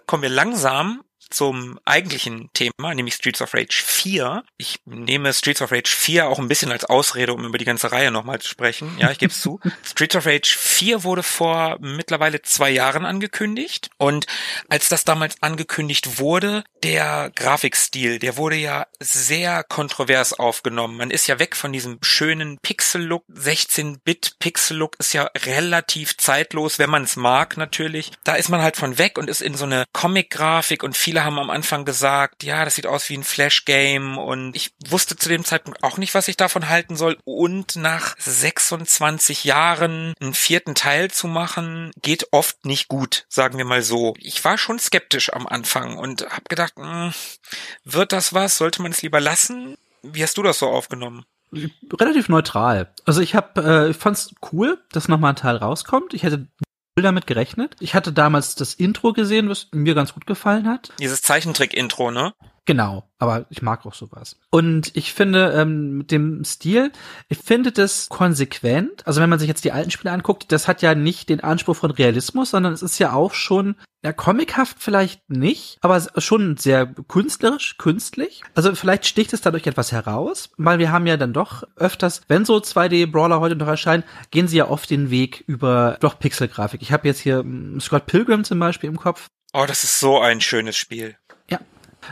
Kommen 0.07 0.23
wir 0.23 0.31
langsam 0.31 1.03
zum 1.35 1.79
eigentlichen 1.85 2.51
Thema, 2.53 2.95
nämlich 2.95 3.15
Streets 3.15 3.43
of 3.43 3.55
Rage 3.55 3.83
4. 3.85 4.45
Ich 4.57 4.77
nehme 4.85 5.33
Streets 5.33 5.63
of 5.63 5.73
Rage 5.73 5.91
4 5.91 6.29
auch 6.29 6.39
ein 6.39 6.49
bisschen 6.49 6.73
als 6.73 6.85
Ausrede, 6.85 7.33
um 7.35 7.45
über 7.45 7.59
die 7.59 7.65
ganze 7.65 7.93
Reihe 7.93 8.11
nochmal 8.11 8.41
zu 8.41 8.49
sprechen. 8.49 8.97
Ja, 8.99 9.11
ich 9.11 9.19
gebe 9.19 9.33
es 9.33 9.41
zu. 9.41 9.61
Streets 9.85 10.17
of 10.17 10.27
Rage 10.27 10.57
4 10.59 11.05
wurde 11.05 11.23
vor 11.23 11.79
mittlerweile 11.81 12.43
zwei 12.43 12.71
Jahren 12.71 13.05
angekündigt. 13.05 13.91
Und 13.99 14.27
als 14.69 14.89
das 14.89 15.05
damals 15.05 15.37
angekündigt 15.43 16.19
wurde, 16.19 16.65
der 16.83 17.33
Grafikstil, 17.35 18.19
der 18.19 18.37
wurde 18.37 18.57
ja 18.57 18.87
sehr 19.01 19.65
kontrovers 19.65 20.33
aufgenommen. 20.35 20.97
Man 20.97 21.11
ist 21.11 21.27
ja 21.27 21.39
weg 21.39 21.57
von 21.57 21.73
diesem 21.73 21.99
schönen 22.03 22.59
Pixel-Look. 22.59 23.25
16-Bit-Pixel-Look 23.33 24.97
ist 24.99 25.13
ja 25.13 25.31
relativ 25.45 26.17
zeitlos, 26.17 26.79
wenn 26.79 26.91
man 26.91 27.05
es 27.05 27.17
mag 27.17 27.57
natürlich. 27.57 28.13
Da 28.25 28.35
ist 28.35 28.49
man 28.49 28.63
halt 28.63 28.77
von 28.77 28.99
weg 28.99 29.19
und 29.19 29.29
ist 29.29 29.43
in 29.43 29.55
so 29.55 29.65
eine 29.65 29.85
Comic-Grafik 29.93 30.83
und 30.83 30.97
viele 30.97 31.24
haben 31.25 31.39
am 31.39 31.51
Anfang 31.51 31.85
gesagt, 31.85 32.45
ja, 32.45 32.65
das 32.65 32.75
sieht 32.75 32.87
aus 32.87 33.09
wie 33.09 33.17
ein 33.17 33.25
Flash-Game 33.25 34.19
und 34.19 34.55
ich 34.55 34.75
wusste 34.89 35.17
zu 35.17 35.29
dem 35.29 35.45
Zeitpunkt 35.45 35.83
auch 35.83 35.99
nicht, 35.99 36.15
was 36.15 36.29
ich 36.29 36.37
davon 36.37 36.69
halten 36.69 36.97
soll. 36.97 37.19
Und 37.25 37.77
nach 37.77 38.15
26 38.19 39.45
Jahren 39.45 40.15
einen 40.21 40.35
vierten 40.35 40.75
Teil 40.75 41.11
zu 41.11 41.27
machen, 41.27 41.91
geht 42.01 42.29
oft 42.33 42.65
nicht 42.65 42.89
gut, 42.89 43.27
sagen 43.29 43.59
wir 43.59 43.65
mal 43.65 43.83
so. 43.83 44.15
Ich 44.19 44.45
war 44.45 44.59
schon 44.59 44.79
skeptisch 44.79 45.33
am 45.33 45.47
Anfang 45.47 45.97
und 45.97 46.23
habe 46.31 46.45
gedacht, 46.49 46.77
mh, 46.77 47.07
hm, 47.07 47.15
wird 47.85 48.13
das 48.13 48.35
was? 48.35 48.57
Sollte 48.57 48.83
man 48.83 48.93
es 48.93 49.03
lieber 49.03 49.21
lassen? 49.21 49.77
Wie 50.03 50.23
hast 50.23 50.37
du 50.37 50.43
das 50.43 50.59
so 50.59 50.69
aufgenommen? 50.69 51.25
relativ 52.01 52.29
neutral. 52.29 52.93
Also 53.05 53.21
ich 53.21 53.35
habe, 53.35 53.63
äh, 53.63 53.91
ich 53.91 53.97
fand's 53.97 54.35
cool, 54.53 54.79
dass 54.91 55.09
nochmal 55.09 55.33
ein 55.33 55.37
Teil 55.37 55.57
rauskommt. 55.57 56.15
Ich 56.15 56.23
hätte 56.23 56.47
damit 57.03 57.27
gerechnet. 57.27 57.75
Ich 57.81 57.95
hatte 57.95 58.13
damals 58.13 58.55
das 58.55 58.75
Intro 58.75 59.13
gesehen, 59.13 59.49
was 59.49 59.69
mir 59.73 59.95
ganz 59.95 60.15
gut 60.15 60.27
gefallen 60.27 60.69
hat. 60.69 60.93
Dieses 61.01 61.23
Zeichentrick-Intro, 61.23 62.13
ne? 62.13 62.35
Genau, 62.67 63.05
aber 63.19 63.45
ich 63.51 63.61
mag 63.61 63.85
auch 63.85 63.93
sowas. 63.93 64.37
Und 64.51 64.91
ich 64.97 65.13
finde 65.13 65.53
ähm, 65.53 65.99
mit 65.99 66.11
dem 66.11 66.45
Stil, 66.45 66.93
ich 67.29 67.39
finde 67.39 67.73
das 67.73 68.09
konsequent. 68.09 69.07
Also 69.07 69.21
wenn 69.21 69.29
man 69.29 69.39
sich 69.39 69.49
jetzt 69.49 69.65
die 69.65 69.73
alten 69.73 69.91
Spiele 69.91 70.13
anguckt, 70.13 70.51
das 70.51 70.67
hat 70.67 70.81
ja 70.81 70.95
nicht 70.95 71.29
den 71.29 71.41
Anspruch 71.41 71.77
von 71.77 71.91
Realismus, 71.91 72.51
sondern 72.51 72.73
es 72.73 72.83
ist 72.83 72.99
ja 72.99 73.13
auch 73.13 73.35
schon 73.35 73.77
ja, 74.03 74.13
comichaft 74.13 74.77
vielleicht 74.81 75.29
nicht, 75.29 75.79
aber 75.83 76.03
schon 76.19 76.57
sehr 76.57 76.87
künstlerisch, 76.87 77.77
künstlich. 77.77 78.43
Also 78.55 78.75
vielleicht 78.75 79.07
sticht 79.07 79.33
es 79.35 79.43
dadurch 79.43 79.67
etwas 79.67 79.93
heraus, 79.93 80.51
weil 80.57 80.79
wir 80.79 80.91
haben 80.91 81.07
ja 81.07 81.19
dann 81.19 81.35
doch 81.35 81.65
öfters, 81.77 82.23
wenn 82.29 82.47
so 82.47 82.57
2D-Brawler 82.57 83.41
heute 83.41 83.57
noch 83.57 83.67
erscheinen, 83.67 84.05
gehen 84.31 84.49
sie 84.49 84.59
ja 84.59 84.69
oft 84.69 84.89
den 84.89 85.11
Weg 85.11 85.45
über 85.47 85.99
doch 86.01 86.19
Pixelgrafik. 86.19 86.81
Ich 86.81 86.93
habe 86.93 87.09
jetzt 87.09 87.21
hier 87.21 87.39
hm, 87.39 87.81
Scott 87.81 88.07
Pilgrim 88.07 88.45
zum 88.45 88.59
Beispiel 88.59 88.89
im 88.89 88.99
Kopf. 88.99 89.29
Oh, 89.57 89.67
das 89.67 89.85
ist 89.85 90.01
so 90.01 90.21
ein 90.21 90.41
schönes 90.41 90.77
Spiel. 90.77 91.17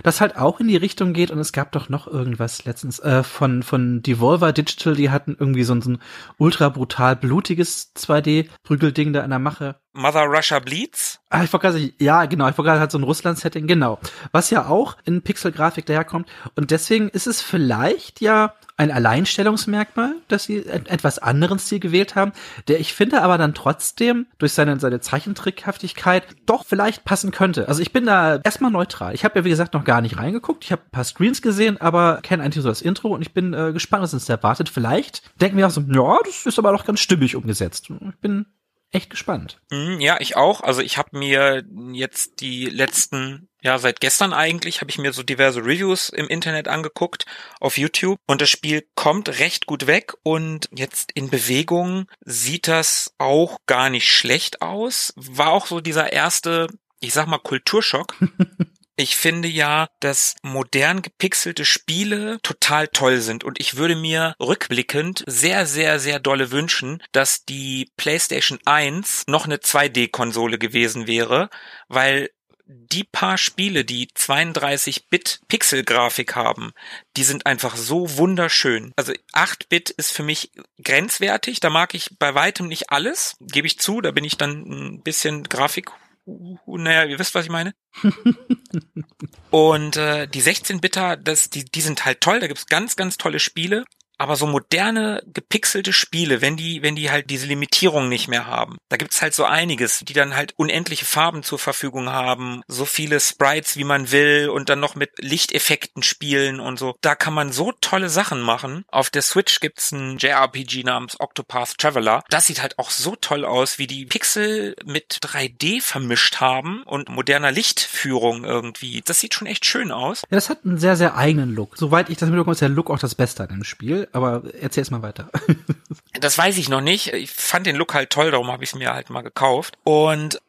Das 0.02 0.20
halt 0.20 0.36
auch 0.36 0.60
in 0.60 0.68
die 0.68 0.76
Richtung 0.76 1.12
geht 1.12 1.30
und 1.30 1.38
es 1.38 1.52
gab 1.52 1.72
doch 1.72 1.88
noch 1.88 2.06
irgendwas 2.06 2.64
letztens 2.64 2.98
äh, 3.00 3.22
von 3.22 3.62
von 3.62 4.02
Devolver 4.02 4.52
Digital, 4.52 4.94
die 4.94 5.10
hatten 5.10 5.36
irgendwie 5.38 5.64
so 5.64 5.74
ein, 5.74 5.82
so 5.82 5.90
ein 5.90 5.98
ultra 6.38 6.68
brutal 6.68 7.16
blutiges 7.16 7.94
2D 7.96 8.48
Prügelding 8.62 9.12
da 9.12 9.22
in 9.22 9.30
der 9.30 9.38
Mache. 9.38 9.76
Mother 9.92 10.24
Russia 10.24 10.58
Bleeds. 10.58 11.20
Ah, 11.28 11.44
ich 11.44 11.50
gerade, 11.50 11.92
ja, 11.98 12.24
genau, 12.24 12.48
ich 12.48 12.56
gerade 12.56 12.80
halt 12.80 12.90
so 12.90 12.98
ein 12.98 13.04
Russland-Setting, 13.04 13.66
genau. 13.66 13.98
Was 14.32 14.50
ja 14.50 14.66
auch 14.66 14.96
in 15.04 15.22
Pixel-Grafik 15.22 15.86
daherkommt. 15.86 16.28
Und 16.56 16.70
deswegen 16.70 17.08
ist 17.08 17.26
es 17.26 17.42
vielleicht 17.42 18.20
ja 18.20 18.54
ein 18.76 18.90
Alleinstellungsmerkmal, 18.90 20.14
dass 20.28 20.44
sie 20.44 20.64
etwas 20.66 21.18
anderen 21.18 21.58
Stil 21.58 21.78
gewählt 21.78 22.14
haben, 22.14 22.32
der 22.68 22.80
ich 22.80 22.94
finde 22.94 23.22
aber 23.22 23.38
dann 23.38 23.54
trotzdem 23.54 24.26
durch 24.38 24.52
seine, 24.54 24.80
seine 24.80 25.00
Zeichentrickhaftigkeit 25.00 26.24
doch 26.46 26.64
vielleicht 26.64 27.04
passen 27.04 27.30
könnte. 27.30 27.68
Also 27.68 27.82
ich 27.82 27.92
bin 27.92 28.06
da 28.06 28.40
erstmal 28.42 28.70
neutral. 28.70 29.14
Ich 29.14 29.24
habe 29.24 29.38
ja, 29.38 29.44
wie 29.44 29.50
gesagt, 29.50 29.74
noch 29.74 29.84
gar 29.84 30.00
nicht 30.00 30.18
reingeguckt. 30.18 30.64
Ich 30.64 30.72
habe 30.72 30.82
ein 30.82 30.90
paar 30.90 31.04
Screens 31.04 31.42
gesehen, 31.42 31.80
aber 31.80 32.20
kenne 32.22 32.42
eigentlich 32.42 32.62
so 32.62 32.68
das 32.68 32.82
Intro 32.82 33.08
und 33.08 33.22
ich 33.22 33.34
bin 33.34 33.52
äh, 33.52 33.72
gespannt, 33.72 34.02
was 34.02 34.14
uns 34.14 34.28
erwartet. 34.28 34.68
Vielleicht 34.68 35.22
denken 35.40 35.58
wir 35.58 35.66
auch 35.66 35.70
so, 35.70 35.82
ja, 35.82 36.18
das 36.24 36.46
ist 36.46 36.58
aber 36.58 36.72
doch 36.72 36.84
ganz 36.84 37.00
stimmig 37.00 37.36
umgesetzt. 37.36 37.90
Ich 37.90 38.20
bin 38.20 38.46
echt 38.92 39.10
gespannt. 39.10 39.58
Mhm, 39.70 40.00
ja, 40.00 40.18
ich 40.20 40.36
auch. 40.36 40.60
Also 40.60 40.82
ich 40.82 40.98
habe 40.98 41.18
mir 41.18 41.64
jetzt 41.92 42.40
die 42.40 42.66
letzten, 42.66 43.48
ja 43.62 43.78
seit 43.78 44.00
gestern 44.00 44.32
eigentlich, 44.32 44.80
habe 44.80 44.90
ich 44.90 44.98
mir 44.98 45.12
so 45.12 45.22
diverse 45.22 45.60
Reviews 45.60 46.10
im 46.10 46.28
Internet 46.28 46.68
angeguckt 46.68 47.24
auf 47.60 47.78
YouTube 47.78 48.18
und 48.26 48.40
das 48.40 48.50
Spiel 48.50 48.86
kommt 48.94 49.40
recht 49.40 49.66
gut 49.66 49.86
weg 49.86 50.14
und 50.22 50.68
jetzt 50.72 51.12
in 51.12 51.30
Bewegung 51.30 52.06
sieht 52.20 52.68
das 52.68 53.14
auch 53.18 53.58
gar 53.66 53.90
nicht 53.90 54.10
schlecht 54.10 54.62
aus. 54.62 55.12
War 55.16 55.50
auch 55.50 55.66
so 55.66 55.80
dieser 55.80 56.12
erste, 56.12 56.68
ich 57.00 57.12
sag 57.14 57.26
mal 57.26 57.38
Kulturschock. 57.38 58.14
Ich 58.96 59.16
finde 59.16 59.48
ja, 59.48 59.88
dass 60.00 60.36
modern 60.42 61.00
gepixelte 61.00 61.64
Spiele 61.64 62.38
total 62.42 62.88
toll 62.88 63.20
sind 63.20 63.42
und 63.42 63.58
ich 63.58 63.76
würde 63.76 63.96
mir 63.96 64.34
rückblickend 64.38 65.24
sehr, 65.26 65.66
sehr, 65.66 65.98
sehr 65.98 66.20
dolle 66.20 66.50
wünschen, 66.50 67.02
dass 67.12 67.44
die 67.46 67.90
PlayStation 67.96 68.58
1 68.66 69.24
noch 69.28 69.46
eine 69.46 69.56
2D-Konsole 69.56 70.58
gewesen 70.58 71.06
wäre, 71.06 71.48
weil 71.88 72.30
die 72.66 73.04
paar 73.04 73.38
Spiele, 73.38 73.84
die 73.84 74.08
32-Bit 74.08 75.40
Pixel-Grafik 75.48 76.34
haben, 76.34 76.72
die 77.16 77.24
sind 77.24 77.46
einfach 77.46 77.76
so 77.76 78.16
wunderschön. 78.16 78.92
Also 78.96 79.12
8-Bit 79.32 79.90
ist 79.90 80.12
für 80.12 80.22
mich 80.22 80.52
grenzwertig, 80.82 81.60
da 81.60 81.70
mag 81.70 81.94
ich 81.94 82.10
bei 82.18 82.34
weitem 82.34 82.68
nicht 82.68 82.90
alles, 82.90 83.36
gebe 83.40 83.66
ich 83.66 83.78
zu, 83.78 84.00
da 84.00 84.10
bin 84.10 84.24
ich 84.24 84.36
dann 84.36 84.62
ein 84.62 85.02
bisschen 85.02 85.44
Grafik 85.44 85.90
naja, 86.26 87.04
ihr 87.04 87.18
wisst, 87.18 87.34
was 87.34 87.44
ich 87.44 87.50
meine. 87.50 87.74
und 89.50 89.96
äh, 89.96 90.26
die 90.28 90.42
16-Bitter, 90.42 91.16
das, 91.16 91.50
die, 91.50 91.64
die 91.64 91.80
sind 91.80 92.04
halt 92.04 92.20
toll, 92.20 92.40
da 92.40 92.46
gibt's 92.46 92.66
ganz, 92.66 92.96
ganz 92.96 93.16
tolle 93.16 93.40
Spiele 93.40 93.84
aber 94.22 94.36
so 94.36 94.46
moderne, 94.46 95.20
gepixelte 95.26 95.92
Spiele, 95.92 96.40
wenn 96.40 96.56
die, 96.56 96.80
wenn 96.80 96.94
die 96.94 97.10
halt 97.10 97.28
diese 97.28 97.46
Limitierung 97.46 98.08
nicht 98.08 98.28
mehr 98.28 98.46
haben, 98.46 98.76
da 98.88 98.96
gibt's 98.96 99.20
halt 99.20 99.34
so 99.34 99.44
einiges, 99.44 99.98
die 99.98 100.12
dann 100.12 100.36
halt 100.36 100.54
unendliche 100.56 101.04
Farben 101.04 101.42
zur 101.42 101.58
Verfügung 101.58 102.08
haben, 102.08 102.62
so 102.68 102.84
viele 102.84 103.18
Sprites, 103.18 103.76
wie 103.76 103.82
man 103.82 104.12
will 104.12 104.48
und 104.48 104.68
dann 104.68 104.78
noch 104.78 104.94
mit 104.94 105.10
Lichteffekten 105.18 106.04
spielen 106.04 106.60
und 106.60 106.78
so. 106.78 106.94
Da 107.00 107.16
kann 107.16 107.34
man 107.34 107.50
so 107.50 107.72
tolle 107.80 108.08
Sachen 108.08 108.42
machen. 108.42 108.84
Auf 108.92 109.10
der 109.10 109.22
Switch 109.22 109.58
gibt's 109.58 109.90
ein 109.90 110.18
JRPG 110.18 110.84
namens 110.84 111.18
Octopath 111.18 111.76
Traveler. 111.78 112.22
Das 112.30 112.46
sieht 112.46 112.62
halt 112.62 112.78
auch 112.78 112.90
so 112.90 113.16
toll 113.16 113.44
aus, 113.44 113.78
wie 113.78 113.88
die 113.88 114.06
Pixel 114.06 114.76
mit 114.84 115.18
3D 115.20 115.82
vermischt 115.82 116.36
haben 116.36 116.84
und 116.84 117.08
moderner 117.08 117.50
Lichtführung 117.50 118.44
irgendwie. 118.44 119.02
Das 119.04 119.18
sieht 119.18 119.34
schon 119.34 119.48
echt 119.48 119.66
schön 119.66 119.90
aus. 119.90 120.22
Ja, 120.30 120.36
das 120.36 120.48
hat 120.48 120.64
einen 120.64 120.78
sehr, 120.78 120.94
sehr 120.94 121.16
eigenen 121.16 121.56
Look. 121.56 121.76
Soweit 121.76 122.08
ich 122.08 122.18
das 122.18 122.28
mitbekomme, 122.28 122.52
ist 122.52 122.60
der 122.60 122.68
Look 122.68 122.88
auch 122.88 123.00
das 123.00 123.16
Beste 123.16 123.42
an 123.42 123.48
dem 123.48 123.64
Spiel 123.64 124.08
aber 124.12 124.42
erzähl's 124.60 124.90
mal 124.90 125.02
weiter. 125.02 125.30
das 126.20 126.36
weiß 126.36 126.58
ich 126.58 126.68
noch 126.68 126.80
nicht. 126.80 127.12
Ich 127.12 127.30
fand 127.30 127.66
den 127.66 127.76
Look 127.76 127.94
halt 127.94 128.10
toll, 128.10 128.30
darum 128.30 128.50
habe 128.50 128.64
ich 128.64 128.70
es 128.70 128.76
mir 128.76 128.92
halt 128.92 129.10
mal 129.10 129.22
gekauft. 129.22 129.78
Und 129.84 130.40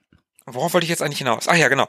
worauf 0.45 0.73
wollte 0.73 0.85
ich 0.85 0.89
jetzt 0.89 1.01
eigentlich 1.01 1.19
hinaus? 1.19 1.47
Ach 1.47 1.55
ja, 1.55 1.67
genau 1.67 1.87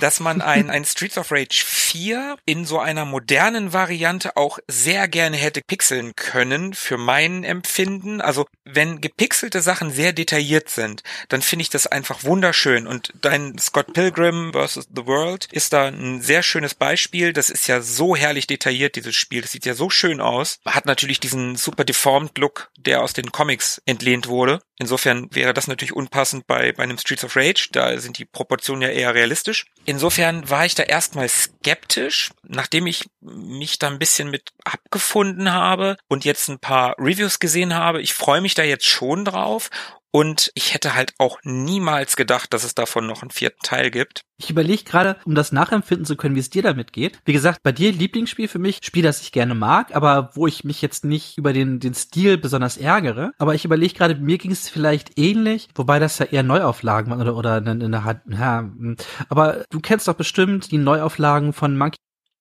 dass 0.00 0.20
man 0.20 0.40
ein, 0.40 0.70
ein 0.70 0.84
Streets 0.84 1.18
of 1.18 1.32
Rage 1.32 1.64
4 1.64 2.36
in 2.44 2.64
so 2.64 2.78
einer 2.78 3.04
modernen 3.04 3.72
Variante 3.72 4.36
auch 4.36 4.58
sehr 4.68 5.08
gerne 5.08 5.36
hätte 5.36 5.62
pixeln 5.62 6.14
können, 6.16 6.74
für 6.74 6.98
mein 6.98 7.44
Empfinden. 7.44 8.20
Also, 8.20 8.46
wenn 8.64 9.00
gepixelte 9.00 9.60
Sachen 9.60 9.90
sehr 9.90 10.12
detailliert 10.12 10.68
sind, 10.68 11.02
dann 11.28 11.42
finde 11.42 11.62
ich 11.62 11.70
das 11.70 11.86
einfach 11.86 12.24
wunderschön. 12.24 12.86
Und 12.86 13.12
dein 13.20 13.58
Scott 13.58 13.92
Pilgrim 13.92 14.52
vs. 14.52 14.88
The 14.94 15.06
World 15.06 15.48
ist 15.50 15.72
da 15.72 15.88
ein 15.88 16.20
sehr 16.20 16.42
schönes 16.42 16.74
Beispiel. 16.74 17.32
Das 17.32 17.50
ist 17.50 17.66
ja 17.66 17.80
so 17.80 18.14
herrlich 18.14 18.46
detailliert, 18.46 18.96
dieses 18.96 19.16
Spiel. 19.16 19.42
Das 19.42 19.52
sieht 19.52 19.66
ja 19.66 19.74
so 19.74 19.90
schön 19.90 20.20
aus. 20.20 20.58
Hat 20.66 20.86
natürlich 20.86 21.20
diesen 21.20 21.56
super 21.56 21.84
deformed 21.84 22.38
Look, 22.38 22.70
der 22.78 23.02
aus 23.02 23.12
den 23.12 23.32
Comics 23.32 23.82
entlehnt 23.86 24.28
wurde. 24.28 24.60
Insofern 24.78 25.28
wäre 25.30 25.52
das 25.52 25.66
natürlich 25.66 25.94
unpassend 25.94 26.46
bei, 26.46 26.72
bei 26.72 26.82
einem 26.84 26.96
Streets 26.96 27.24
of 27.24 27.36
Rage. 27.36 27.68
Da 27.80 27.98
sind 27.98 28.18
die 28.18 28.26
Proportionen 28.26 28.82
ja 28.82 28.88
eher 28.88 29.14
realistisch. 29.14 29.64
Insofern 29.86 30.50
war 30.50 30.66
ich 30.66 30.74
da 30.74 30.82
erstmal 30.82 31.30
skeptisch, 31.30 32.30
nachdem 32.46 32.86
ich 32.86 33.08
mich 33.22 33.78
da 33.78 33.86
ein 33.86 33.98
bisschen 33.98 34.28
mit 34.28 34.50
abgefunden 34.64 35.50
habe 35.50 35.96
und 36.06 36.26
jetzt 36.26 36.48
ein 36.48 36.58
paar 36.58 36.94
Reviews 36.98 37.38
gesehen 37.38 37.74
habe. 37.74 38.02
Ich 38.02 38.12
freue 38.12 38.42
mich 38.42 38.54
da 38.54 38.64
jetzt 38.64 38.84
schon 38.84 39.24
drauf 39.24 39.70
und 40.12 40.50
ich 40.54 40.74
hätte 40.74 40.94
halt 40.94 41.14
auch 41.18 41.38
niemals 41.44 42.16
gedacht, 42.16 42.52
dass 42.52 42.64
es 42.64 42.74
davon 42.74 43.06
noch 43.06 43.22
einen 43.22 43.30
vierten 43.30 43.60
Teil 43.62 43.90
gibt. 43.90 44.22
Ich 44.38 44.50
überlege 44.50 44.84
gerade, 44.84 45.16
um 45.24 45.34
das 45.34 45.52
nachempfinden 45.52 46.06
zu 46.06 46.16
können, 46.16 46.34
wie 46.34 46.40
es 46.40 46.50
dir 46.50 46.62
damit 46.62 46.92
geht. 46.92 47.20
Wie 47.24 47.32
gesagt, 47.32 47.62
bei 47.62 47.72
dir 47.72 47.92
Lieblingsspiel 47.92 48.48
für 48.48 48.58
mich, 48.58 48.78
Spiel, 48.82 49.02
das 49.02 49.20
ich 49.20 49.32
gerne 49.32 49.54
mag, 49.54 49.94
aber 49.94 50.30
wo 50.34 50.46
ich 50.46 50.64
mich 50.64 50.82
jetzt 50.82 51.04
nicht 51.04 51.36
über 51.36 51.52
den, 51.52 51.78
den 51.78 51.94
Stil 51.94 52.38
besonders 52.38 52.76
ärgere. 52.76 53.32
Aber 53.38 53.54
ich 53.54 53.64
überlege 53.64 53.94
gerade, 53.94 54.16
mir 54.16 54.38
ging 54.38 54.50
es 54.50 54.68
vielleicht 54.68 55.18
ähnlich, 55.18 55.68
wobei 55.74 55.98
das 55.98 56.18
ja 56.18 56.26
eher 56.26 56.42
Neuauflagen 56.42 57.10
waren 57.10 57.20
oder, 57.20 57.36
oder 57.36 57.58
in, 57.58 57.80
in 57.80 57.92
der 57.92 58.04
Hand, 58.04 58.22
ja, 58.30 58.60
hm. 58.60 58.96
aber 59.28 59.64
du 59.70 59.80
kennst 59.80 60.08
doch 60.08 60.14
bestimmt 60.14 60.70
die 60.70 60.78
Neuauflagen 60.78 61.52
von 61.52 61.76
Monkey 61.76 61.98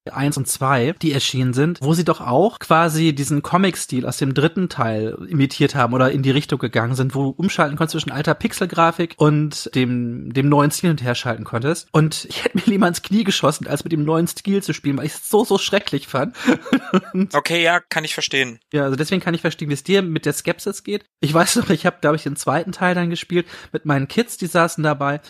1 0.10 0.38
und 0.38 0.48
2, 0.48 0.96
die 1.02 1.14
erschienen 1.14 1.54
sind, 1.54 1.80
wo 1.82 1.94
sie 1.94 2.06
doch 2.06 2.22
auch 2.22 2.60
quasi 2.60 3.14
diesen 3.14 3.42
Comic-Stil 3.42 4.06
aus 4.06 4.18
dem 4.18 4.34
dritten 4.34 4.70
Teil 4.70 5.18
imitiert 5.28 5.76
haben 5.76 5.94
oder 5.94 6.12
in 6.12 6.24
die 6.24 6.32
Richtung 6.32 6.60
gegangen 6.60 6.96
sind, 6.96 7.16
wo 7.16 7.24
du 7.24 7.30
umschalten 7.30 7.78
konntest 7.78 7.94
zwischen 7.94 8.12
alter 8.12 8.34
Pixelgrafik 8.34 9.16
und 9.18 9.74
dem, 9.76 10.34
dem 10.34 10.50
neuen 10.50 10.72
Stil 10.72 10.90
und 10.90 11.04
herschalten 11.04 11.44
konntest. 11.44 11.88
Und 11.92 12.26
ich 12.26 12.44
hätte 12.44 12.58
mir 12.58 12.66
lieber 12.66 12.88
ins 12.88 13.02
Knie 13.02 13.24
geschossen, 13.24 13.68
als 13.68 13.84
mit 13.84 13.94
dem 13.94 14.04
neuen 14.04 14.28
Stil 14.28 14.64
zu 14.64 14.74
spielen, 14.74 14.98
weil 14.98 15.06
ich 15.06 15.14
es 15.14 15.30
so, 15.30 15.44
so 15.46 15.58
schrecklich 15.58 16.08
fand. 16.08 16.36
okay, 17.34 17.64
ja, 17.64 17.80
kann 17.80 18.04
ich 18.04 18.14
verstehen. 18.14 18.60
Ja, 18.74 18.84
also 18.84 18.96
deswegen 18.96 19.22
kann 19.22 19.34
ich 19.34 19.42
verstehen, 19.42 19.70
wie 19.70 19.74
es 19.74 19.84
dir 19.84 20.02
mit 20.02 20.26
der 20.26 20.34
Skepsis 20.34 20.84
geht. 20.84 21.06
Ich 21.20 21.34
weiß 21.34 21.58
noch, 21.58 21.70
ich 21.70 21.86
habe, 21.86 21.98
glaube 22.02 22.16
ich, 22.16 22.24
den 22.24 22.36
zweiten 22.36 22.72
Teil 22.72 22.96
dann 22.96 23.10
gespielt 23.10 23.48
mit 23.72 23.86
meinen 23.86 24.08
Kids, 24.08 24.38
die 24.38 24.48
saßen 24.48 24.84
dabei 24.84 25.22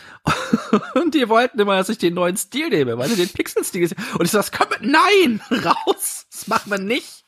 und 0.95 1.13
die 1.13 1.27
wollten 1.29 1.59
immer, 1.59 1.77
dass 1.77 1.89
ich 1.89 1.97
den 1.97 2.13
neuen 2.13 2.37
Stil 2.37 2.69
nehme, 2.69 2.97
weil 2.97 3.09
sie 3.09 3.15
den 3.15 3.29
Pixel-Stil 3.29 3.89
Und 4.13 4.25
ich 4.25 4.31
so, 4.31 4.37
das 4.37 4.51
kann 4.51 4.68
nein, 4.81 5.41
raus, 5.51 6.27
das 6.31 6.47
macht 6.47 6.67
man 6.67 6.85
nicht. 6.85 7.25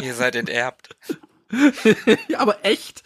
Ihr 0.00 0.14
seid 0.14 0.36
enterbt. 0.36 0.96
ja, 2.28 2.38
aber 2.38 2.64
echt? 2.64 3.02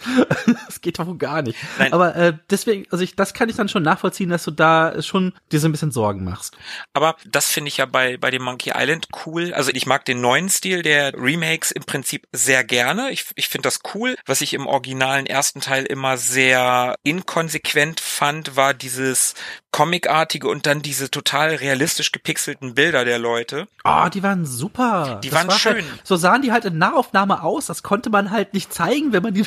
Das 0.67 0.81
geht 0.81 0.99
doch 0.99 1.07
wohl 1.07 1.19
gar 1.19 1.43
nicht. 1.43 1.59
Nein. 1.79 1.93
Aber 1.93 2.17
äh, 2.17 2.33
deswegen, 2.49 2.87
also 2.91 3.05
ich, 3.05 3.17
das 3.17 3.35
kann 3.35 3.49
ich 3.49 3.57
dann 3.57 3.69
schon 3.69 3.83
nachvollziehen, 3.83 4.31
dass 4.31 4.45
du 4.45 4.51
da 4.51 5.03
schon 5.03 5.33
dir 5.53 5.61
so 5.61 5.69
ein 5.69 5.73
bisschen 5.73 5.91
Sorgen 5.91 6.25
machst. 6.25 6.57
Aber 6.93 7.17
das 7.27 7.51
finde 7.51 7.69
ich 7.69 7.77
ja 7.79 7.87
bei 7.87 8.17
bei 8.17 8.31
dem 8.31 8.43
Monkey 8.43 8.73
Island 8.75 9.09
cool. 9.27 9.53
Also 9.55 9.71
ich 9.73 9.87
mag 9.87 10.05
den 10.05 10.21
neuen 10.21 10.49
Stil 10.49 10.83
der 10.83 11.15
Remakes 11.15 11.71
im 11.71 11.85
Prinzip 11.85 12.27
sehr 12.33 12.65
gerne. 12.65 13.11
Ich, 13.11 13.27
ich 13.35 13.49
finde 13.49 13.67
das 13.67 13.81
cool. 13.95 14.17
Was 14.27 14.41
ich 14.41 14.55
im 14.55 14.67
originalen 14.67 15.27
ersten 15.27 15.61
Teil 15.61 15.85
immer 15.85 16.17
sehr 16.17 16.97
inkonsequent 17.03 18.01
fand, 18.01 18.57
war 18.57 18.75
dieses 18.75 19.35
Comicartige 19.73 20.49
und 20.49 20.67
dann 20.67 20.83
diese 20.83 21.11
total 21.11 21.55
realistisch 21.55 22.11
gepixelten 22.13 22.75
Bilder 22.75 23.05
der 23.05 23.19
Leute. 23.19 23.69
Ah, 23.85 24.07
oh, 24.07 24.09
die 24.09 24.23
waren 24.23 24.45
super. 24.45 25.21
Die 25.23 25.31
das 25.31 25.39
waren 25.39 25.49
war 25.49 25.59
schön. 25.59 25.75
Halt, 25.75 25.87
so 26.03 26.17
sahen 26.17 26.43
die 26.43 26.53
halt 26.53 26.65
in 26.65 26.79
Nahaufnahme 26.79 27.43
aus. 27.43 27.67
Das 27.67 27.83
konnte 27.83 28.11
man 28.11 28.30
halt 28.31 28.55
nicht 28.55 28.73
zeigen, 28.73 29.13
wenn 29.13 29.23
man 29.23 29.35
die. 29.35 29.45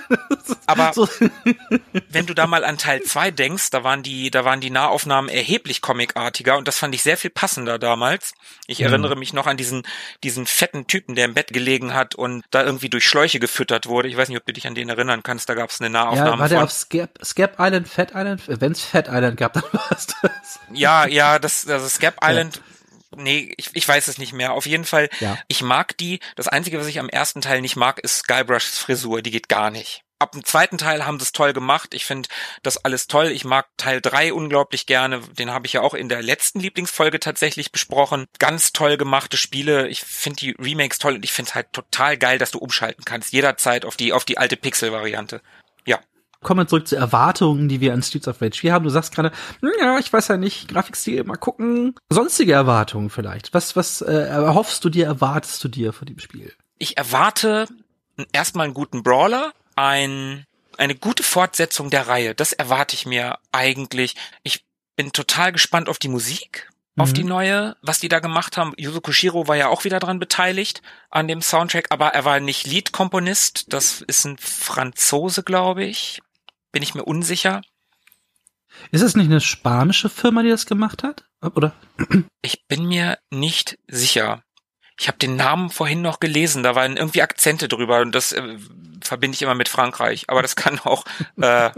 Aber 0.66 0.92
so. 0.92 1.08
wenn 2.10 2.26
du 2.26 2.34
da 2.34 2.46
mal 2.46 2.64
an 2.64 2.78
Teil 2.78 3.02
2 3.02 3.30
denkst, 3.30 3.70
da 3.70 3.84
waren 3.84 4.02
die, 4.02 4.30
da 4.30 4.44
waren 4.44 4.60
die 4.60 4.70
Nahaufnahmen 4.70 5.28
erheblich 5.30 5.80
comicartiger 5.80 6.56
und 6.56 6.68
das 6.68 6.78
fand 6.78 6.94
ich 6.94 7.02
sehr 7.02 7.16
viel 7.16 7.30
passender 7.30 7.78
damals. 7.78 8.34
Ich 8.66 8.80
mhm. 8.80 8.86
erinnere 8.86 9.16
mich 9.16 9.32
noch 9.32 9.46
an 9.46 9.56
diesen, 9.56 9.84
diesen 10.24 10.46
fetten 10.46 10.86
Typen, 10.86 11.14
der 11.14 11.26
im 11.26 11.34
Bett 11.34 11.52
gelegen 11.52 11.94
hat 11.94 12.14
und 12.14 12.44
da 12.50 12.64
irgendwie 12.64 12.88
durch 12.88 13.06
Schläuche 13.06 13.38
gefüttert 13.38 13.86
wurde. 13.86 14.08
Ich 14.08 14.16
weiß 14.16 14.28
nicht, 14.28 14.38
ob 14.38 14.46
du 14.46 14.52
dich 14.52 14.66
an 14.66 14.74
den 14.74 14.88
erinnern 14.88 15.22
kannst. 15.22 15.48
Da 15.48 15.54
gab 15.54 15.70
es 15.70 15.80
eine 15.80 15.90
Nahaufnahme. 15.90 16.30
Ja, 16.30 16.38
war 16.38 16.48
der 16.48 16.64
auf 16.64 16.72
Scap, 16.72 17.18
Scap 17.24 17.56
Island, 17.58 17.88
Fat 17.88 18.12
Island? 18.14 18.42
Wenn 18.46 18.72
es 18.72 18.82
Fat 18.82 19.08
Island 19.08 19.36
gab, 19.36 19.52
dann 19.54 19.64
war 19.72 19.90
es 19.90 20.06
das. 20.06 20.60
Ja, 20.72 21.06
ja, 21.06 21.38
das, 21.38 21.66
also 21.68 21.88
Scap 21.88 22.16
Island. 22.22 22.56
Ja 22.56 22.62
nee, 23.14 23.52
ich, 23.56 23.70
ich 23.74 23.86
weiß 23.86 24.08
es 24.08 24.18
nicht 24.18 24.32
mehr. 24.32 24.52
Auf 24.52 24.66
jeden 24.66 24.84
Fall, 24.84 25.08
ja. 25.20 25.38
ich 25.48 25.62
mag 25.62 25.96
die. 25.98 26.20
Das 26.34 26.48
Einzige, 26.48 26.78
was 26.78 26.86
ich 26.86 26.98
am 26.98 27.08
ersten 27.08 27.40
Teil 27.40 27.60
nicht 27.60 27.76
mag, 27.76 27.98
ist 28.00 28.18
Skybrushs 28.18 28.78
Frisur. 28.78 29.22
Die 29.22 29.30
geht 29.30 29.48
gar 29.48 29.70
nicht. 29.70 30.02
Ab 30.18 30.32
dem 30.32 30.44
zweiten 30.44 30.78
Teil 30.78 31.04
haben 31.04 31.18
sie 31.18 31.24
es 31.24 31.32
toll 31.32 31.52
gemacht. 31.52 31.92
Ich 31.92 32.06
finde 32.06 32.30
das 32.62 32.78
alles 32.78 33.06
toll. 33.06 33.26
Ich 33.26 33.44
mag 33.44 33.66
Teil 33.76 34.00
drei 34.00 34.32
unglaublich 34.32 34.86
gerne. 34.86 35.20
Den 35.20 35.50
habe 35.50 35.66
ich 35.66 35.74
ja 35.74 35.82
auch 35.82 35.92
in 35.92 36.08
der 36.08 36.22
letzten 36.22 36.58
Lieblingsfolge 36.58 37.20
tatsächlich 37.20 37.70
besprochen. 37.70 38.26
Ganz 38.38 38.72
toll 38.72 38.96
gemachte 38.96 39.36
Spiele. 39.36 39.88
Ich 39.88 40.00
finde 40.00 40.36
die 40.36 40.56
Remakes 40.58 40.98
toll 40.98 41.16
und 41.16 41.24
ich 41.24 41.32
finde 41.32 41.50
es 41.50 41.54
halt 41.54 41.70
total 41.72 42.16
geil, 42.16 42.38
dass 42.38 42.50
du 42.50 42.58
umschalten 42.58 43.04
kannst. 43.04 43.32
Jederzeit 43.34 43.84
auf 43.84 43.96
die, 43.96 44.14
auf 44.14 44.24
die 44.24 44.38
alte 44.38 44.56
Pixel-Variante. 44.56 45.42
Ja, 45.84 46.00
kommen 46.42 46.60
wir 46.60 46.66
zurück 46.68 46.86
zu 46.86 46.96
Erwartungen, 46.96 47.68
die 47.68 47.80
wir 47.80 47.92
an 47.92 48.02
Streets 48.02 48.28
of 48.28 48.40
Rage 48.40 48.58
4 48.58 48.72
haben. 48.72 48.84
Du 48.84 48.90
sagst 48.90 49.14
gerade, 49.14 49.32
hm, 49.60 49.70
ja, 49.80 49.98
ich 49.98 50.12
weiß 50.12 50.28
ja 50.28 50.36
nicht, 50.36 50.68
Grafikstil, 50.68 51.24
mal 51.24 51.36
gucken. 51.36 51.94
Sonstige 52.10 52.52
Erwartungen 52.52 53.10
vielleicht. 53.10 53.52
Was, 53.54 53.76
was 53.76 54.00
äh, 54.02 54.12
erhoffst 54.12 54.84
du 54.84 54.88
dir, 54.90 55.06
erwartest 55.06 55.62
du 55.64 55.68
dir 55.68 55.92
von 55.92 56.06
dem 56.06 56.18
Spiel? 56.18 56.52
Ich 56.78 56.96
erwarte 56.96 57.66
erstmal 58.32 58.64
einen 58.64 58.74
guten 58.74 59.02
Brawler, 59.02 59.52
ein, 59.74 60.44
eine 60.78 60.94
gute 60.94 61.22
Fortsetzung 61.22 61.90
der 61.90 62.08
Reihe. 62.08 62.34
Das 62.34 62.52
erwarte 62.52 62.94
ich 62.94 63.06
mir 63.06 63.38
eigentlich. 63.52 64.14
Ich 64.42 64.64
bin 64.94 65.12
total 65.12 65.52
gespannt 65.52 65.88
auf 65.88 65.98
die 65.98 66.08
Musik, 66.08 66.70
auf 66.98 67.12
die 67.12 67.22
Mhm. 67.24 67.28
neue, 67.28 67.76
was 67.82 67.98
die 68.00 68.08
da 68.08 68.20
gemacht 68.20 68.56
haben. 68.56 68.72
Yuzo 68.78 69.02
Koshiro 69.02 69.48
war 69.48 69.56
ja 69.56 69.68
auch 69.68 69.84
wieder 69.84 69.98
dran 69.98 70.18
beteiligt 70.18 70.80
an 71.10 71.28
dem 71.28 71.42
Soundtrack, 71.42 71.86
aber 71.90 72.08
er 72.08 72.24
war 72.24 72.40
nicht 72.40 72.66
Liedkomponist. 72.66 73.66
Das 73.72 74.00
ist 74.00 74.24
ein 74.24 74.38
Franzose, 74.38 75.42
glaube 75.42 75.84
ich. 75.84 76.22
Bin 76.72 76.82
ich 76.82 76.94
mir 76.94 77.04
unsicher. 77.04 77.62
Ist 78.90 79.02
es 79.02 79.16
nicht 79.16 79.26
eine 79.26 79.40
spanische 79.40 80.08
Firma, 80.08 80.42
die 80.42 80.50
das 80.50 80.66
gemacht 80.66 81.02
hat? 81.02 81.24
Oder? 81.54 81.72
Ich 82.42 82.66
bin 82.66 82.86
mir 82.86 83.18
nicht 83.30 83.78
sicher. 83.86 84.42
Ich 84.98 85.08
habe 85.08 85.18
den 85.18 85.36
Namen 85.36 85.70
vorhin 85.70 86.00
noch 86.02 86.20
gelesen, 86.20 86.62
da 86.62 86.74
waren 86.74 86.96
irgendwie 86.96 87.22
Akzente 87.22 87.68
drüber 87.68 88.00
und 88.00 88.14
das 88.14 88.32
äh, 88.32 88.58
verbinde 89.02 89.34
ich 89.34 89.42
immer 89.42 89.54
mit 89.54 89.68
Frankreich. 89.68 90.24
Aber 90.28 90.42
das 90.42 90.56
kann 90.56 90.78
auch, 90.80 91.04
äh, 91.40 91.70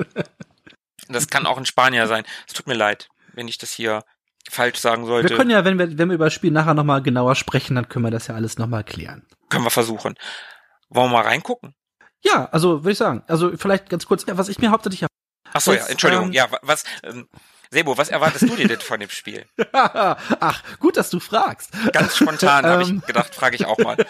das 1.09 1.28
kann 1.28 1.47
auch 1.47 1.59
ein 1.59 1.66
Spanier 1.66 2.07
sein. 2.07 2.24
Es 2.47 2.55
tut 2.55 2.66
mir 2.66 2.74
leid, 2.74 3.09
wenn 3.34 3.49
ich 3.49 3.59
das 3.59 3.72
hier 3.72 4.05
falsch 4.49 4.78
sagen 4.78 5.03
Wir 5.03 5.09
sollte. 5.09 5.36
können 5.36 5.51
ja, 5.51 5.64
wenn 5.64 5.78
wir, 5.78 5.99
wenn 5.99 6.09
wir 6.09 6.14
über 6.14 6.26
das 6.26 6.34
Spiel 6.34 6.51
nachher 6.53 6.74
nochmal 6.74 7.03
genauer 7.03 7.34
sprechen, 7.34 7.74
dann 7.74 7.89
können 7.89 8.05
wir 8.05 8.11
das 8.11 8.28
ja 8.28 8.34
alles 8.34 8.57
nochmal 8.57 8.84
klären. 8.84 9.26
Können 9.51 9.64
wir 9.64 9.70
versuchen. 9.70 10.14
Wollen 10.89 11.11
wir 11.11 11.18
mal 11.18 11.24
reingucken? 11.24 11.74
Ja, 12.24 12.48
also 12.52 12.82
würde 12.84 12.92
ich 12.92 12.98
sagen. 12.98 13.22
Also 13.26 13.52
vielleicht 13.56 13.88
ganz 13.88 14.06
kurz, 14.06 14.24
was 14.26 14.48
ich 14.48 14.58
mir 14.58 14.70
hauptsächlich 14.70 15.06
Ach 15.52 15.60
so, 15.60 15.72
ja, 15.72 15.86
Entschuldigung. 15.86 16.26
ähm, 16.26 16.32
ja, 16.32 16.50
wa- 16.50 16.58
was, 16.62 16.84
ähm, 17.04 17.26
Sebo, 17.70 17.96
was 17.98 18.08
erwartest 18.08 18.42
du 18.48 18.56
dir 18.56 18.66
denn 18.68 18.80
von 18.80 18.98
dem 19.00 19.08
Spiel? 19.10 19.44
Ach, 19.72 20.62
gut, 20.78 20.96
dass 20.96 21.10
du 21.10 21.20
fragst. 21.20 21.70
Ganz 21.92 22.16
spontan 22.16 22.64
habe 22.66 22.82
Ähm. 22.82 23.00
ich 23.00 23.06
gedacht, 23.06 23.34
frage 23.34 23.56
ich 23.56 23.66
auch 23.66 23.78
mal. 23.78 23.96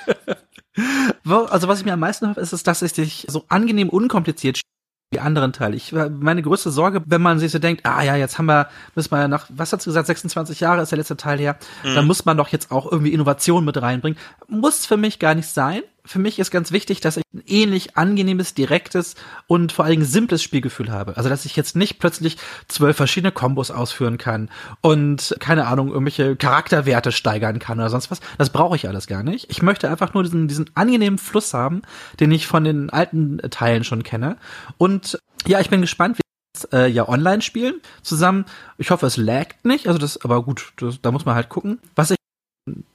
Also 1.24 1.66
was 1.68 1.80
ich 1.80 1.84
mir 1.84 1.92
am 1.94 2.00
meisten 2.00 2.28
hoffe, 2.28 2.40
ist, 2.40 2.52
ist, 2.52 2.66
dass 2.66 2.82
es 2.82 2.94
sich 2.94 3.26
so 3.28 3.44
angenehm 3.48 3.88
unkompliziert 3.88 4.58
spielt 4.58 4.64
wie 5.10 5.16
die 5.16 5.20
anderen 5.20 5.52
Teile. 5.52 5.74
Ich 5.74 5.92
meine 5.92 6.42
größte 6.42 6.70
Sorge, 6.70 7.02
wenn 7.06 7.20
man 7.22 7.38
sich 7.40 7.50
so 7.50 7.58
denkt, 7.58 7.84
ah 7.84 8.02
ja, 8.02 8.14
jetzt 8.14 8.38
haben 8.38 8.46
wir, 8.46 8.68
müssen 8.94 9.10
wir 9.10 9.26
nach, 9.26 9.46
was 9.48 9.72
hast 9.72 9.86
du 9.86 9.90
gesagt, 9.90 10.06
26 10.06 10.60
Jahre 10.60 10.82
ist 10.82 10.90
der 10.92 10.98
letzte 10.98 11.16
Teil 11.16 11.38
her, 11.38 11.58
dann 11.82 12.06
muss 12.06 12.24
man 12.26 12.36
doch 12.36 12.48
jetzt 12.48 12.70
auch 12.70 12.90
irgendwie 12.90 13.12
Innovation 13.12 13.64
mit 13.64 13.80
reinbringen. 13.80 14.18
Muss 14.46 14.86
für 14.86 14.96
mich 14.96 15.18
gar 15.18 15.34
nicht 15.34 15.48
sein. 15.48 15.82
Für 16.08 16.18
mich 16.18 16.38
ist 16.38 16.50
ganz 16.50 16.72
wichtig, 16.72 17.00
dass 17.00 17.18
ich 17.18 17.24
ein 17.34 17.42
ähnlich 17.46 17.98
angenehmes, 17.98 18.54
direktes 18.54 19.14
und 19.46 19.72
vor 19.72 19.84
allen 19.84 19.92
Dingen 19.92 20.06
simples 20.06 20.42
Spielgefühl 20.42 20.90
habe. 20.90 21.18
Also 21.18 21.28
dass 21.28 21.44
ich 21.44 21.54
jetzt 21.54 21.76
nicht 21.76 21.98
plötzlich 21.98 22.38
zwölf 22.66 22.96
verschiedene 22.96 23.30
Kombos 23.30 23.70
ausführen 23.70 24.16
kann 24.16 24.48
und 24.80 25.36
keine 25.38 25.66
Ahnung, 25.66 25.88
irgendwelche 25.88 26.34
Charakterwerte 26.34 27.12
steigern 27.12 27.58
kann 27.58 27.78
oder 27.78 27.90
sonst 27.90 28.10
was. 28.10 28.20
Das 28.38 28.48
brauche 28.48 28.74
ich 28.74 28.88
alles 28.88 29.06
gar 29.06 29.22
nicht. 29.22 29.50
Ich 29.50 29.60
möchte 29.60 29.90
einfach 29.90 30.14
nur 30.14 30.22
diesen, 30.22 30.48
diesen 30.48 30.70
angenehmen 30.74 31.18
Fluss 31.18 31.52
haben, 31.52 31.82
den 32.20 32.32
ich 32.32 32.46
von 32.46 32.64
den 32.64 32.88
alten 32.88 33.38
Teilen 33.50 33.84
schon 33.84 34.02
kenne. 34.02 34.38
Und 34.78 35.18
ja, 35.46 35.60
ich 35.60 35.68
bin 35.68 35.82
gespannt, 35.82 36.16
wie 36.16 36.74
äh, 36.74 36.88
ja 36.88 37.06
online 37.06 37.42
spielen 37.42 37.82
zusammen. 38.00 38.46
Ich 38.78 38.90
hoffe, 38.90 39.04
es 39.04 39.18
laggt 39.18 39.66
nicht. 39.66 39.86
Also 39.86 39.98
das, 39.98 40.24
aber 40.24 40.42
gut, 40.42 40.72
das, 40.76 41.02
da 41.02 41.12
muss 41.12 41.26
man 41.26 41.34
halt 41.34 41.50
gucken. 41.50 41.80
Was 41.94 42.12
ich 42.12 42.16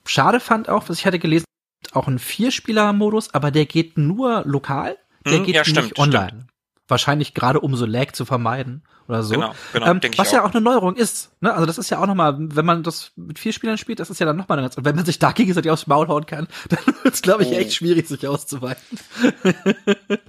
schade 0.08 0.40
fand 0.40 0.68
auch, 0.68 0.90
was 0.90 0.98
ich 0.98 1.06
hatte 1.06 1.20
gelesen, 1.20 1.46
auch 1.94 2.08
ein 2.08 2.20
Vierspieler-Modus, 2.20 3.34
aber 3.34 3.52
der 3.52 3.66
geht 3.66 3.98
nur 3.98 4.44
lokal. 4.46 4.98
Der 5.26 5.38
Hm, 5.38 5.44
geht 5.46 5.56
ja, 5.56 5.62
nicht 5.62 5.70
stimmt, 5.72 6.00
online. 6.00 6.48
Wahrscheinlich 6.88 7.34
gerade 7.34 7.60
um 7.62 7.76
so 7.76 7.86
Lag 7.86 8.12
zu 8.12 8.26
vermeiden 8.26 8.84
oder 9.08 9.24
so. 9.24 9.34
Genau, 9.36 9.54
genau, 9.72 9.86
ähm, 9.88 10.02
was 10.18 10.32
ja 10.32 10.42
auch. 10.44 10.50
auch 10.50 10.52
eine 10.54 10.62
Neuerung 10.62 10.96
ist. 10.96 11.32
Ne? 11.42 11.54
Also 11.54 11.66
das 11.66 11.78
ist 11.78 11.90
ja 11.90 12.00
auch 12.02 12.08
nochmal, 12.08 12.36
wenn 12.38 12.66
man 12.66 12.84
das 12.84 13.12
mit 13.16 13.40
vier 13.40 13.54
Spielern 13.54 13.78
spielt, 13.78 14.00
das 14.00 14.10
ist 14.10 14.20
ja 14.20 14.26
dann 14.26 14.36
nochmal 14.36 14.58
eine 14.58 14.66
ganz, 14.66 14.78
und 14.78 14.84
wenn 14.86 14.96
man 14.96 15.06
sich 15.06 15.18
da 15.20 15.32
gegenseitig 15.32 15.72
aufs 15.72 15.88
Maul 15.88 16.08
hauen 16.10 16.26
kann, 16.26 16.48
dann 16.70 16.80
wird 17.04 17.14
es, 17.14 17.22
glaube 17.22 17.44
ich, 17.44 17.50
Oh. 17.50 17.54
echt 17.54 17.74
schwierig, 17.74 18.08
sich 18.08 18.28
auszuweiten. 18.28 19.00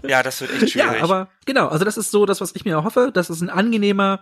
Ja, 0.07 0.23
das 0.23 0.41
wird 0.41 0.53
echt 0.63 0.73
schwierig. 0.73 0.99
Ja, 0.99 1.03
aber 1.05 1.29
genau, 1.47 1.69
also 1.69 1.85
das 1.85 1.97
ist 1.97 2.11
so 2.11 2.27
das, 2.27 2.41
was 2.41 2.55
ich 2.55 2.65
mir 2.65 2.85
hoffe, 2.85 3.11
dass 3.13 3.31
es 3.31 3.41
ein 3.41 3.51
angenehmer, 3.51 4.21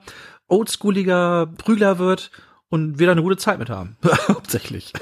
oldschooliger 0.48 1.46
Prügler 1.58 1.98
wird 1.98 2.30
und 2.68 2.98
wir 2.98 3.06
da 3.06 3.12
eine 3.12 3.22
gute 3.22 3.36
Zeit 3.36 3.58
mit 3.58 3.68
haben. 3.68 3.96
Hauptsächlich. 4.28 4.92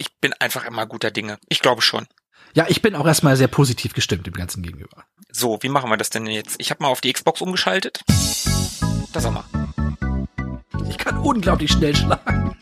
Ich 0.00 0.18
bin 0.18 0.32
einfach 0.40 0.64
immer 0.64 0.86
guter 0.86 1.10
Dinge. 1.10 1.38
Ich 1.48 1.60
glaube 1.60 1.82
schon. 1.82 2.06
Ja, 2.54 2.64
ich 2.68 2.80
bin 2.80 2.96
auch 2.96 3.06
erstmal 3.06 3.36
sehr 3.36 3.48
positiv 3.48 3.92
gestimmt 3.92 4.26
dem 4.26 4.32
Ganzen 4.32 4.62
gegenüber. 4.62 5.04
So, 5.30 5.58
wie 5.60 5.68
machen 5.68 5.90
wir 5.90 5.98
das 5.98 6.10
denn 6.10 6.26
jetzt? 6.26 6.56
Ich 6.58 6.70
habe 6.70 6.82
mal 6.82 6.88
auf 6.88 7.02
die 7.02 7.12
Xbox 7.12 7.42
umgeschaltet. 7.42 8.00
Da 9.12 9.20
sag 9.20 9.32
mal. 9.32 9.44
Ich 10.88 10.96
kann 10.96 11.18
unglaublich 11.18 11.70
schnell 11.70 11.94
schlagen. 11.94 12.56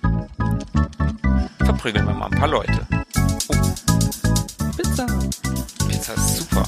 Verprügeln 1.59 2.07
wir 2.07 2.15
mal 2.15 2.27
ein 2.27 2.39
paar 2.39 2.49
Leute. 2.49 2.87
Pizza. 4.77 5.07
Pizza 5.89 6.15
ist 6.15 6.37
super. 6.39 6.65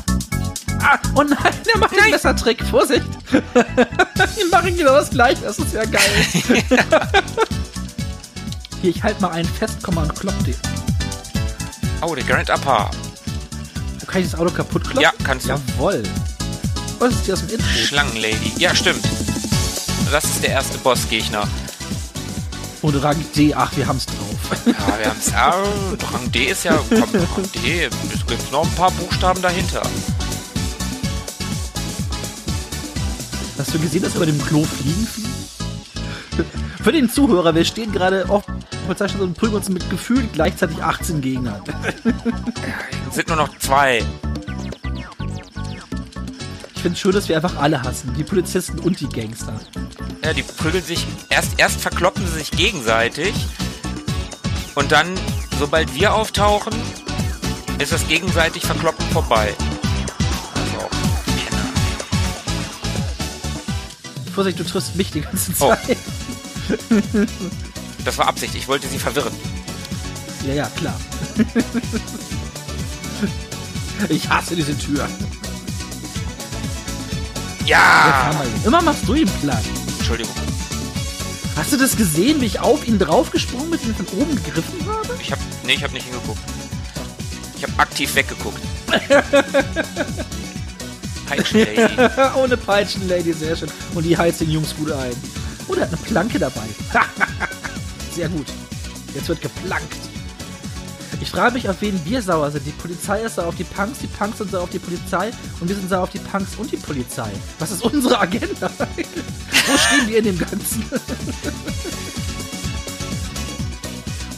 Ah, 0.83 0.99
oh 1.17 1.23
nein, 1.23 1.55
der 1.67 1.79
macht 1.79 1.97
den 1.97 2.11
Messertrick. 2.11 2.63
Vorsicht. 2.65 3.05
Die 3.33 4.49
machen 4.51 4.77
genau 4.77 4.93
das 4.93 5.11
gleiche. 5.11 5.43
Das 5.43 5.59
ist 5.59 5.75
ja 5.75 5.85
geil. 5.85 6.27
Hier, 8.83 8.91
ich 8.91 9.03
halte 9.03 9.21
mal 9.21 9.31
einen 9.33 9.49
fest, 9.49 9.79
komm 9.83 9.97
mal 9.97 10.09
und 10.09 10.19
klopp 10.19 10.45
den. 10.45 10.55
Oh, 12.01 12.15
der 12.15 12.25
Grand 12.25 12.49
Upper. 12.49 12.91
Kann 14.07 14.23
ich 14.23 14.31
das 14.31 14.41
Auto 14.41 14.51
kaputt 14.51 14.85
kloppen? 14.85 15.03
Ja, 15.03 15.13
kannst 15.23 15.47
du. 15.47 15.51
Jawoll. 15.51 16.03
Was 16.99 17.13
ist 17.13 17.25
hier 17.27 17.35
aus 17.35 17.41
dem 17.41 17.51
Intro? 17.51 17.67
Schlangenlady. 17.69 18.53
Ja, 18.57 18.75
stimmt. 18.75 19.05
Das 20.11 20.25
ist 20.25 20.43
der 20.43 20.51
erste 20.51 20.79
Bossgegner. 20.79 21.47
Und 22.83 22.97
Rang 22.97 23.23
D, 23.37 23.55
ach, 23.55 23.71
wir 23.77 23.87
haben's 23.87 24.07
drauf. 24.07 24.65
Ja, 24.67 24.99
wir 24.99 25.11
haben's. 25.11 25.31
Ja, 25.31 25.55
Rang 26.13 26.33
D 26.33 26.47
ist 26.47 26.65
ja. 26.65 26.79
Komm, 26.89 27.11
Rang 27.13 27.53
D. 27.63 27.85
Es 27.85 28.27
gibt 28.27 28.51
noch 28.51 28.65
ein 28.65 28.75
paar 28.75 28.91
Buchstaben 28.93 29.43
dahinter. 29.43 29.83
Hast 33.59 33.75
du 33.75 33.79
gesehen, 33.79 34.03
dass 34.03 34.15
wir 34.15 34.23
über 34.23 34.27
dem 34.27 34.43
Klo 34.47 34.65
fliegen 34.65 35.07
fliegen? 35.07 35.31
Für 36.83 36.93
den 36.93 37.11
Zuhörer, 37.11 37.55
wir 37.55 37.65
stehen 37.65 37.93
gerade 37.93 38.29
auf 38.31 38.45
Polizeistation 38.87 39.29
und 39.29 39.37
prügeln 39.37 39.57
uns 39.57 39.69
mit 39.69 39.89
gefühlt 39.91 40.33
gleichzeitig 40.33 40.83
18 40.83 41.21
Gegnern. 41.21 41.63
Es 43.09 43.17
sind 43.17 43.29
nur 43.29 43.37
noch 43.37 43.57
zwei. 43.59 44.03
Ich 46.75 46.81
finde 46.83 46.99
schön, 46.99 47.13
dass 47.13 47.29
wir 47.29 47.37
einfach 47.37 47.57
alle 47.57 47.83
hassen. 47.83 48.15
Die 48.17 48.25
Polizisten 48.25 48.79
und 48.79 48.99
die 48.99 49.09
Gangster. 49.09 49.61
Ja, 50.25 50.33
die 50.33 50.43
prügeln 50.43 50.83
sich. 50.83 51.07
Erst, 51.29 51.59
erst 51.59 51.81
verkloppen 51.81 52.27
sie 52.27 52.39
sich 52.39 52.51
gegenseitig. 52.51 53.35
Und 54.75 54.91
dann, 54.91 55.07
sobald 55.59 55.95
wir 55.95 56.15
auftauchen, 56.15 56.73
ist 57.79 57.93
das 57.93 58.09
gegenseitig 58.09 58.63
Verkloppen 58.63 59.05
vorbei. 59.09 59.55
Also, 60.55 60.89
Penner. 61.37 61.63
Vorsicht, 64.35 64.59
du 64.59 64.65
triffst 64.65 64.97
mich 64.97 65.11
die 65.11 65.21
ganze 65.21 65.53
Oh. 65.61 65.75
Das 68.05 68.17
war 68.17 68.29
Absicht. 68.29 68.55
Ich 68.55 68.67
wollte 68.67 68.89
sie 68.89 68.99
verwirren. 68.99 69.33
Ja, 70.47 70.55
ja, 70.55 70.71
klar. 70.77 70.99
ich 74.09 74.29
hasse 74.29 74.57
diese 74.57 74.77
Tür. 74.79 75.07
Ja! 77.67 78.33
Immer 78.65 78.81
machst 78.81 79.07
du 79.07 79.15
ihn 79.15 79.29
platt. 79.43 79.63
Entschuldigung. 79.99 80.35
Hast 81.57 81.73
du 81.73 81.77
das 81.77 81.95
gesehen, 81.97 82.41
wie 82.41 82.47
ich 82.47 82.59
auf 82.61 82.89
ihn 82.89 82.99
draufgesprungen 82.99 83.71
bin 83.71 83.81
und 83.81 83.97
von 83.97 84.07
oben 84.19 84.35
gegriffen 84.37 84.81
habe? 84.87 85.19
Ich 85.21 85.31
hab. 85.31 85.39
Nee, 85.67 85.75
ich 85.75 85.85
hab 85.85 85.93
nicht 85.93 86.05
hingeguckt. 86.07 86.41
Ich 87.59 87.65
hab 87.65 87.79
aktiv 87.79 88.15
weggeguckt. 88.15 88.61
Peitschenlady. 91.29 91.83
Ohne 92.43 92.57
Peitschen, 92.57 93.07
Lady, 93.09 93.35
sehr 93.35 93.55
schön. 93.55 93.71
Und 93.95 94.05
die 94.05 94.17
heizt 94.17 94.41
den 94.41 94.51
Jungs 94.51 94.75
gut 94.75 94.91
ein. 94.91 95.13
Und 95.71 95.79
er 95.79 95.83
hat 95.85 95.89
eine 95.93 96.03
Planke 96.03 96.39
dabei. 96.39 96.67
sehr 98.13 98.29
gut. 98.29 98.47
Jetzt 99.15 99.29
wird 99.29 99.41
geplankt. 99.41 99.97
Ich 101.21 101.31
frage 101.31 101.53
mich, 101.55 101.69
auf 101.69 101.77
wen 101.81 102.03
wir 102.05 102.23
sauer 102.23 102.51
sind. 102.51 102.65
Die 102.67 102.71
Polizei 102.73 103.21
ist 103.23 103.35
sauer 103.37 103.49
auf 103.49 103.55
die 103.57 103.65
Punks, 103.65 103.99
die 104.01 104.07
Punks 104.07 104.39
sind 104.39 104.51
sauer 104.51 104.63
auf 104.63 104.71
die 104.71 104.79
Polizei 104.79 105.31
und 105.61 105.69
wir 105.69 105.77
sind 105.77 105.89
sauer 105.91 106.05
auf 106.05 106.11
die 106.11 106.19
Punks 106.19 106.55
und 106.57 106.73
die 106.73 106.77
Polizei. 106.79 107.31
Was 107.59 107.71
ist 107.73 107.83
unsere 107.83 108.19
Agenda? 108.19 108.71
Wo 109.67 109.77
stehen 109.77 110.09
wir 110.09 110.19
in 110.19 110.25
dem 110.25 110.39
Ganzen? 110.39 110.85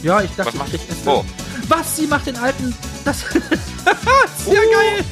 ja, 0.03 0.21
ich 0.21 0.31
dachte, 0.31 0.51
Was 0.53 0.59
macht- 0.59 0.73
ich. 0.73 0.81
Oh. 1.05 1.23
Was? 1.69 1.95
Sie 1.95 2.05
macht 2.07 2.27
den 2.27 2.35
alten. 2.37 2.75
Das. 3.05 3.19
sehr 4.45 4.53
Uh. 4.53 4.55
geil! 4.73 5.05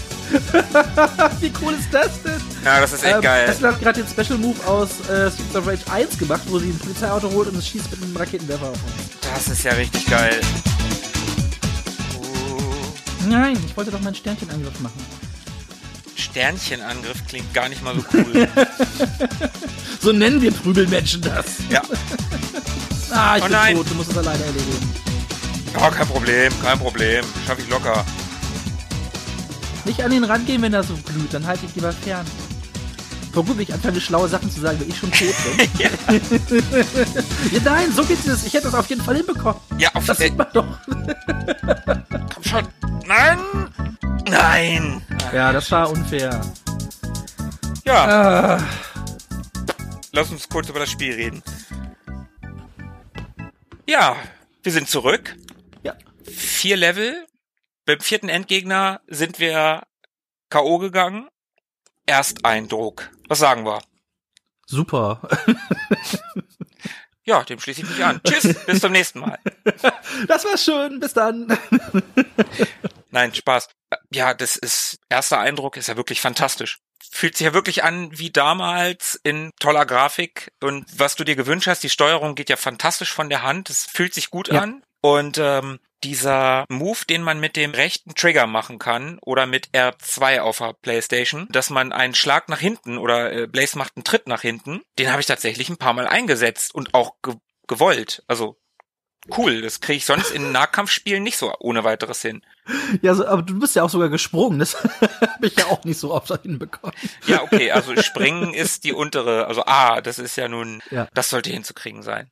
Wie 1.39 1.51
cool 1.61 1.73
ist 1.73 1.91
das 1.93 2.21
denn? 2.23 2.41
Ja, 2.63 2.79
das 2.79 2.93
ist 2.93 3.03
echt 3.03 3.15
Ähm, 3.15 3.21
geil. 3.21 3.45
Tesla 3.47 3.69
hat 3.71 3.81
gerade 3.81 4.03
den 4.03 4.07
Special 4.09 4.37
Move 4.37 4.57
aus 4.67 4.89
äh, 5.09 5.31
Streets 5.31 5.55
of 5.55 5.65
Rage 5.67 5.81
1 5.91 6.17
gemacht, 6.17 6.41
wo 6.47 6.59
sie 6.59 6.69
ein 6.69 6.77
Polizeiauto 6.77 7.31
holt 7.31 7.47
und 7.49 7.55
es 7.57 7.67
schießt 7.67 7.89
mit 7.91 8.03
einem 8.03 8.15
Raketenwerfer 8.15 8.67
auf 8.67 8.77
uns. 8.83 9.19
Das 9.33 9.47
ist 9.47 9.63
ja 9.63 9.71
richtig 9.73 10.05
geil. 10.07 10.39
Oh, 12.19 13.27
Nein, 13.27 13.57
ich 13.65 13.75
wollte 13.75 13.89
doch 13.91 14.01
meinen 14.01 14.13
Sternchenangriff 14.15 14.79
machen. 14.79 15.01
Sternchenangriff 16.15 17.25
klingt 17.27 17.51
gar 17.53 17.67
nicht 17.67 17.83
mal 17.83 17.95
so 17.95 18.03
cool. 18.13 18.47
so 20.01 20.11
nennen 20.11 20.41
wir 20.41 20.51
Prügelmenschen 20.51 21.21
das. 21.21 21.45
ja. 21.69 21.81
Ah, 23.13 23.35
ich 23.35 23.43
Oh 23.43 23.47
bin 23.47 23.53
nein. 23.57 23.75
tot, 23.75 23.89
du 23.89 23.95
musst 23.95 24.09
es 24.11 24.17
alleine 24.17 24.41
erledigen. 24.41 24.93
Ja, 25.73 25.89
kein 25.91 26.07
Problem, 26.07 26.53
kein 26.63 26.79
Problem. 26.79 27.25
Schaffe 27.45 27.61
ich 27.61 27.67
locker. 27.69 28.05
Nicht 29.83 30.01
an 30.01 30.13
ihn 30.13 30.23
rangehen, 30.23 30.61
wenn 30.61 30.73
er 30.73 30.81
so 30.83 30.93
glüht, 30.95 31.33
dann 31.33 31.45
halte 31.45 31.65
ich 31.65 31.75
lieber 31.75 31.91
fern. 31.91 32.25
Wenn 33.33 33.59
ich 33.59 33.73
anfange, 33.73 33.99
schlaue 34.01 34.27
Sachen 34.27 34.49
zu 34.51 34.59
sagen, 34.61 34.79
wenn 34.79 34.89
ich 34.89 34.97
schon 34.97 35.11
tot 35.11 35.33
bin. 35.57 35.69
ja. 35.79 35.89
ja, 37.51 37.59
nein, 37.63 37.91
so 37.91 38.03
geht's 38.03 38.25
das. 38.25 38.45
Ich 38.45 38.53
hätte 38.53 38.65
das 38.65 38.73
auf 38.75 38.87
jeden 38.87 39.01
Fall 39.01 39.15
hinbekommen. 39.17 39.59
ja, 39.77 39.89
auf 39.93 40.05
Das 40.05 40.17
sieht 40.17 40.37
man 40.37 40.47
doch. 40.53 40.65
komm 42.33 42.43
schon. 42.43 42.67
Nein! 43.05 43.39
Nein! 44.29 45.01
Ja, 45.33 45.51
das 45.51 45.69
war 45.71 45.89
unfair. 45.89 46.41
Ja, 47.85 48.05
Ah, 48.57 48.63
lass 50.13 50.29
uns 50.31 50.47
kurz 50.47 50.69
über 50.69 50.79
das 50.79 50.89
Spiel 50.91 51.13
reden. 51.13 51.41
Ja, 53.87 54.15
wir 54.63 54.71
sind 54.71 54.87
zurück. 54.89 55.35
ja. 55.83 55.95
Vier 56.23 56.77
Level. 56.77 57.25
Beim 57.85 57.99
vierten 57.99 58.29
Endgegner 58.29 59.01
sind 59.07 59.39
wir 59.39 59.83
K.O. 60.49 60.77
gegangen. 60.77 61.27
Ersteindruck. 62.05 63.09
Was 63.31 63.39
sagen 63.39 63.63
wir? 63.63 63.81
Super. 64.67 65.21
Ja, 67.23 67.43
dem 67.43 67.59
schließe 67.59 67.83
ich 67.83 67.87
mich 67.89 68.03
an. 68.03 68.19
Tschüss, 68.23 68.65
bis 68.65 68.81
zum 68.81 68.91
nächsten 68.91 69.19
Mal. 69.19 69.37
Das 70.27 70.43
war 70.43 70.57
schön. 70.57 70.99
Bis 70.99 71.13
dann. 71.13 71.55
Nein, 73.11 73.33
Spaß. 73.33 73.69
Ja, 74.11 74.33
das 74.33 74.55
ist, 74.55 74.97
erster 75.07 75.39
Eindruck 75.39 75.77
ist 75.77 75.87
ja 75.87 75.95
wirklich 75.97 76.19
fantastisch. 76.19 76.79
Fühlt 77.11 77.37
sich 77.37 77.45
ja 77.45 77.53
wirklich 77.53 77.83
an 77.83 78.09
wie 78.17 78.31
damals 78.31 79.19
in 79.23 79.51
toller 79.59 79.85
Grafik 79.85 80.51
und 80.61 80.85
was 80.99 81.15
du 81.15 81.23
dir 81.23 81.35
gewünscht 81.35 81.67
hast, 81.67 81.83
die 81.83 81.89
Steuerung 81.89 82.33
geht 82.33 82.49
ja 82.49 82.57
fantastisch 82.57 83.13
von 83.13 83.29
der 83.29 83.43
Hand, 83.43 83.69
es 83.69 83.85
fühlt 83.85 84.15
sich 84.15 84.31
gut 84.31 84.47
Ja. 84.49 84.61
an 84.61 84.83
und 85.01 85.37
ähm, 85.37 85.79
dieser 86.03 86.65
Move, 86.69 86.99
den 87.09 87.23
man 87.23 87.39
mit 87.39 87.55
dem 87.55 87.71
rechten 87.71 88.15
Trigger 88.15 88.47
machen 88.47 88.79
kann 88.79 89.19
oder 89.21 89.45
mit 89.45 89.69
R2 89.69 90.39
auf 90.39 90.57
der 90.59 90.73
Playstation, 90.73 91.47
dass 91.51 91.69
man 91.69 91.91
einen 91.93 92.15
Schlag 92.15 92.49
nach 92.49 92.59
hinten 92.59 92.97
oder 92.97 93.31
äh, 93.31 93.47
Blaze 93.47 93.77
macht 93.77 93.95
einen 93.95 94.03
Tritt 94.03 94.27
nach 94.27 94.41
hinten, 94.41 94.81
den 94.99 95.11
habe 95.11 95.21
ich 95.21 95.27
tatsächlich 95.27 95.69
ein 95.69 95.77
paar 95.77 95.93
Mal 95.93 96.07
eingesetzt 96.07 96.73
und 96.73 96.93
auch 96.93 97.15
ge 97.21 97.35
gewollt. 97.67 98.23
Also 98.27 98.57
cool, 99.37 99.61
das 99.61 99.79
kriege 99.79 99.97
ich 99.97 100.05
sonst 100.05 100.31
in 100.31 100.51
Nahkampfspielen 100.51 101.21
nicht 101.23 101.37
so 101.37 101.53
ohne 101.59 101.83
weiteres 101.83 102.21
hin. 102.21 102.41
Ja, 103.01 103.13
so, 103.15 103.25
aber 103.25 103.41
du 103.41 103.57
bist 103.59 103.75
ja 103.75 103.83
auch 103.83 103.89
sogar 103.89 104.09
gesprungen. 104.09 104.59
Das 104.59 104.75
habe 105.21 105.47
ich 105.47 105.55
ja 105.55 105.65
auch 105.67 105.83
nicht 105.83 105.99
so 105.99 106.13
oft 106.13 106.31
hinbekommen. 106.41 106.95
Ja, 107.25 107.41
okay, 107.43 107.71
also 107.71 107.95
springen 108.01 108.53
ist 108.53 108.83
die 108.83 108.91
untere, 108.93 109.47
also 109.47 109.63
A, 109.65 110.01
das 110.01 110.19
ist 110.19 110.35
ja 110.35 110.47
nun, 110.47 110.81
Ja. 110.91 111.07
das 111.13 111.29
sollte 111.29 111.49
hinzukriegen 111.51 112.01
sein. 112.03 112.29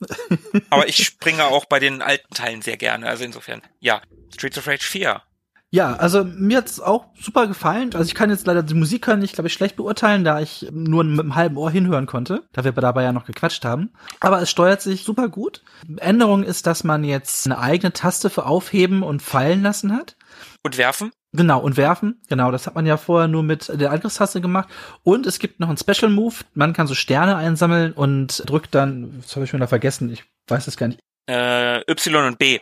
Aber 0.70 0.88
ich 0.88 1.04
springe 1.04 1.44
auch 1.44 1.64
bei 1.64 1.78
den 1.78 2.02
alten 2.02 2.34
Teilen 2.34 2.62
sehr 2.62 2.76
gerne, 2.76 3.06
also 3.08 3.24
insofern, 3.24 3.62
ja, 3.80 4.02
Streets 4.34 4.58
of 4.58 4.66
Rage 4.66 4.84
4. 4.84 5.22
Ja, 5.70 5.94
also 5.94 6.24
mir 6.24 6.58
hat's 6.58 6.78
auch 6.80 7.06
super 7.20 7.48
gefallen. 7.48 7.90
Also 7.94 8.06
ich 8.06 8.14
kann 8.14 8.30
jetzt 8.30 8.46
leider 8.46 8.62
die 8.62 8.74
Musik 8.74 9.02
können 9.02 9.24
ich 9.24 9.32
glaube 9.32 9.48
ich 9.48 9.52
schlecht 9.52 9.74
beurteilen, 9.76 10.22
da 10.22 10.40
ich 10.40 10.66
nur 10.70 11.02
mit 11.02 11.20
einem 11.20 11.34
halben 11.34 11.56
Ohr 11.56 11.70
hinhören 11.70 12.06
konnte, 12.06 12.44
da 12.52 12.64
wir 12.64 12.72
dabei 12.72 13.02
ja 13.02 13.12
noch 13.12 13.26
gequatscht 13.26 13.64
haben. 13.64 13.92
Aber 14.20 14.40
es 14.40 14.48
steuert 14.48 14.80
sich 14.80 15.02
super 15.02 15.28
gut. 15.28 15.62
Änderung 15.98 16.44
ist, 16.44 16.66
dass 16.66 16.84
man 16.84 17.02
jetzt 17.02 17.46
eine 17.46 17.58
eigene 17.58 17.92
Taste 17.92 18.30
für 18.30 18.46
Aufheben 18.46 19.02
und 19.02 19.22
Fallen 19.22 19.62
lassen 19.62 19.92
hat. 19.92 20.16
Und 20.62 20.78
werfen? 20.78 21.12
Genau, 21.32 21.60
und 21.60 21.76
werfen. 21.76 22.20
Genau, 22.28 22.50
das 22.50 22.66
hat 22.66 22.74
man 22.74 22.86
ja 22.86 22.96
vorher 22.96 23.28
nur 23.28 23.42
mit 23.42 23.68
der 23.68 23.90
Angriffstaste 23.92 24.40
gemacht. 24.40 24.68
Und 25.02 25.26
es 25.26 25.38
gibt 25.38 25.60
noch 25.60 25.68
einen 25.68 25.76
Special 25.76 26.10
Move. 26.10 26.34
Man 26.54 26.72
kann 26.72 26.86
so 26.86 26.94
Sterne 26.94 27.36
einsammeln 27.36 27.92
und 27.92 28.42
drückt 28.46 28.74
dann, 28.74 29.20
das 29.20 29.36
habe 29.36 29.44
ich 29.44 29.50
schon 29.50 29.60
wieder 29.60 29.68
vergessen, 29.68 30.10
ich 30.10 30.24
weiß 30.48 30.66
es 30.66 30.76
gar 30.76 30.88
nicht, 30.88 31.00
Äh, 31.28 31.80
y 31.90 32.26
und 32.26 32.38
B. 32.38 32.60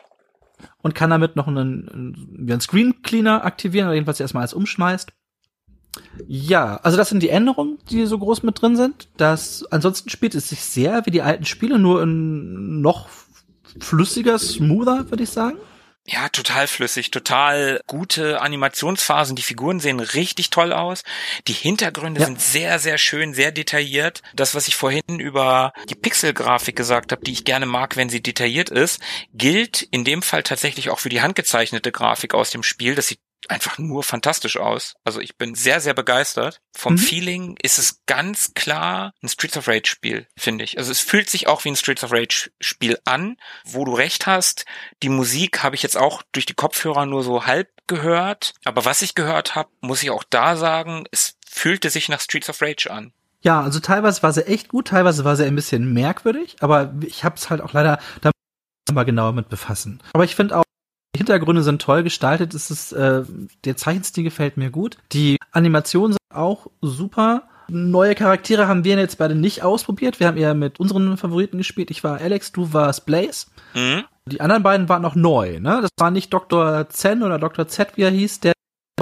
und 0.82 0.94
kann 0.94 1.10
damit 1.10 1.36
noch 1.36 1.46
einen, 1.46 2.16
einen, 2.48 2.60
Screen 2.60 3.02
Cleaner 3.02 3.44
aktivieren, 3.44 3.86
oder 3.86 3.94
jedenfalls 3.94 4.20
erstmal 4.20 4.42
alles 4.42 4.54
umschmeißt. 4.54 5.12
Ja, 6.26 6.76
also 6.82 6.96
das 6.96 7.08
sind 7.08 7.22
die 7.22 7.28
Änderungen, 7.28 7.78
die 7.90 8.06
so 8.06 8.18
groß 8.18 8.42
mit 8.42 8.60
drin 8.60 8.76
sind. 8.76 9.08
Das 9.16 9.64
ansonsten 9.70 10.10
spielt 10.10 10.34
es 10.34 10.48
sich 10.48 10.60
sehr 10.60 11.06
wie 11.06 11.10
die 11.10 11.22
alten 11.22 11.44
Spiele, 11.44 11.78
nur 11.78 12.02
in 12.02 12.80
noch 12.80 13.08
flüssiger, 13.78 14.38
smoother, 14.38 15.10
würde 15.10 15.22
ich 15.22 15.30
sagen. 15.30 15.58
Ja, 16.06 16.28
total 16.28 16.66
flüssig, 16.66 17.10
total 17.10 17.80
gute 17.86 18.42
Animationsphasen. 18.42 19.36
Die 19.36 19.42
Figuren 19.42 19.80
sehen 19.80 20.00
richtig 20.00 20.50
toll 20.50 20.72
aus. 20.74 21.02
Die 21.48 21.54
Hintergründe 21.54 22.20
Ja. 22.20 22.26
sind 22.26 22.42
sehr, 22.42 22.78
sehr 22.78 22.98
schön, 22.98 23.32
sehr 23.32 23.52
detailliert. 23.52 24.20
Das, 24.34 24.54
was 24.54 24.68
ich 24.68 24.76
vorhin 24.76 25.02
über 25.18 25.72
die 25.88 25.94
Pixelgrafik 25.94 26.76
gesagt 26.76 27.10
habe, 27.10 27.24
die 27.24 27.32
ich 27.32 27.44
gerne 27.46 27.64
mag, 27.64 27.96
wenn 27.96 28.10
sie 28.10 28.22
detailliert 28.22 28.68
ist, 28.68 29.00
gilt 29.32 29.80
in 29.80 30.04
dem 30.04 30.20
Fall 30.20 30.42
tatsächlich 30.42 30.90
auch 30.90 30.98
für 30.98 31.08
die 31.08 31.22
handgezeichnete 31.22 31.90
Grafik 31.90 32.34
aus 32.34 32.50
dem 32.50 32.62
Spiel. 32.62 32.94
Das 32.94 33.08
sieht 33.08 33.20
einfach 33.50 33.78
nur 33.78 34.02
fantastisch 34.02 34.56
aus. 34.56 34.94
Also 35.04 35.20
ich 35.20 35.36
bin 35.36 35.54
sehr, 35.54 35.80
sehr 35.80 35.94
begeistert. 35.94 36.60
Vom 36.76 36.94
Mhm. 36.94 36.98
Feeling 36.98 37.56
ist 37.62 37.78
es 37.78 38.00
ganz 38.06 38.54
klar 38.54 39.12
ein 39.22 39.28
Streets 39.28 39.56
of 39.56 39.68
Rage 39.68 39.86
Spiel, 39.88 40.26
finde 40.36 40.64
ich. 40.64 40.78
Also 40.78 40.90
es 40.92 41.00
fühlt 41.00 41.28
sich 41.30 41.46
auch 41.46 41.64
wie 41.64 41.70
ein 41.70 41.76
Streets 41.76 42.04
of 42.04 42.12
Rage 42.12 42.50
Spiel 42.60 42.98
an, 43.04 43.36
wo 43.64 43.84
du 43.84 43.94
recht 43.94 44.26
hast. 44.26 44.64
Die 45.02 45.08
Musik 45.08 45.62
habe 45.62 45.76
ich 45.76 45.82
jetzt 45.82 45.96
auch 45.96 46.22
durch 46.32 46.46
die 46.46 46.54
Kopfhörer 46.54 47.06
nur 47.06 47.22
so 47.22 47.46
halb 47.46 47.70
gehört. 47.86 48.54
Aber 48.64 48.84
was 48.84 49.02
ich 49.02 49.14
gehört 49.14 49.54
habe, 49.54 49.68
muss 49.80 50.02
ich 50.02 50.10
auch 50.10 50.24
da 50.30 50.56
sagen, 50.56 51.04
es 51.10 51.36
fühlte 51.46 51.90
sich 51.90 52.08
nach 52.08 52.20
Streets 52.20 52.48
of 52.48 52.60
Rage 52.62 52.90
an. 52.90 53.12
Ja, 53.42 53.60
also 53.60 53.78
teilweise 53.78 54.22
war 54.22 54.32
sie 54.32 54.46
echt 54.46 54.68
gut, 54.68 54.88
teilweise 54.88 55.24
war 55.24 55.36
sie 55.36 55.44
ein 55.44 55.54
bisschen 55.54 55.92
merkwürdig, 55.92 56.56
aber 56.60 56.94
ich 57.02 57.24
habe 57.24 57.36
es 57.36 57.50
halt 57.50 57.60
auch 57.60 57.74
leider 57.74 58.00
da 58.22 58.30
mal 58.92 59.04
genauer 59.04 59.32
mit 59.32 59.50
befassen. 59.50 60.02
Aber 60.14 60.24
ich 60.24 60.34
finde 60.34 60.56
auch 60.58 60.64
die 61.14 61.18
Hintergründe 61.18 61.62
sind 61.62 61.80
toll 61.80 62.02
gestaltet. 62.02 62.54
Es 62.54 62.70
ist 62.70 62.92
äh, 62.92 63.22
der 63.64 63.76
Zeichenstil 63.76 64.24
gefällt 64.24 64.56
mir 64.56 64.70
gut. 64.70 64.98
Die 65.12 65.38
Animationen 65.52 66.12
sind 66.12 66.36
auch 66.36 66.66
super. 66.80 67.44
Neue 67.68 68.14
Charaktere 68.14 68.68
haben 68.68 68.84
wir 68.84 68.96
jetzt 68.96 69.18
beide 69.18 69.34
nicht 69.34 69.62
ausprobiert. 69.62 70.20
Wir 70.20 70.26
haben 70.26 70.36
eher 70.36 70.54
mit 70.54 70.80
unseren 70.80 71.16
Favoriten 71.16 71.58
gespielt. 71.58 71.90
Ich 71.90 72.04
war 72.04 72.20
Alex, 72.20 72.52
du 72.52 72.72
warst 72.72 73.06
Blaze. 73.06 73.46
Mhm. 73.74 74.04
Die 74.26 74.40
anderen 74.40 74.62
beiden 74.62 74.88
waren 74.88 75.02
noch 75.02 75.14
neu. 75.14 75.60
Ne? 75.60 75.80
Das 75.82 75.90
war 75.98 76.10
nicht 76.10 76.32
Dr. 76.32 76.88
Zen 76.88 77.22
oder 77.22 77.38
Dr. 77.38 77.68
Z, 77.68 77.96
wie 77.96 78.02
er 78.02 78.10
hieß, 78.10 78.40
der 78.40 78.52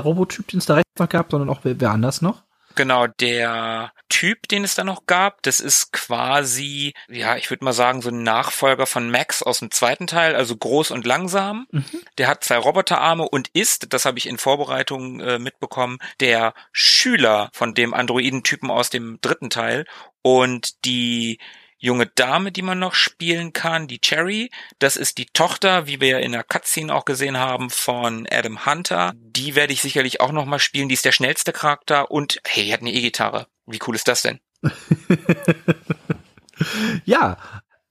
Robotyp, 0.02 0.48
den 0.48 0.58
es 0.58 0.66
da 0.66 0.74
rechts 0.74 0.90
noch 0.98 1.08
gab, 1.08 1.30
sondern 1.30 1.48
auch 1.48 1.60
wer, 1.62 1.80
wer 1.80 1.90
anders 1.92 2.22
noch. 2.22 2.42
Genau, 2.74 3.06
der 3.06 3.92
Typ, 4.08 4.48
den 4.48 4.64
es 4.64 4.74
da 4.74 4.84
noch 4.84 5.06
gab, 5.06 5.42
das 5.42 5.60
ist 5.60 5.92
quasi, 5.92 6.94
ja, 7.08 7.36
ich 7.36 7.50
würde 7.50 7.64
mal 7.64 7.72
sagen, 7.72 8.02
so 8.02 8.10
ein 8.10 8.22
Nachfolger 8.22 8.86
von 8.86 9.10
Max 9.10 9.42
aus 9.42 9.60
dem 9.60 9.70
zweiten 9.70 10.06
Teil, 10.06 10.34
also 10.34 10.56
groß 10.56 10.90
und 10.90 11.06
langsam. 11.06 11.66
Mhm. 11.70 11.84
Der 12.18 12.28
hat 12.28 12.44
zwei 12.44 12.58
Roboterarme 12.58 13.28
und 13.28 13.48
ist, 13.54 13.92
das 13.92 14.04
habe 14.04 14.18
ich 14.18 14.26
in 14.26 14.38
Vorbereitung 14.38 15.20
äh, 15.20 15.38
mitbekommen, 15.38 15.98
der 16.20 16.54
Schüler 16.72 17.50
von 17.52 17.74
dem 17.74 17.94
Androidentypen 17.94 18.70
aus 18.70 18.90
dem 18.90 19.18
dritten 19.20 19.50
Teil. 19.50 19.86
Und 20.22 20.84
die 20.84 21.38
junge 21.82 22.06
Dame, 22.06 22.52
die 22.52 22.62
man 22.62 22.78
noch 22.78 22.94
spielen 22.94 23.52
kann, 23.52 23.88
die 23.88 23.98
Cherry, 23.98 24.50
das 24.78 24.96
ist 24.96 25.18
die 25.18 25.26
Tochter, 25.26 25.86
wie 25.86 26.00
wir 26.00 26.08
ja 26.08 26.18
in 26.18 26.32
der 26.32 26.44
Cutscene 26.44 26.94
auch 26.94 27.04
gesehen 27.04 27.36
haben, 27.36 27.70
von 27.70 28.26
Adam 28.30 28.64
Hunter. 28.64 29.12
Die 29.16 29.56
werde 29.56 29.72
ich 29.72 29.82
sicherlich 29.82 30.20
auch 30.20 30.32
noch 30.32 30.46
mal 30.46 30.60
spielen. 30.60 30.88
Die 30.88 30.94
ist 30.94 31.04
der 31.04 31.12
schnellste 31.12 31.52
Charakter 31.52 32.10
und 32.10 32.40
hey, 32.46 32.64
die 32.64 32.72
hat 32.72 32.80
eine 32.80 32.92
E-Gitarre. 32.92 33.48
Wie 33.66 33.80
cool 33.86 33.96
ist 33.96 34.08
das 34.08 34.22
denn? 34.22 34.40
Ja, 37.04 37.38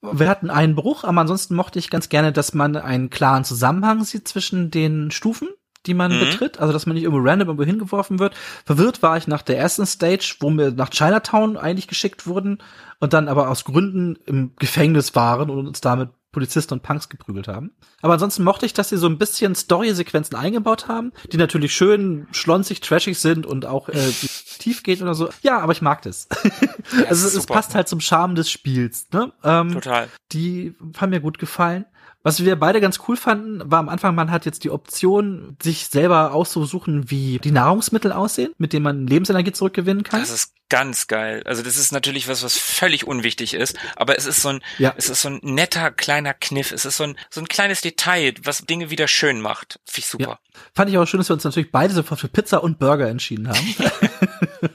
wir 0.01 0.29
hatten 0.29 0.49
einen 0.49 0.75
Bruch, 0.75 1.03
aber 1.03 1.21
ansonsten 1.21 1.55
mochte 1.55 1.77
ich 1.77 1.89
ganz 1.89 2.07
gerne, 2.07 2.31
dass 2.31 2.53
man 2.53 2.77
einen 2.77 3.09
klaren 3.09 3.43
Zusammenhang 3.43 4.03
sieht 4.05 4.27
zwischen 4.27 4.71
den 4.71 5.11
Stufen, 5.11 5.49
die 5.85 5.93
man 5.93 6.15
Mhm. 6.15 6.19
betritt. 6.19 6.59
Also, 6.59 6.73
dass 6.73 6.85
man 6.85 6.95
nicht 6.95 7.03
irgendwo 7.03 7.27
random 7.27 7.47
irgendwo 7.49 7.63
hingeworfen 7.65 8.19
wird. 8.19 8.35
Verwirrt 8.65 9.01
war 9.01 9.17
ich 9.17 9.27
nach 9.27 9.41
der 9.41 9.57
ersten 9.57 9.85
Stage, 9.85 10.35
wo 10.39 10.49
wir 10.51 10.71
nach 10.71 10.89
Chinatown 10.89 11.57
eigentlich 11.57 11.87
geschickt 11.87 12.27
wurden 12.27 12.59
und 12.99 13.13
dann 13.13 13.27
aber 13.27 13.49
aus 13.49 13.63
Gründen 13.65 14.17
im 14.25 14.51
Gefängnis 14.57 15.15
waren 15.15 15.49
und 15.49 15.67
uns 15.67 15.81
damit 15.81 16.09
Polizisten 16.31 16.75
und 16.75 16.83
Punks 16.83 17.09
geprügelt 17.09 17.49
haben. 17.49 17.71
Aber 18.01 18.13
ansonsten 18.13 18.43
mochte 18.43 18.65
ich, 18.65 18.71
dass 18.73 18.87
sie 18.87 18.95
so 18.95 19.07
ein 19.07 19.17
bisschen 19.17 19.53
Story-Sequenzen 19.53 20.37
eingebaut 20.37 20.87
haben, 20.87 21.11
die 21.33 21.35
natürlich 21.35 21.75
schön 21.75 22.25
schlonzig, 22.31 22.79
trashig 22.79 23.19
sind 23.19 23.45
und 23.45 23.65
auch 23.65 23.89
äh, 23.89 24.11
tief 24.59 24.81
gehen 24.83 25.01
oder 25.01 25.13
so. 25.13 25.27
Ja, 25.41 25.59
aber 25.59 25.73
ich 25.73 25.81
mag 25.81 26.01
das. 26.03 26.29
also 27.09 27.27
ist 27.27 27.33
es 27.35 27.41
super. 27.41 27.55
passt 27.55 27.75
halt 27.75 27.89
zum 27.89 27.99
Charme 27.99 28.35
des 28.35 28.49
Spiels. 28.49 29.07
Ne? 29.11 29.33
Ähm, 29.43 29.73
Total. 29.73 30.07
die 30.31 30.73
haben 30.97 31.09
mir 31.09 31.19
gut 31.19 31.37
gefallen. 31.37 31.83
Was 32.23 32.43
wir 32.45 32.55
beide 32.55 32.81
ganz 32.81 32.99
cool 33.07 33.17
fanden, 33.17 33.61
war 33.71 33.79
am 33.79 33.89
Anfang, 33.89 34.13
man 34.13 34.29
hat 34.29 34.45
jetzt 34.45 34.63
die 34.63 34.69
Option, 34.69 35.57
sich 35.61 35.87
selber 35.87 36.33
auszusuchen, 36.33 37.09
wie 37.09 37.39
die 37.39 37.49
Nahrungsmittel 37.51 38.11
aussehen, 38.11 38.53
mit 38.59 38.73
denen 38.73 38.83
man 38.83 39.07
Lebensenergie 39.07 39.51
zurückgewinnen 39.53 40.03
kann. 40.03 40.19
Das 40.19 40.29
ist 40.29 40.53
ganz 40.69 41.07
geil. 41.07 41.41
Also 41.45 41.63
das 41.63 41.77
ist 41.77 41.91
natürlich 41.91 42.27
was, 42.27 42.43
was 42.43 42.57
völlig 42.57 43.07
unwichtig 43.07 43.55
ist, 43.55 43.75
aber 43.95 44.17
es 44.19 44.27
ist 44.27 44.41
so 44.43 44.49
ein, 44.49 44.61
Ja. 44.77 44.93
es 44.97 45.09
ist 45.09 45.21
so 45.23 45.29
ein 45.29 45.39
netter 45.41 45.89
kleiner 45.89 46.35
Kniff. 46.35 46.71
Es 46.71 46.85
ist 46.85 46.97
so 46.97 47.05
ein, 47.05 47.17
so 47.31 47.41
ein 47.41 47.47
kleines 47.47 47.81
Detail, 47.81 48.35
was 48.43 48.65
Dinge 48.65 48.91
wieder 48.91 49.07
schön 49.07 49.41
macht. 49.41 49.79
Finde 49.85 49.99
ich 49.99 50.05
super. 50.05 50.39
Fand 50.75 50.91
ich 50.91 50.97
auch 50.99 51.07
schön, 51.07 51.17
dass 51.19 51.29
wir 51.29 51.33
uns 51.33 51.43
natürlich 51.43 51.71
beide 51.71 51.93
sofort 51.93 52.19
für 52.19 52.27
Pizza 52.29 52.63
und 52.63 52.77
Burger 52.77 53.07
entschieden 53.09 53.49
haben. 53.49 53.75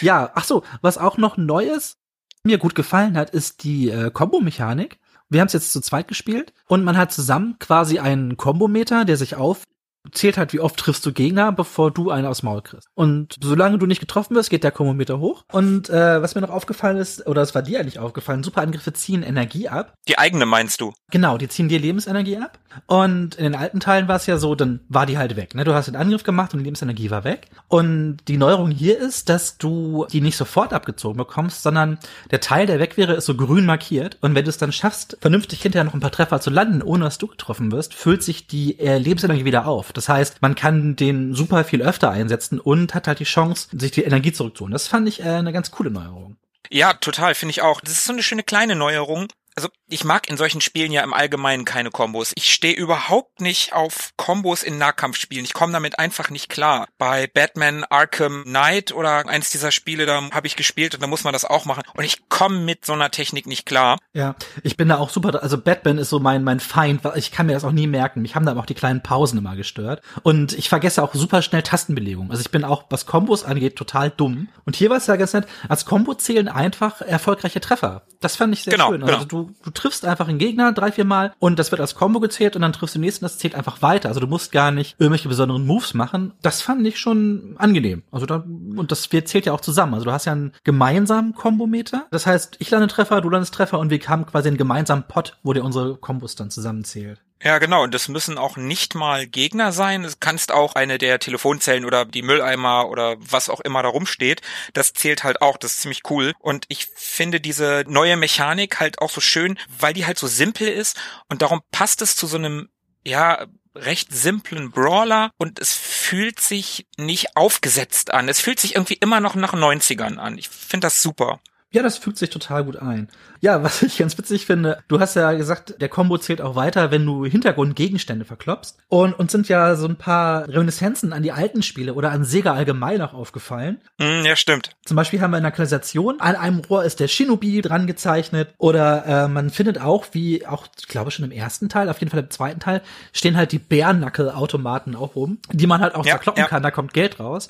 ja, 0.00 0.30
ach 0.34 0.44
so, 0.44 0.64
was 0.80 0.98
auch 0.98 1.16
noch 1.16 1.36
neu 1.36 1.64
ist, 1.64 1.96
mir 2.44 2.58
gut 2.58 2.74
gefallen 2.74 3.16
hat, 3.16 3.30
ist 3.30 3.62
die 3.62 3.88
äh, 3.88 4.10
Kombo-Mechanik. 4.10 4.98
Wir 5.32 5.40
haben 5.40 5.46
es 5.46 5.54
jetzt 5.54 5.72
zu 5.72 5.80
zweit 5.80 6.08
gespielt 6.08 6.52
und 6.66 6.84
man 6.84 6.98
hat 6.98 7.10
zusammen 7.10 7.56
quasi 7.58 7.98
einen 7.98 8.36
Kombometer, 8.36 9.06
der 9.06 9.16
sich 9.16 9.34
auf 9.34 9.64
zählt 10.10 10.36
halt, 10.36 10.52
wie 10.52 10.60
oft 10.60 10.76
triffst 10.76 11.06
du 11.06 11.12
Gegner, 11.12 11.52
bevor 11.52 11.90
du 11.90 12.10
einen 12.10 12.26
aufs 12.26 12.42
Maul 12.42 12.62
kriegst. 12.62 12.88
Und 12.94 13.36
solange 13.42 13.78
du 13.78 13.86
nicht 13.86 14.00
getroffen 14.00 14.34
wirst, 14.34 14.50
geht 14.50 14.64
der 14.64 14.72
Kombometer 14.72 15.20
hoch. 15.20 15.44
Und 15.52 15.90
äh, 15.90 16.20
was 16.20 16.34
mir 16.34 16.40
noch 16.40 16.50
aufgefallen 16.50 16.96
ist, 16.96 17.26
oder 17.26 17.42
es 17.42 17.54
war 17.54 17.62
dir 17.62 17.78
eigentlich 17.80 17.98
aufgefallen, 17.98 18.42
super 18.42 18.62
Angriffe 18.62 18.92
ziehen 18.92 19.22
Energie 19.22 19.68
ab. 19.68 19.94
Die 20.08 20.18
eigene 20.18 20.46
meinst 20.46 20.80
du? 20.80 20.92
Genau, 21.10 21.38
die 21.38 21.48
ziehen 21.48 21.68
dir 21.68 21.78
Lebensenergie 21.78 22.38
ab. 22.38 22.58
Und 22.86 23.36
in 23.36 23.44
den 23.44 23.54
alten 23.54 23.80
Teilen 23.80 24.08
war 24.08 24.16
es 24.16 24.26
ja 24.26 24.38
so, 24.38 24.54
dann 24.54 24.80
war 24.88 25.06
die 25.06 25.18
halt 25.18 25.36
weg. 25.36 25.54
Ne? 25.54 25.64
Du 25.64 25.74
hast 25.74 25.86
den 25.86 25.96
Angriff 25.96 26.24
gemacht 26.24 26.52
und 26.52 26.60
die 26.60 26.64
Lebensenergie 26.64 27.10
war 27.10 27.24
weg. 27.24 27.48
Und 27.68 28.18
die 28.28 28.38
Neuerung 28.38 28.70
hier 28.70 28.98
ist, 28.98 29.28
dass 29.28 29.58
du 29.58 30.06
die 30.10 30.20
nicht 30.20 30.36
sofort 30.36 30.72
abgezogen 30.72 31.16
bekommst, 31.18 31.62
sondern 31.62 31.98
der 32.30 32.40
Teil, 32.40 32.66
der 32.66 32.80
weg 32.80 32.96
wäre, 32.96 33.14
ist 33.14 33.26
so 33.26 33.36
grün 33.36 33.66
markiert. 33.66 34.18
Und 34.20 34.34
wenn 34.34 34.44
du 34.44 34.50
es 34.50 34.58
dann 34.58 34.72
schaffst, 34.72 35.16
vernünftig 35.20 35.62
hinterher 35.62 35.84
noch 35.84 35.94
ein 35.94 36.00
paar 36.00 36.10
Treffer 36.10 36.40
zu 36.40 36.50
landen, 36.50 36.82
ohne 36.82 37.04
dass 37.04 37.18
du 37.18 37.26
getroffen 37.26 37.70
wirst, 37.70 37.94
füllt 37.94 38.22
sich 38.22 38.46
die 38.46 38.78
äh, 38.78 38.98
Lebensenergie 38.98 39.44
wieder 39.44 39.66
auf. 39.66 39.91
Das 39.92 40.08
heißt, 40.08 40.42
man 40.42 40.54
kann 40.54 40.96
den 40.96 41.34
super 41.34 41.64
viel 41.64 41.82
öfter 41.82 42.10
einsetzen 42.10 42.60
und 42.60 42.94
hat 42.94 43.08
halt 43.08 43.20
die 43.20 43.24
Chance, 43.24 43.68
sich 43.72 43.90
die 43.90 44.04
Energie 44.04 44.32
zurückzuholen. 44.32 44.72
Das 44.72 44.88
fand 44.88 45.08
ich 45.08 45.20
äh, 45.20 45.28
eine 45.28 45.52
ganz 45.52 45.70
coole 45.70 45.90
Neuerung. 45.90 46.36
Ja, 46.70 46.94
total, 46.94 47.34
finde 47.34 47.50
ich 47.50 47.62
auch. 47.62 47.80
Das 47.80 47.92
ist 47.92 48.04
so 48.04 48.12
eine 48.12 48.22
schöne 48.22 48.42
kleine 48.42 48.76
Neuerung. 48.76 49.28
Also 49.54 49.68
ich 49.88 50.04
mag 50.04 50.28
in 50.28 50.36
solchen 50.36 50.60
Spielen 50.60 50.92
ja 50.92 51.02
im 51.02 51.12
Allgemeinen 51.12 51.64
keine 51.64 51.90
Kombos. 51.90 52.32
Ich 52.36 52.52
stehe 52.52 52.74
überhaupt 52.74 53.40
nicht 53.40 53.72
auf 53.74 54.10
Kombos 54.16 54.62
in 54.62 54.78
Nahkampfspielen. 54.78 55.44
Ich 55.44 55.52
komme 55.52 55.72
damit 55.72 55.98
einfach 55.98 56.30
nicht 56.30 56.48
klar. 56.48 56.88
Bei 56.98 57.26
Batman 57.26 57.84
Arkham 57.84 58.44
Knight 58.44 58.92
oder 58.92 59.28
eins 59.28 59.50
dieser 59.50 59.70
Spiele, 59.70 60.06
da 60.06 60.30
habe 60.30 60.46
ich 60.46 60.56
gespielt 60.56 60.94
und 60.94 61.02
da 61.02 61.06
muss 61.06 61.24
man 61.24 61.32
das 61.32 61.44
auch 61.44 61.64
machen. 61.64 61.82
Und 61.94 62.04
ich 62.04 62.28
komme 62.28 62.60
mit 62.60 62.86
so 62.86 62.94
einer 62.94 63.10
Technik 63.10 63.46
nicht 63.46 63.66
klar. 63.66 63.98
Ja, 64.14 64.36
ich 64.62 64.76
bin 64.76 64.88
da 64.88 64.98
auch 64.98 65.10
super, 65.10 65.42
also 65.42 65.58
Batman 65.58 65.98
ist 65.98 66.08
so 66.08 66.18
mein, 66.18 66.44
mein 66.44 66.60
Feind, 66.60 67.04
weil 67.04 67.18
ich 67.18 67.30
kann 67.30 67.46
mir 67.46 67.52
das 67.52 67.64
auch 67.64 67.72
nie 67.72 67.86
merken. 67.86 68.22
Mich 68.22 68.34
haben 68.34 68.46
da 68.46 68.56
auch 68.56 68.66
die 68.66 68.74
kleinen 68.74 69.02
Pausen 69.02 69.38
immer 69.38 69.56
gestört. 69.56 70.02
Und 70.22 70.52
ich 70.54 70.68
vergesse 70.68 71.02
auch 71.02 71.14
super 71.14 71.42
schnell 71.42 71.62
Tastenbelegung. 71.62 72.30
Also 72.30 72.40
ich 72.40 72.50
bin 72.50 72.64
auch, 72.64 72.84
was 72.90 73.06
Kombos 73.06 73.44
angeht, 73.44 73.76
total 73.76 74.10
dumm. 74.10 74.48
Und 74.64 74.76
hier 74.76 74.88
war 74.90 74.96
es 74.96 75.06
ja 75.06 75.16
ganz 75.16 75.32
nett, 75.34 75.46
als 75.68 75.84
Kombo 75.84 76.14
zählen 76.14 76.48
einfach 76.48 77.00
erfolgreiche 77.02 77.60
Treffer. 77.60 78.02
Das 78.20 78.36
fand 78.36 78.54
ich 78.54 78.62
sehr 78.62 78.72
Genau, 78.72 78.90
schön. 78.90 79.02
Also 79.02 79.26
genau. 79.26 79.28
du, 79.28 79.41
du 79.62 79.70
triffst 79.70 80.04
einfach 80.04 80.28
einen 80.28 80.38
Gegner 80.38 80.72
drei, 80.72 80.92
vier 80.92 81.04
Mal 81.04 81.32
und 81.38 81.58
das 81.58 81.70
wird 81.70 81.80
als 81.80 81.94
Kombo 81.94 82.20
gezählt 82.20 82.56
und 82.56 82.62
dann 82.62 82.72
triffst 82.72 82.94
du 82.94 82.98
den 82.98 83.04
nächsten, 83.04 83.24
das 83.24 83.38
zählt 83.38 83.54
einfach 83.54 83.82
weiter. 83.82 84.08
Also 84.08 84.20
du 84.20 84.26
musst 84.26 84.52
gar 84.52 84.70
nicht 84.70 84.96
irgendwelche 84.98 85.28
besonderen 85.28 85.66
Moves 85.66 85.94
machen. 85.94 86.32
Das 86.42 86.62
fand 86.62 86.86
ich 86.86 86.98
schon 86.98 87.54
angenehm. 87.58 88.02
Also 88.10 88.26
da, 88.26 88.36
und 88.36 88.92
das 88.92 89.12
wir 89.12 89.24
zählt 89.24 89.46
ja 89.46 89.52
auch 89.52 89.60
zusammen. 89.60 89.94
Also 89.94 90.04
du 90.04 90.12
hast 90.12 90.24
ja 90.24 90.32
einen 90.32 90.52
gemeinsamen 90.64 91.34
Kombometer. 91.34 92.06
Das 92.10 92.26
heißt, 92.26 92.56
ich 92.58 92.70
lande 92.70 92.88
Treffer, 92.88 93.20
du 93.20 93.30
landest 93.30 93.54
Treffer 93.54 93.78
und 93.78 93.90
wir 93.90 94.00
haben 94.08 94.26
quasi 94.26 94.48
einen 94.48 94.56
gemeinsamen 94.56 95.04
Pot, 95.04 95.38
wo 95.42 95.52
dir 95.52 95.64
unsere 95.64 95.96
Kombos 95.96 96.34
dann 96.34 96.50
zusammenzählt. 96.50 97.20
Ja, 97.44 97.58
genau. 97.58 97.82
Und 97.82 97.92
das 97.92 98.08
müssen 98.08 98.38
auch 98.38 98.56
nicht 98.56 98.94
mal 98.94 99.26
Gegner 99.26 99.72
sein. 99.72 100.04
Du 100.04 100.10
kannst 100.20 100.52
auch 100.52 100.76
eine 100.76 100.98
der 100.98 101.18
Telefonzellen 101.18 101.84
oder 101.84 102.04
die 102.04 102.22
Mülleimer 102.22 102.88
oder 102.88 103.16
was 103.18 103.50
auch 103.50 103.60
immer 103.60 103.82
da 103.82 103.88
rumsteht. 103.88 104.42
Das 104.74 104.92
zählt 104.92 105.24
halt 105.24 105.42
auch. 105.42 105.56
Das 105.56 105.72
ist 105.72 105.80
ziemlich 105.82 106.02
cool. 106.08 106.34
Und 106.38 106.66
ich 106.68 106.86
finde 106.94 107.40
diese 107.40 107.84
neue 107.88 108.16
Mechanik 108.16 108.78
halt 108.78 109.00
auch 109.00 109.10
so 109.10 109.20
schön, 109.20 109.58
weil 109.76 109.92
die 109.92 110.06
halt 110.06 110.18
so 110.18 110.28
simpel 110.28 110.68
ist. 110.68 110.96
Und 111.28 111.42
darum 111.42 111.62
passt 111.72 112.00
es 112.00 112.14
zu 112.14 112.28
so 112.28 112.36
einem, 112.36 112.68
ja, 113.04 113.46
recht 113.74 114.12
simplen 114.12 114.70
Brawler 114.70 115.30
und 115.38 115.58
es 115.58 115.72
fühlt 115.72 116.40
sich 116.40 116.86
nicht 116.98 117.36
aufgesetzt 117.36 118.12
an. 118.12 118.28
Es 118.28 118.40
fühlt 118.40 118.60
sich 118.60 118.74
irgendwie 118.74 118.94
immer 118.94 119.20
noch 119.20 119.34
nach 119.34 119.54
90ern 119.54 120.18
an. 120.18 120.38
Ich 120.38 120.48
finde 120.48 120.86
das 120.86 121.02
super. 121.02 121.40
Ja, 121.70 121.82
das 121.82 121.96
fügt 121.96 122.18
sich 122.18 122.28
total 122.28 122.64
gut 122.64 122.76
ein. 122.76 123.08
Ja, 123.42 123.62
was 123.64 123.82
ich 123.82 123.98
ganz 123.98 124.16
witzig 124.16 124.46
finde, 124.46 124.78
du 124.86 125.00
hast 125.00 125.16
ja 125.16 125.32
gesagt, 125.32 125.74
der 125.80 125.88
Combo 125.88 126.16
zählt 126.16 126.40
auch 126.40 126.54
weiter, 126.54 126.92
wenn 126.92 127.04
du 127.04 127.24
Hintergrundgegenstände 127.24 128.24
verklopst. 128.24 128.78
Und 128.88 129.18
uns 129.18 129.32
sind 129.32 129.48
ja 129.48 129.74
so 129.74 129.88
ein 129.88 129.96
paar 129.96 130.48
Reminiszenzen 130.48 131.12
an 131.12 131.24
die 131.24 131.32
alten 131.32 131.62
Spiele 131.64 131.94
oder 131.94 132.12
an 132.12 132.24
Sega 132.24 132.54
allgemein 132.54 133.02
auch 133.02 133.14
aufgefallen. 133.14 133.80
Hm, 134.00 134.24
ja, 134.24 134.36
stimmt. 134.36 134.70
Zum 134.84 134.96
Beispiel 134.96 135.20
haben 135.20 135.32
wir 135.32 135.38
in 135.38 135.42
der 135.42 135.50
Kanalisation, 135.50 136.20
an 136.20 136.36
einem 136.36 136.60
Rohr 136.60 136.84
ist 136.84 137.00
der 137.00 137.08
Shinobi 137.08 137.62
dran 137.62 137.88
gezeichnet. 137.88 138.54
Oder 138.58 139.06
äh, 139.06 139.28
man 139.28 139.50
findet 139.50 139.80
auch, 139.80 140.06
wie 140.12 140.46
auch, 140.46 140.68
ich 140.78 140.86
glaube 140.86 141.10
schon 141.10 141.24
im 141.24 141.32
ersten 141.32 141.68
Teil, 141.68 141.88
auf 141.88 141.98
jeden 141.98 142.10
Fall 142.10 142.20
im 142.20 142.30
zweiten 142.30 142.60
Teil, 142.60 142.80
stehen 143.12 143.36
halt 143.36 143.50
die 143.50 143.58
Bärnackel-Automaten 143.58 144.94
auch 144.94 145.16
rum, 145.16 145.38
die 145.50 145.66
man 145.66 145.80
halt 145.80 145.96
auch 145.96 146.06
Ja, 146.06 146.12
verkloppen 146.12 146.42
ja. 146.42 146.48
kann, 146.48 146.62
da 146.62 146.70
kommt 146.70 146.94
Geld 146.94 147.18
raus. 147.18 147.48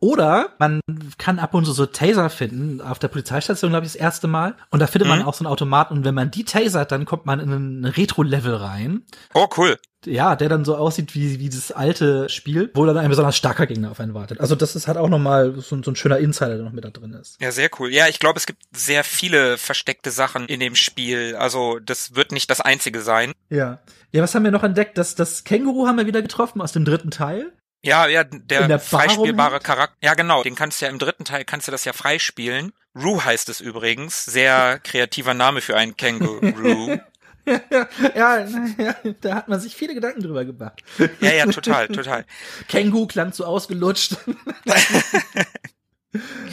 Oder 0.00 0.50
man 0.58 0.80
kann 1.18 1.38
ab 1.38 1.52
und 1.54 1.66
zu 1.66 1.72
so 1.72 1.84
Taser 1.84 2.30
finden, 2.30 2.80
auf 2.80 2.98
der 2.98 3.08
Polizeistation, 3.08 3.70
glaube 3.70 3.84
ich, 3.86 3.92
das 3.92 4.00
erste 4.00 4.26
Mal. 4.26 4.54
Und 4.70 4.80
da 4.80 4.86
findet 4.86 5.08
man 5.08 5.18
Mhm. 5.18 5.33
Auch 5.34 5.38
so 5.38 5.44
einen 5.44 5.52
Automaten 5.52 5.94
und 5.94 6.04
wenn 6.04 6.14
man 6.14 6.30
die 6.30 6.44
tasert, 6.44 6.92
dann 6.92 7.04
kommt 7.04 7.26
man 7.26 7.40
in 7.40 7.50
ein 7.50 7.84
Retro-Level 7.84 8.54
rein. 8.54 9.02
Oh, 9.34 9.48
cool. 9.56 9.78
Ja, 10.06 10.36
der 10.36 10.48
dann 10.48 10.64
so 10.64 10.76
aussieht 10.76 11.14
wie, 11.14 11.40
wie 11.40 11.48
das 11.48 11.72
alte 11.72 12.28
Spiel, 12.28 12.70
wo 12.74 12.84
dann 12.84 12.98
ein 12.98 13.08
besonders 13.08 13.36
starker 13.36 13.66
Gegner 13.66 13.90
auf 13.90 14.00
einen 14.00 14.14
wartet. 14.14 14.40
Also 14.40 14.54
das 14.54 14.76
ist 14.76 14.86
halt 14.86 14.98
auch 14.98 15.08
nochmal 15.08 15.54
so, 15.56 15.82
so 15.82 15.90
ein 15.90 15.96
schöner 15.96 16.18
Insider, 16.18 16.56
der 16.56 16.64
noch 16.64 16.72
mit 16.72 16.84
da 16.84 16.90
drin 16.90 17.14
ist. 17.14 17.40
Ja, 17.40 17.50
sehr 17.52 17.70
cool. 17.78 17.90
Ja, 17.90 18.06
ich 18.08 18.18
glaube, 18.18 18.38
es 18.38 18.46
gibt 18.46 18.62
sehr 18.76 19.02
viele 19.02 19.56
versteckte 19.56 20.10
Sachen 20.10 20.46
in 20.46 20.60
dem 20.60 20.74
Spiel. 20.74 21.36
Also 21.36 21.78
das 21.78 22.14
wird 22.14 22.32
nicht 22.32 22.50
das 22.50 22.60
einzige 22.60 23.00
sein. 23.00 23.32
Ja. 23.48 23.78
Ja, 24.12 24.22
was 24.22 24.34
haben 24.34 24.44
wir 24.44 24.50
noch 24.50 24.62
entdeckt? 24.62 24.98
Das, 24.98 25.14
das 25.14 25.44
Känguru 25.44 25.86
haben 25.86 25.96
wir 25.96 26.06
wieder 26.06 26.22
getroffen 26.22 26.60
aus 26.60 26.72
dem 26.72 26.84
dritten 26.84 27.10
Teil. 27.10 27.52
Ja, 27.84 28.06
ja, 28.06 28.24
der, 28.24 28.66
der 28.66 28.68
Bar 28.68 28.78
freispielbare? 28.80 29.60
Charakter. 29.60 29.96
Ja, 30.00 30.14
genau. 30.14 30.42
Den 30.42 30.54
kannst 30.54 30.80
du 30.80 30.86
ja 30.86 30.90
im 30.90 30.98
dritten 30.98 31.24
Teil 31.24 31.44
kannst 31.44 31.68
du 31.68 31.72
das 31.72 31.84
ja 31.84 31.92
freispielen. 31.92 32.72
Rue 32.96 33.24
heißt 33.24 33.48
es 33.48 33.60
übrigens. 33.60 34.24
Sehr 34.24 34.78
kreativer 34.82 35.34
Name 35.34 35.60
für 35.60 35.76
einen 35.76 35.96
Känguru. 35.96 36.98
ja, 37.46 37.86
ja, 38.14 38.46
ja, 38.78 38.94
da 39.20 39.34
hat 39.34 39.48
man 39.48 39.60
sich 39.60 39.76
viele 39.76 39.94
Gedanken 39.94 40.22
drüber 40.22 40.44
gemacht. 40.44 40.82
ja, 41.20 41.32
ja, 41.32 41.46
total, 41.46 41.88
total. 41.88 42.24
Känguru 42.68 43.06
klang 43.06 43.32
zu 43.32 43.44
ausgelutscht. 43.44 44.16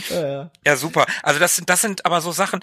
ja, 0.10 0.28
ja. 0.28 0.52
Ja, 0.66 0.76
super. 0.76 1.06
Also 1.24 1.40
das 1.40 1.56
sind, 1.56 1.70
das 1.70 1.82
sind 1.82 2.06
aber 2.06 2.22
so 2.22 2.32
Sachen, 2.32 2.62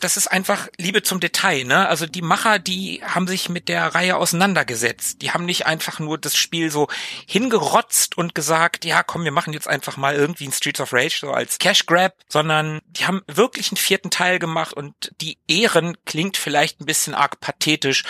das 0.00 0.16
ist 0.16 0.26
einfach 0.26 0.68
Liebe 0.78 1.02
zum 1.02 1.20
Detail, 1.20 1.64
ne? 1.64 1.88
Also 1.88 2.06
die 2.06 2.22
Macher, 2.22 2.58
die 2.58 3.02
haben 3.04 3.26
sich 3.26 3.48
mit 3.48 3.68
der 3.68 3.94
Reihe 3.94 4.16
auseinandergesetzt. 4.16 5.22
Die 5.22 5.30
haben 5.30 5.44
nicht 5.44 5.66
einfach 5.66 5.98
nur 5.98 6.18
das 6.18 6.36
Spiel 6.36 6.70
so 6.70 6.88
hingerotzt 7.26 8.18
und 8.18 8.34
gesagt, 8.34 8.84
ja, 8.84 9.02
komm, 9.02 9.24
wir 9.24 9.32
machen 9.32 9.52
jetzt 9.52 9.68
einfach 9.68 9.96
mal 9.96 10.14
irgendwie 10.14 10.46
ein 10.46 10.52
Streets 10.52 10.80
of 10.80 10.92
Rage 10.92 11.18
so 11.20 11.30
als 11.32 11.58
Cash 11.58 11.86
Grab, 11.86 12.14
sondern 12.28 12.80
die 12.86 13.06
haben 13.06 13.22
wirklich 13.26 13.70
einen 13.70 13.76
vierten 13.76 14.10
Teil 14.10 14.38
gemacht 14.38 14.72
und 14.72 15.12
die 15.20 15.38
Ehren 15.46 15.96
klingt 16.04 16.36
vielleicht 16.36 16.80
ein 16.80 16.86
bisschen 16.86 17.14
arg 17.14 17.40
pathetisch, 17.40 18.04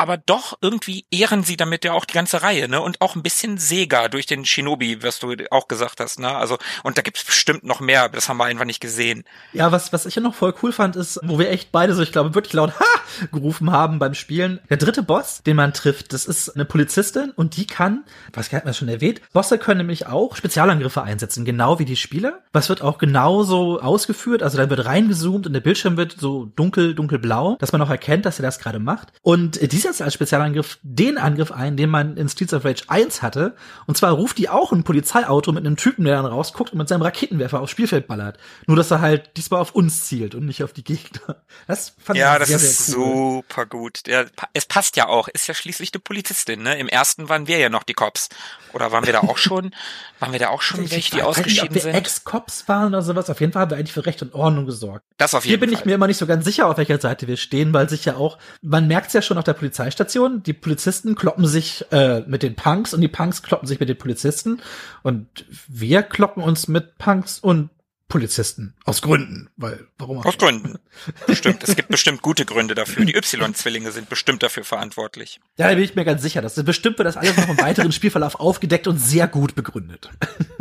aber 0.00 0.16
doch 0.16 0.56
irgendwie 0.62 1.04
ehren 1.10 1.42
sie 1.42 1.58
damit 1.58 1.84
ja 1.84 1.92
auch 1.92 2.06
die 2.06 2.14
ganze 2.14 2.42
Reihe, 2.42 2.70
ne? 2.70 2.80
Und 2.80 3.02
auch 3.02 3.16
ein 3.16 3.22
bisschen 3.22 3.58
Sega 3.58 4.08
durch 4.08 4.24
den 4.24 4.46
Shinobi, 4.46 5.02
was 5.02 5.18
du 5.18 5.34
auch 5.50 5.68
gesagt 5.68 6.00
hast, 6.00 6.18
ne? 6.18 6.34
Also, 6.34 6.56
und 6.82 6.96
da 6.96 7.02
gibt's 7.02 7.22
bestimmt 7.22 7.64
noch 7.64 7.80
mehr, 7.80 8.08
das 8.08 8.30
haben 8.30 8.38
wir 8.38 8.46
einfach 8.46 8.64
nicht 8.64 8.80
gesehen. 8.80 9.24
Ja, 9.52 9.72
was, 9.72 9.92
was 9.92 10.06
ich 10.06 10.14
ja 10.14 10.22
noch 10.22 10.34
voll 10.34 10.54
cool 10.62 10.72
fand, 10.72 10.96
ist, 10.96 11.20
wo 11.22 11.38
wir 11.38 11.50
echt 11.50 11.70
beide 11.70 11.94
so, 11.94 12.02
ich 12.02 12.12
glaube, 12.12 12.34
wirklich 12.34 12.54
laut 12.54 12.72
Ha! 12.80 12.84
gerufen 13.30 13.72
haben 13.72 13.98
beim 13.98 14.14
Spielen. 14.14 14.60
Der 14.70 14.78
dritte 14.78 15.02
Boss, 15.02 15.42
den 15.42 15.56
man 15.56 15.74
trifft, 15.74 16.12
das 16.12 16.24
ist 16.24 16.50
eine 16.50 16.64
Polizistin 16.64 17.32
und 17.36 17.56
die 17.56 17.66
kann, 17.66 18.04
was 18.32 18.52
hat 18.52 18.64
man 18.64 18.72
schon 18.72 18.88
erwähnt, 18.88 19.20
Bosse 19.32 19.58
können 19.58 19.78
nämlich 19.78 20.06
auch 20.06 20.36
Spezialangriffe 20.36 21.02
einsetzen, 21.02 21.44
genau 21.44 21.78
wie 21.78 21.84
die 21.84 21.96
Spieler. 21.96 22.40
Was 22.52 22.68
wird 22.68 22.82
auch 22.82 22.98
genauso 22.98 23.80
ausgeführt, 23.80 24.42
also 24.42 24.56
da 24.56 24.70
wird 24.70 24.84
reingezoomt 24.84 25.46
und 25.46 25.52
der 25.52 25.60
Bildschirm 25.60 25.96
wird 25.96 26.16
so 26.18 26.46
dunkel, 26.56 26.94
dunkelblau, 26.94 27.56
dass 27.60 27.72
man 27.72 27.82
auch 27.82 27.90
erkennt, 27.90 28.24
dass 28.24 28.38
er 28.38 28.44
das 28.44 28.58
gerade 28.58 28.78
macht. 28.78 29.12
Und 29.22 29.60
äh, 29.60 29.68
die 29.90 29.96
setzt 29.96 30.02
als 30.02 30.14
Spezialangriff 30.14 30.78
den 30.82 31.18
Angriff 31.18 31.50
ein, 31.52 31.76
den 31.76 31.90
man 31.90 32.16
in 32.16 32.28
Streets 32.28 32.54
of 32.54 32.64
Rage 32.64 32.84
1 32.88 33.22
hatte. 33.22 33.54
Und 33.86 33.96
zwar 33.96 34.12
ruft 34.12 34.38
die 34.38 34.48
auch 34.48 34.72
ein 34.72 34.84
Polizeiauto 34.84 35.52
mit 35.52 35.66
einem 35.66 35.76
Typen, 35.76 36.04
der 36.04 36.16
dann 36.16 36.26
rausguckt 36.26 36.72
und 36.72 36.78
mit 36.78 36.88
seinem 36.88 37.02
Raketenwerfer 37.02 37.60
aufs 37.60 37.72
Spielfeld 37.72 38.06
ballert. 38.06 38.38
Nur, 38.66 38.76
dass 38.76 38.90
er 38.90 39.00
halt 39.00 39.36
diesmal 39.36 39.60
auf 39.60 39.74
uns 39.74 40.04
zielt 40.06 40.34
und 40.34 40.46
nicht 40.46 40.62
auf 40.64 40.72
die 40.72 40.84
Gegner. 40.84 41.36
Das 41.66 41.94
fand 41.98 42.18
Ja, 42.18 42.34
ich 42.34 42.38
das 42.38 42.48
sehr, 42.48 42.56
ist 42.56 42.86
sehr 42.86 42.96
cool. 42.98 43.42
super 43.44 43.66
gut. 43.66 44.06
Der, 44.06 44.26
es 44.52 44.66
passt 44.66 44.96
ja 44.96 45.06
auch, 45.08 45.28
ist 45.28 45.46
ja 45.46 45.54
schließlich 45.54 45.92
eine 45.92 46.00
Polizistin, 46.00 46.62
ne? 46.62 46.78
Im 46.78 46.88
ersten 46.88 47.28
waren 47.28 47.46
wir 47.46 47.58
ja 47.58 47.68
noch 47.68 47.82
die 47.82 47.94
Cops. 47.94 48.28
Oder 48.72 48.92
waren 48.92 49.04
wir 49.06 49.12
da 49.12 49.20
auch 49.20 49.38
schon, 49.38 49.74
waren 50.20 50.32
wir 50.32 50.38
da 50.38 50.48
auch 50.48 50.62
schon 50.62 50.88
welche, 50.90 51.16
die 51.16 51.22
weiß 51.24 51.38
nicht, 51.46 51.50
ausgeschieden 51.56 51.68
ob 51.68 51.74
wir 51.74 51.80
sind? 51.82 51.94
Ex-Cops 51.94 52.68
waren 52.68 52.88
oder 52.88 53.02
sowas. 53.02 53.28
Auf 53.30 53.40
jeden 53.40 53.52
Fall 53.52 53.62
haben 53.62 53.70
wir 53.70 53.78
eigentlich 53.78 53.92
für 53.92 54.06
Recht 54.06 54.22
und 54.22 54.34
Ordnung 54.34 54.66
gesorgt. 54.66 55.04
Das 55.18 55.34
auf 55.34 55.44
jeden 55.44 55.50
Hier 55.50 55.60
bin 55.60 55.70
Fall. 55.70 55.78
ich 55.80 55.84
mir 55.84 55.94
immer 55.94 56.06
nicht 56.06 56.18
so 56.18 56.26
ganz 56.26 56.44
sicher, 56.44 56.66
auf 56.68 56.76
welcher 56.78 57.00
Seite 57.00 57.26
wir 57.26 57.36
stehen, 57.36 57.72
weil 57.72 57.88
sich 57.88 58.04
ja 58.04 58.16
auch, 58.16 58.38
man 58.62 58.86
merkt 58.86 59.08
es 59.08 59.12
ja 59.14 59.22
schon 59.22 59.38
auf 59.38 59.44
der 59.44 59.54
Polizeistation. 59.80 60.42
Die 60.42 60.52
Polizisten 60.52 61.14
kloppen 61.14 61.46
sich 61.46 61.86
äh, 61.90 62.20
mit 62.26 62.42
den 62.42 62.54
Punks 62.54 62.92
und 62.92 63.00
die 63.00 63.08
Punks 63.08 63.42
kloppen 63.42 63.66
sich 63.66 63.80
mit 63.80 63.88
den 63.88 63.96
Polizisten. 63.96 64.60
Und 65.02 65.46
wir 65.68 66.02
kloppen 66.02 66.42
uns 66.42 66.68
mit 66.68 66.98
Punks 66.98 67.38
und 67.38 67.70
Polizisten. 68.08 68.74
Aus 68.84 69.00
Gründen. 69.00 69.48
Weil, 69.56 69.86
warum 69.96 70.18
auch? 70.18 70.26
Aus 70.26 70.36
Gründen. 70.36 70.78
Bestimmt. 71.26 71.62
Es 71.62 71.76
gibt 71.76 71.88
bestimmt 71.88 72.20
gute 72.20 72.44
Gründe 72.44 72.74
dafür. 72.74 73.04
Die 73.06 73.14
Y-Zwillinge 73.14 73.90
sind 73.92 74.08
bestimmt 74.10 74.42
dafür 74.42 74.64
verantwortlich. 74.64 75.40
Ja, 75.56 75.68
da 75.68 75.74
bin 75.74 75.84
ich 75.84 75.94
mir 75.94 76.04
ganz 76.04 76.20
sicher. 76.20 76.42
Das 76.42 76.62
bestimmt 76.62 76.98
wird 76.98 77.06
das 77.06 77.16
alles 77.16 77.36
noch 77.36 77.48
im 77.48 77.58
weiteren 77.58 77.92
Spielverlauf 77.92 78.38
aufgedeckt 78.38 78.86
und 78.86 78.98
sehr 78.98 79.28
gut 79.28 79.54
begründet. 79.54 80.10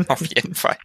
Auf 0.07 0.21
jeden 0.21 0.55
Fall. 0.55 0.77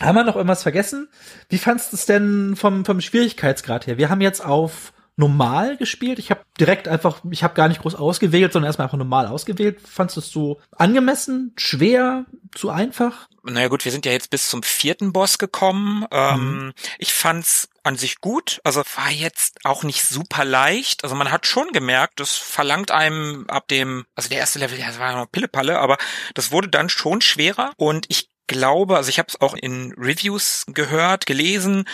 Haben 0.00 0.16
wir 0.16 0.24
noch 0.24 0.34
irgendwas 0.34 0.62
vergessen? 0.62 1.08
Wie 1.48 1.58
fandst 1.58 1.92
du 1.92 1.96
es 1.96 2.06
denn 2.06 2.56
vom, 2.56 2.84
vom 2.84 3.00
Schwierigkeitsgrad 3.00 3.86
her? 3.86 3.98
Wir 3.98 4.08
haben 4.08 4.20
jetzt 4.20 4.44
auf 4.44 4.92
normal 5.16 5.76
gespielt. 5.76 6.18
Ich 6.18 6.30
habe 6.30 6.42
direkt 6.58 6.88
einfach, 6.88 7.20
ich 7.30 7.42
habe 7.44 7.54
gar 7.54 7.68
nicht 7.68 7.82
groß 7.82 7.94
ausgewählt, 7.94 8.52
sondern 8.52 8.68
erstmal 8.68 8.86
einfach 8.86 8.98
normal 8.98 9.26
ausgewählt. 9.26 9.80
Fandest 9.80 10.16
du 10.16 10.20
es 10.20 10.30
so 10.30 10.60
angemessen, 10.76 11.52
schwer, 11.56 12.24
zu 12.54 12.70
einfach? 12.70 13.28
Naja 13.44 13.68
gut, 13.68 13.84
wir 13.84 13.92
sind 13.92 14.06
ja 14.06 14.12
jetzt 14.12 14.30
bis 14.30 14.48
zum 14.48 14.62
vierten 14.62 15.12
Boss 15.12 15.38
gekommen. 15.38 16.06
Ähm, 16.10 16.32
Mhm. 16.42 16.72
Ich 16.98 17.12
fand's 17.12 17.68
an 17.82 17.96
sich 17.96 18.20
gut. 18.20 18.60
Also 18.64 18.82
war 18.96 19.10
jetzt 19.10 19.58
auch 19.64 19.82
nicht 19.82 20.04
super 20.04 20.44
leicht. 20.44 21.02
Also 21.02 21.16
man 21.16 21.30
hat 21.32 21.46
schon 21.46 21.72
gemerkt, 21.72 22.20
das 22.20 22.36
verlangt 22.36 22.90
einem 22.92 23.46
ab 23.48 23.66
dem, 23.68 24.04
also 24.14 24.28
der 24.28 24.38
erste 24.38 24.60
Level, 24.60 24.78
das 24.78 24.98
war 24.98 25.10
ja 25.10 25.16
noch 25.16 25.30
Pillepalle, 25.30 25.78
aber 25.78 25.98
das 26.34 26.52
wurde 26.52 26.68
dann 26.68 26.88
schon 26.88 27.20
schwerer. 27.20 27.72
Und 27.76 28.06
ich 28.08 28.28
glaube, 28.46 28.96
also 28.96 29.08
ich 29.08 29.18
habe 29.18 29.28
es 29.28 29.40
auch 29.40 29.54
in 29.54 29.94
Reviews 29.96 30.64
gehört, 30.68 31.26
gelesen, 31.26 31.84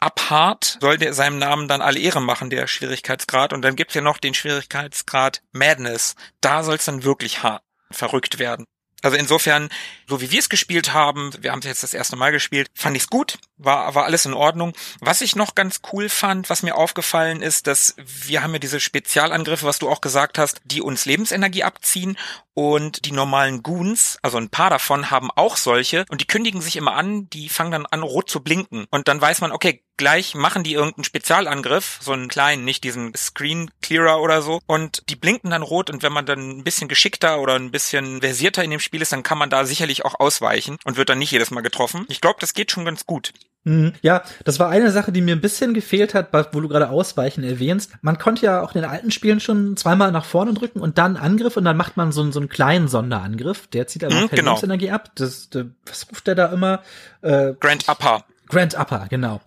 ab 0.00 0.30
hart 0.30 0.78
soll 0.80 0.98
der 0.98 1.14
seinem 1.14 1.38
Namen 1.38 1.68
dann 1.68 1.82
alle 1.82 2.00
Ehre 2.00 2.20
machen, 2.20 2.50
der 2.50 2.66
Schwierigkeitsgrad. 2.66 3.52
Und 3.52 3.62
dann 3.62 3.76
gibt's 3.76 3.94
ja 3.94 4.00
noch 4.00 4.18
den 4.18 4.34
Schwierigkeitsgrad 4.34 5.42
Madness. 5.52 6.14
Da 6.40 6.62
soll 6.62 6.76
es 6.76 6.84
dann 6.84 7.04
wirklich 7.04 7.42
hart 7.42 7.62
verrückt 7.90 8.38
werden. 8.38 8.64
Also 9.04 9.18
insofern, 9.18 9.68
so 10.08 10.22
wie 10.22 10.30
wir 10.30 10.38
es 10.38 10.48
gespielt 10.48 10.94
haben, 10.94 11.30
wir 11.38 11.52
haben 11.52 11.58
es 11.58 11.66
jetzt 11.66 11.82
das 11.82 11.92
erste 11.92 12.16
Mal 12.16 12.32
gespielt, 12.32 12.68
fand 12.74 12.96
ich 12.96 13.02
es 13.02 13.10
gut, 13.10 13.38
war, 13.56 13.94
war 13.94 14.04
alles 14.04 14.26
in 14.26 14.34
Ordnung. 14.34 14.72
Was 15.00 15.20
ich 15.20 15.36
noch 15.36 15.54
ganz 15.54 15.80
cool 15.92 16.08
fand, 16.08 16.50
was 16.50 16.62
mir 16.62 16.76
aufgefallen 16.76 17.42
ist, 17.42 17.66
dass 17.66 17.94
wir 17.96 18.42
haben 18.42 18.52
ja 18.52 18.58
diese 18.58 18.80
Spezialangriffe, 18.80 19.66
was 19.66 19.78
du 19.78 19.88
auch 19.88 20.00
gesagt 20.00 20.38
hast, 20.38 20.60
die 20.64 20.80
uns 20.80 21.04
Lebensenergie 21.04 21.64
abziehen 21.64 22.16
und 22.54 23.04
die 23.04 23.12
normalen 23.12 23.62
Goons, 23.62 24.18
also 24.22 24.38
ein 24.38 24.48
paar 24.48 24.70
davon, 24.70 25.10
haben 25.10 25.30
auch 25.32 25.56
solche 25.56 26.04
und 26.08 26.20
die 26.20 26.26
kündigen 26.26 26.60
sich 26.60 26.76
immer 26.76 26.94
an, 26.94 27.28
die 27.30 27.48
fangen 27.48 27.72
dann 27.72 27.86
an, 27.86 28.02
rot 28.02 28.30
zu 28.30 28.40
blinken. 28.40 28.86
Und 28.90 29.08
dann 29.08 29.20
weiß 29.20 29.40
man, 29.40 29.52
okay, 29.52 29.82
gleich 29.96 30.34
machen 30.34 30.62
die 30.62 30.74
irgendeinen 30.74 31.04
Spezialangriff, 31.04 31.98
so 32.00 32.12
einen 32.12 32.28
kleinen, 32.28 32.64
nicht 32.64 32.84
diesen 32.84 33.14
Screen 33.16 33.70
Clearer 33.82 34.20
oder 34.20 34.42
so. 34.42 34.60
Und 34.66 35.08
die 35.08 35.16
blinken 35.16 35.50
dann 35.50 35.62
rot 35.62 35.90
und 35.90 36.02
wenn 36.02 36.12
man 36.12 36.26
dann 36.26 36.58
ein 36.58 36.64
bisschen 36.64 36.88
geschickter 36.88 37.40
oder 37.40 37.54
ein 37.54 37.70
bisschen 37.70 38.20
versierter 38.20 38.64
in 38.64 38.70
dem 38.70 38.80
Spiel 38.80 39.02
ist, 39.02 39.12
dann 39.12 39.22
kann 39.22 39.38
man 39.38 39.50
da 39.50 39.64
sicherlich 39.64 40.04
auch 40.04 40.18
ausweichen 40.18 40.78
und 40.84 40.96
wird 40.96 41.08
dann 41.08 41.18
nicht 41.18 41.32
jedes 41.32 41.50
Mal 41.50 41.62
getroffen. 41.62 42.06
Ich 42.08 42.20
glaube, 42.20 42.40
das 42.40 42.54
geht 42.54 42.70
schon 42.70 42.84
ganz 42.84 43.06
gut. 43.06 43.32
Mhm. 43.64 43.94
Ja, 44.02 44.22
das 44.44 44.60
war 44.60 44.68
eine 44.68 44.90
Sache, 44.90 45.10
die 45.10 45.22
mir 45.22 45.34
ein 45.34 45.40
bisschen 45.40 45.74
gefehlt 45.74 46.14
hat, 46.14 46.28
wo 46.52 46.60
du 46.60 46.68
gerade 46.68 46.90
Ausweichen 46.90 47.42
erwähnst. 47.42 47.92
Man 48.02 48.18
konnte 48.18 48.44
ja 48.44 48.62
auch 48.62 48.74
in 48.74 48.82
den 48.82 48.90
alten 48.90 49.10
Spielen 49.10 49.40
schon 49.40 49.76
zweimal 49.76 50.12
nach 50.12 50.24
vorne 50.24 50.52
drücken 50.52 50.80
und 50.80 50.98
dann 50.98 51.16
Angriff 51.16 51.56
und 51.56 51.64
dann 51.64 51.76
macht 51.76 51.96
man 51.96 52.12
so, 52.12 52.22
einen 52.22 52.32
so 52.32 52.40
einen 52.40 52.50
kleinen 52.50 52.88
Sonderangriff. 52.88 53.66
Der 53.68 53.86
zieht 53.86 54.04
aber 54.04 54.14
Mhm, 54.14 54.28
genau. 54.30 54.52
Lebensenergie 54.52 54.90
ab. 54.90 55.10
Das, 55.14 55.48
das, 55.50 55.66
was 55.86 56.06
ruft 56.10 56.26
der 56.26 56.34
da 56.34 56.46
immer? 56.46 56.82
Äh, 57.22 57.54
Grand 57.58 57.88
Upper. 57.88 58.24
Grand 58.48 58.78
Upper, 58.78 59.06
genau. 59.08 59.40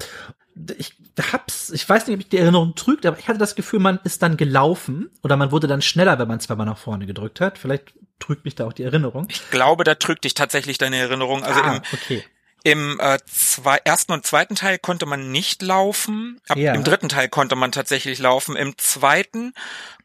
Ich 0.78 0.95
hab's, 1.32 1.70
ich 1.70 1.88
weiß 1.88 2.07
nicht, 2.07 2.15
ob 2.15 2.22
ich 2.22 2.30
die 2.30 2.38
Erinnerung 2.38 2.74
trügt, 2.74 3.05
aber 3.05 3.20
ich 3.20 3.28
hatte 3.28 3.38
das 3.38 3.55
Gefühl, 3.55 3.80
man 3.80 3.99
ist 4.03 4.24
dann 4.24 4.38
gelaufen 4.38 5.11
oder 5.22 5.38
man 5.38 5.51
wurde 5.51 5.68
dann 5.68 5.84
schneller, 5.84 6.18
wenn 6.18 6.28
man 6.28 6.39
zweimal 6.39 6.65
nach 6.65 6.80
vorne 6.80 7.05
gedrückt 7.05 7.39
hat. 7.41 7.59
Vielleicht 7.59 7.93
trügt 8.20 8.45
mich 8.45 8.55
da 8.55 8.65
auch 8.65 8.74
die 8.74 8.84
Erinnerung. 8.84 9.28
Ich 9.30 9.47
glaube, 9.51 9.84
da 9.84 9.93
trügt 9.93 10.24
dich 10.24 10.34
tatsächlich 10.34 10.80
deine 10.80 10.97
Erinnerung. 10.97 11.43
Also 11.43 11.61
ah, 11.61 11.76
im, 11.76 11.82
okay. 11.93 12.24
Im 12.68 12.99
äh, 12.99 13.18
zwei, 13.26 13.78
ersten 13.86 14.11
und 14.11 14.26
zweiten 14.26 14.55
Teil 14.55 14.78
konnte 14.78 15.05
man 15.05 15.32
nicht 15.32 15.61
laufen. 15.61 16.41
Ab, 16.49 16.57
Ja. 16.57 16.74
Im 16.74 16.84
dritten 16.84 17.07
Teil 17.07 17.30
konnte 17.30 17.55
man 17.55 17.72
tatsächlich 17.72 18.20
laufen. 18.20 18.57
Im 18.57 18.78
zweiten 18.78 19.53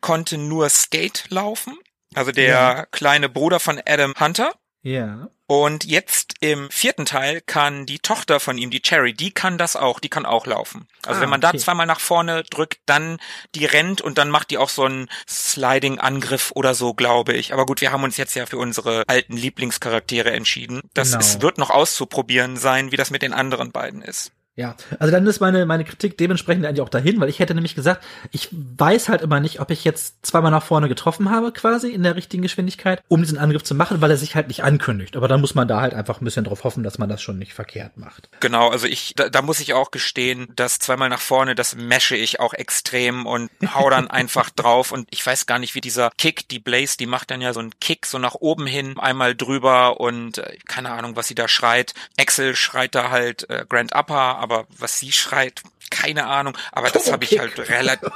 konnte 0.00 0.38
nur 0.38 0.68
Skate 0.68 1.24
laufen. 1.30 1.76
Also 2.14 2.30
der 2.30 2.48
Ja. 2.48 2.86
kleine 2.86 3.28
Bruder 3.28 3.58
von 3.58 3.80
Adam 3.84 4.14
Hunter. 4.20 4.52
Ja. 4.82 5.28
Und 5.54 5.84
jetzt 5.84 6.36
im 6.40 6.70
vierten 6.70 7.04
Teil 7.04 7.42
kann 7.42 7.84
die 7.84 7.98
Tochter 7.98 8.40
von 8.40 8.56
ihm, 8.56 8.70
die 8.70 8.80
Cherry, 8.80 9.12
die 9.12 9.32
kann 9.32 9.58
das 9.58 9.76
auch, 9.76 10.00
die 10.00 10.08
kann 10.08 10.24
auch 10.24 10.46
laufen. 10.46 10.88
Also 11.04 11.18
Ah, 11.18 11.22
wenn 11.22 11.28
man 11.28 11.42
da 11.42 11.50
okay. 11.50 11.58
zweimal 11.58 11.84
nach 11.84 12.00
vorne 12.00 12.42
drückt, 12.44 12.78
dann 12.86 13.18
die 13.54 13.66
rennt 13.66 14.00
und 14.00 14.16
dann 14.16 14.30
macht 14.30 14.50
die 14.50 14.56
auch 14.56 14.70
so 14.70 14.84
einen 14.84 15.10
Sliding-Angriff 15.28 16.52
oder 16.54 16.74
so, 16.74 16.94
glaube 16.94 17.34
ich. 17.34 17.52
Aber 17.52 17.66
gut, 17.66 17.82
wir 17.82 17.92
haben 17.92 18.02
uns 18.02 18.16
jetzt 18.16 18.34
ja 18.34 18.46
für 18.46 18.56
unsere 18.56 19.04
alten 19.08 19.36
Lieblingscharaktere 19.36 20.30
entschieden. 20.32 20.80
Das 20.94 21.08
Genau. 21.10 21.20
ist, 21.20 21.42
wird 21.42 21.58
noch 21.58 21.68
auszuprobieren 21.68 22.56
sein, 22.56 22.90
wie 22.90 22.96
das 22.96 23.10
mit 23.10 23.20
den 23.20 23.34
anderen 23.34 23.72
beiden 23.72 24.00
ist. 24.00 24.32
Ja, 24.54 24.76
also 24.98 25.10
dann 25.10 25.26
ist 25.26 25.40
meine, 25.40 25.64
meine 25.64 25.84
Kritik 25.84 26.18
dementsprechend 26.18 26.66
eigentlich 26.66 26.82
auch 26.82 26.90
dahin, 26.90 27.18
weil 27.20 27.30
ich 27.30 27.38
hätte 27.38 27.54
nämlich 27.54 27.74
gesagt, 27.74 28.04
ich 28.32 28.50
weiß 28.52 29.08
halt 29.08 29.22
immer 29.22 29.40
nicht, 29.40 29.60
ob 29.60 29.70
ich 29.70 29.82
jetzt 29.82 30.26
zweimal 30.26 30.50
nach 30.50 30.62
vorne 30.62 30.88
getroffen 30.88 31.30
habe, 31.30 31.52
quasi 31.52 31.90
in 31.90 32.02
der 32.02 32.16
richtigen 32.16 32.42
Geschwindigkeit, 32.42 33.02
um 33.08 33.22
diesen 33.22 33.38
Angriff 33.38 33.62
zu 33.62 33.74
machen, 33.74 34.02
weil 34.02 34.10
er 34.10 34.18
sich 34.18 34.34
halt 34.34 34.48
nicht 34.48 34.62
ankündigt. 34.62 35.16
Aber 35.16 35.26
dann 35.26 35.40
muss 35.40 35.54
man 35.54 35.68
da 35.68 35.80
halt 35.80 35.94
einfach 35.94 36.20
ein 36.20 36.26
bisschen 36.26 36.44
drauf 36.44 36.64
hoffen, 36.64 36.82
dass 36.82 36.98
man 36.98 37.08
das 37.08 37.22
schon 37.22 37.38
nicht 37.38 37.54
verkehrt 37.54 37.96
macht. 37.96 38.28
Genau, 38.40 38.68
also 38.68 38.86
ich, 38.86 39.14
da, 39.16 39.30
da 39.30 39.40
muss 39.40 39.58
ich 39.58 39.72
auch 39.72 39.90
gestehen, 39.90 40.48
dass 40.54 40.78
zweimal 40.78 41.08
nach 41.08 41.20
vorne, 41.20 41.54
das 41.54 41.74
mesche 41.74 42.16
ich 42.16 42.38
auch 42.38 42.52
extrem 42.52 43.24
und 43.24 43.50
hau 43.74 43.88
dann 43.88 44.06
einfach 44.10 44.50
drauf 44.50 44.92
und 44.92 45.08
ich 45.10 45.24
weiß 45.24 45.46
gar 45.46 45.60
nicht, 45.60 45.74
wie 45.74 45.80
dieser 45.80 46.10
Kick, 46.18 46.46
die 46.50 46.58
Blaze, 46.58 46.98
die 46.98 47.06
macht 47.06 47.30
dann 47.30 47.40
ja 47.40 47.54
so 47.54 47.60
einen 47.60 47.72
Kick 47.80 48.04
so 48.04 48.18
nach 48.18 48.34
oben 48.34 48.66
hin, 48.66 48.98
einmal 48.98 49.34
drüber 49.34 49.98
und 49.98 50.36
äh, 50.36 50.58
keine 50.68 50.90
Ahnung, 50.90 51.16
was 51.16 51.28
sie 51.28 51.34
da 51.34 51.48
schreit. 51.48 51.94
Axel 52.20 52.54
schreit 52.54 52.94
da 52.94 53.10
halt 53.10 53.48
äh, 53.48 53.64
Grand 53.66 53.94
Upper, 53.94 54.41
aber 54.42 54.66
was 54.78 54.98
sie 54.98 55.12
schreit, 55.12 55.62
keine 55.90 56.26
Ahnung, 56.26 56.58
aber 56.72 56.90
das 56.90 57.12
habe 57.12 57.24
ich 57.24 57.38
halt 57.38 57.58
relativ, 57.58 58.10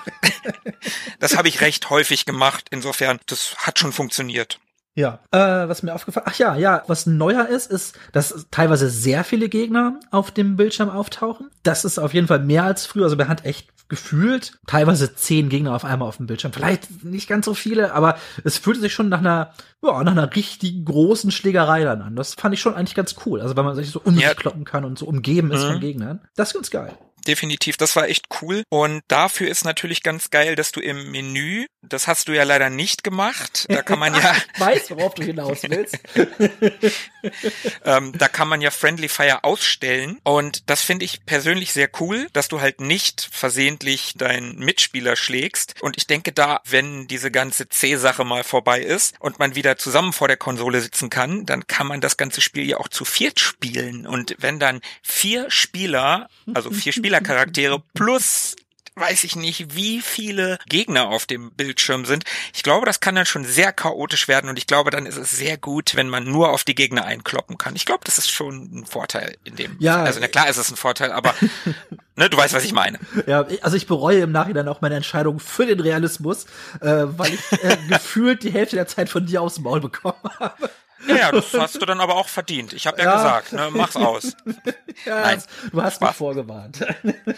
das 1.21 1.37
habe 1.37 1.49
ich 1.49 1.61
recht 1.61 1.89
häufig 1.91 2.25
gemacht, 2.25 2.67
insofern, 2.71 3.21
das 3.27 3.57
hat 3.59 3.79
schon 3.79 3.93
funktioniert. 3.93 4.59
Ja, 4.97 5.21
äh, 5.31 5.69
was 5.69 5.83
mir 5.83 5.95
aufgefallen, 5.95 6.27
ach 6.29 6.39
ja, 6.39 6.57
ja, 6.57 6.83
was 6.87 7.05
neuer 7.07 7.47
ist, 7.47 7.71
ist, 7.71 7.97
dass 8.13 8.47
teilweise 8.51 8.89
sehr 8.89 9.25
viele 9.25 9.49
Gegner 9.51 10.01
auf 10.11 10.31
dem 10.31 10.57
Bildschirm 10.57 10.89
auftauchen. 10.89 11.51
Das 11.63 11.85
ist 11.85 11.99
auf 11.99 12.15
jeden 12.15 12.27
Fall 12.29 12.39
mehr 12.41 12.65
als 12.65 12.87
früher, 12.87 13.05
also 13.05 13.15
man 13.17 13.29
hat 13.29 13.45
echt 13.45 13.69
gefühlt 13.89 14.59
teilweise 14.67 15.15
zehn 15.15 15.49
Gegner 15.49 15.75
auf 15.77 15.85
einmal 15.85 16.09
auf 16.09 16.17
dem 16.17 16.27
Bildschirm. 16.27 16.53
Vielleicht 16.53 17.05
nicht 17.05 17.29
ganz 17.29 17.45
so 17.47 17.55
viele, 17.55 17.93
aber 17.93 18.17
es 18.43 18.59
fühlte 18.59 18.81
sich 18.81 18.93
schon 18.95 19.09
nach 19.09 19.19
einer, 19.21 19.53
ja, 19.83 20.03
nach 20.03 20.11
einer 20.13 20.35
richtig 20.35 20.85
großen 20.85 21.31
Schlägerei 21.31 21.85
dann 21.85 22.03
an. 22.03 22.17
Das 22.17 22.35
fand 22.35 22.55
ich 22.55 22.61
schon 22.61 22.75
eigentlich 22.75 22.97
ganz 22.97 23.15
cool. 23.27 23.41
Also 23.41 23.55
wenn 23.57 23.65
man 23.65 23.77
sich 23.77 23.91
so 23.91 24.01
um 24.03 24.15
sich 24.15 24.25
Ja. 24.25 24.35
kloppen 24.35 24.65
kann 24.65 24.85
und 24.85 24.99
so 24.99 25.07
umgeben 25.07 25.53
ist 25.53 25.63
Mhm. 25.65 25.69
von 25.73 25.81
Gegnern. 25.81 26.21
Das 26.35 26.49
ist 26.49 26.55
ganz 26.55 26.71
geil. 26.71 26.95
Definitiv. 27.27 27.77
Das 27.77 27.97
war 27.97 28.09
echt 28.09 28.27
cool. 28.41 28.63
Und 28.69 29.03
dafür 29.09 29.49
ist 29.49 29.65
natürlich 29.65 30.03
ganz 30.03 30.31
geil, 30.31 30.57
dass 30.57 30.73
du 30.73 30.81
im 30.81 31.11
Menü, 31.11 31.67
das 31.83 32.07
hast 32.07 32.29
du 32.29 32.33
ja 32.33 32.45
leider 32.45 32.71
nicht 32.71 33.05
gemacht, 33.05 33.67
da 33.69 33.83
kann 33.83 33.99
man 33.99 34.15
ja, 34.15 34.35
Ich 34.55 34.61
weiß, 34.61 34.91
worauf 34.91 35.15
du 35.15 35.23
hinaus 35.23 35.63
willst. 35.63 35.99
ähm, 37.85 38.13
da 38.17 38.29
kann 38.29 38.49
man 38.49 38.61
ja 38.61 38.71
Friendly 38.71 39.09
Fire 39.09 39.45
ausstellen. 39.45 40.19
Und 40.25 40.69
das 40.71 40.83
finde 40.83 41.05
ich 41.05 41.25
persönlich 41.27 41.73
sehr 41.73 41.89
cool, 42.01 42.29
dass 42.33 42.49
du 42.49 42.61
halt 42.61 42.81
nicht 42.81 43.29
versehentlich 43.31 44.15
deinen 44.17 44.59
Mitspieler 44.59 45.17
schlägst. 45.17 45.75
Und 45.83 45.97
ich 45.97 46.07
denke 46.07 46.33
da, 46.33 46.61
wenn 46.65 47.07
diese 47.07 47.31
ganze 47.31 47.69
C-Sache 47.69 48.25
mal 48.25 48.45
vorbei 48.45 48.81
ist 48.81 49.15
und 49.21 49.39
man 49.39 49.55
wieder 49.55 49.77
zusammen 49.77 50.13
vor 50.13 50.29
der 50.29 50.37
Konsole 50.37 50.81
sitzen 50.81 51.11
kann, 51.11 51.47
dann 51.47 51.67
kann 51.67 51.87
man 51.87 52.01
das 52.01 52.17
ganze 52.17 52.41
Spiel 52.41 52.67
ja 52.69 52.79
auch 52.79 52.89
zu 52.89 53.05
viert 53.05 53.41
spielen. 53.41 54.07
Und 54.07 54.37
wenn 54.39 54.59
dann 54.59 54.81
vier 55.03 55.51
Spieler, 55.51 56.29
also 56.55 56.71
vier 56.71 56.93
Spielercharaktere 57.17 57.83
plus 57.95 58.57
weiß 58.99 59.25
ich 59.25 59.37
nicht, 59.37 59.75
wie 59.75 60.01
viele 60.01 60.59
Gegner 60.69 61.09
auf 61.09 61.27
dem 61.27 61.53
Bildschirm 61.53 62.07
sind. 62.07 62.25
Ich 62.55 62.63
glaube, 62.63 62.87
das 62.87 63.01
kann 63.01 63.15
dann 63.15 63.27
schon 63.27 63.45
sehr 63.45 63.71
chaotisch 63.73 64.27
werden 64.27 64.49
und 64.49 64.59
ich 64.59 64.67
glaube, 64.67 64.91
dann 64.91 65.05
ist 65.05 65.19
es 65.19 65.31
sehr 65.31 65.59
gut, 65.59 65.97
wenn 65.97 66.09
man 66.09 66.25
nur 66.25 66.51
auf 66.51 66.65
die 66.65 66.75
Gegner 66.75 67.05
einkloppen 67.05 67.59
kann. 67.59 67.77
Ich 67.77 67.85
glaube, 67.85 68.05
das 68.05 68.17
ist 68.17 68.31
schon 68.31 68.71
ein 68.73 68.87
Vorteil 68.87 69.37
in 69.45 69.55
dem. 69.55 69.77
Ja. 69.81 70.03
Also 70.03 70.19
na 70.21 70.29
klar 70.29 70.49
ist 70.49 70.57
es 70.57 70.71
ein 70.71 70.77
Vorteil, 70.77 71.13
aber 71.13 71.35
ne, 72.17 72.31
du 72.31 72.37
weißt, 72.39 72.55
was 72.55 72.65
ich 72.65 72.73
meine. 72.73 72.99
Ja, 73.27 73.47
also 73.61 73.77
ich 73.77 73.87
bereue 73.87 74.21
im 74.21 74.33
Nachhinein 74.33 74.67
auch 74.67 74.81
meine 74.81 74.97
Entscheidung 74.97 75.41
für 75.41 75.67
den 75.67 75.81
Realismus, 75.81 76.47
äh, 76.81 77.05
weil 77.07 77.35
ich 77.35 77.63
äh, 77.63 77.77
gefühlt 77.89 78.45
die 78.45 78.51
Hälfte 78.51 78.77
der 78.77 78.87
Zeit 78.87 79.11
von 79.11 79.27
dir 79.27 79.43
aufs 79.43 79.59
Maul 79.59 79.81
bekommen 79.81 80.17
habe. 80.41 80.71
Ja, 81.07 81.17
ja, 81.17 81.33
das 81.33 81.53
hast 81.55 81.81
du 81.81 81.87
dann 81.87 82.01
aber 82.01 82.17
auch 82.17 82.29
verdient. 82.29 82.73
Ich 82.73 82.87
habe 82.87 82.99
ja, 82.99 83.05
ja, 83.05 83.17
gesagt, 83.17 83.53
ne, 83.53 83.69
mach's 83.73 83.97
aus. 83.97 84.37
ja, 85.05 85.21
Nein, 85.21 85.43
du 85.73 85.83
hast 85.83 86.01
mich 86.01 86.11
vorgewarnt. 86.11 86.85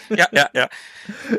ja, 0.09 0.27
ja, 0.31 0.49
ja. 0.53 0.69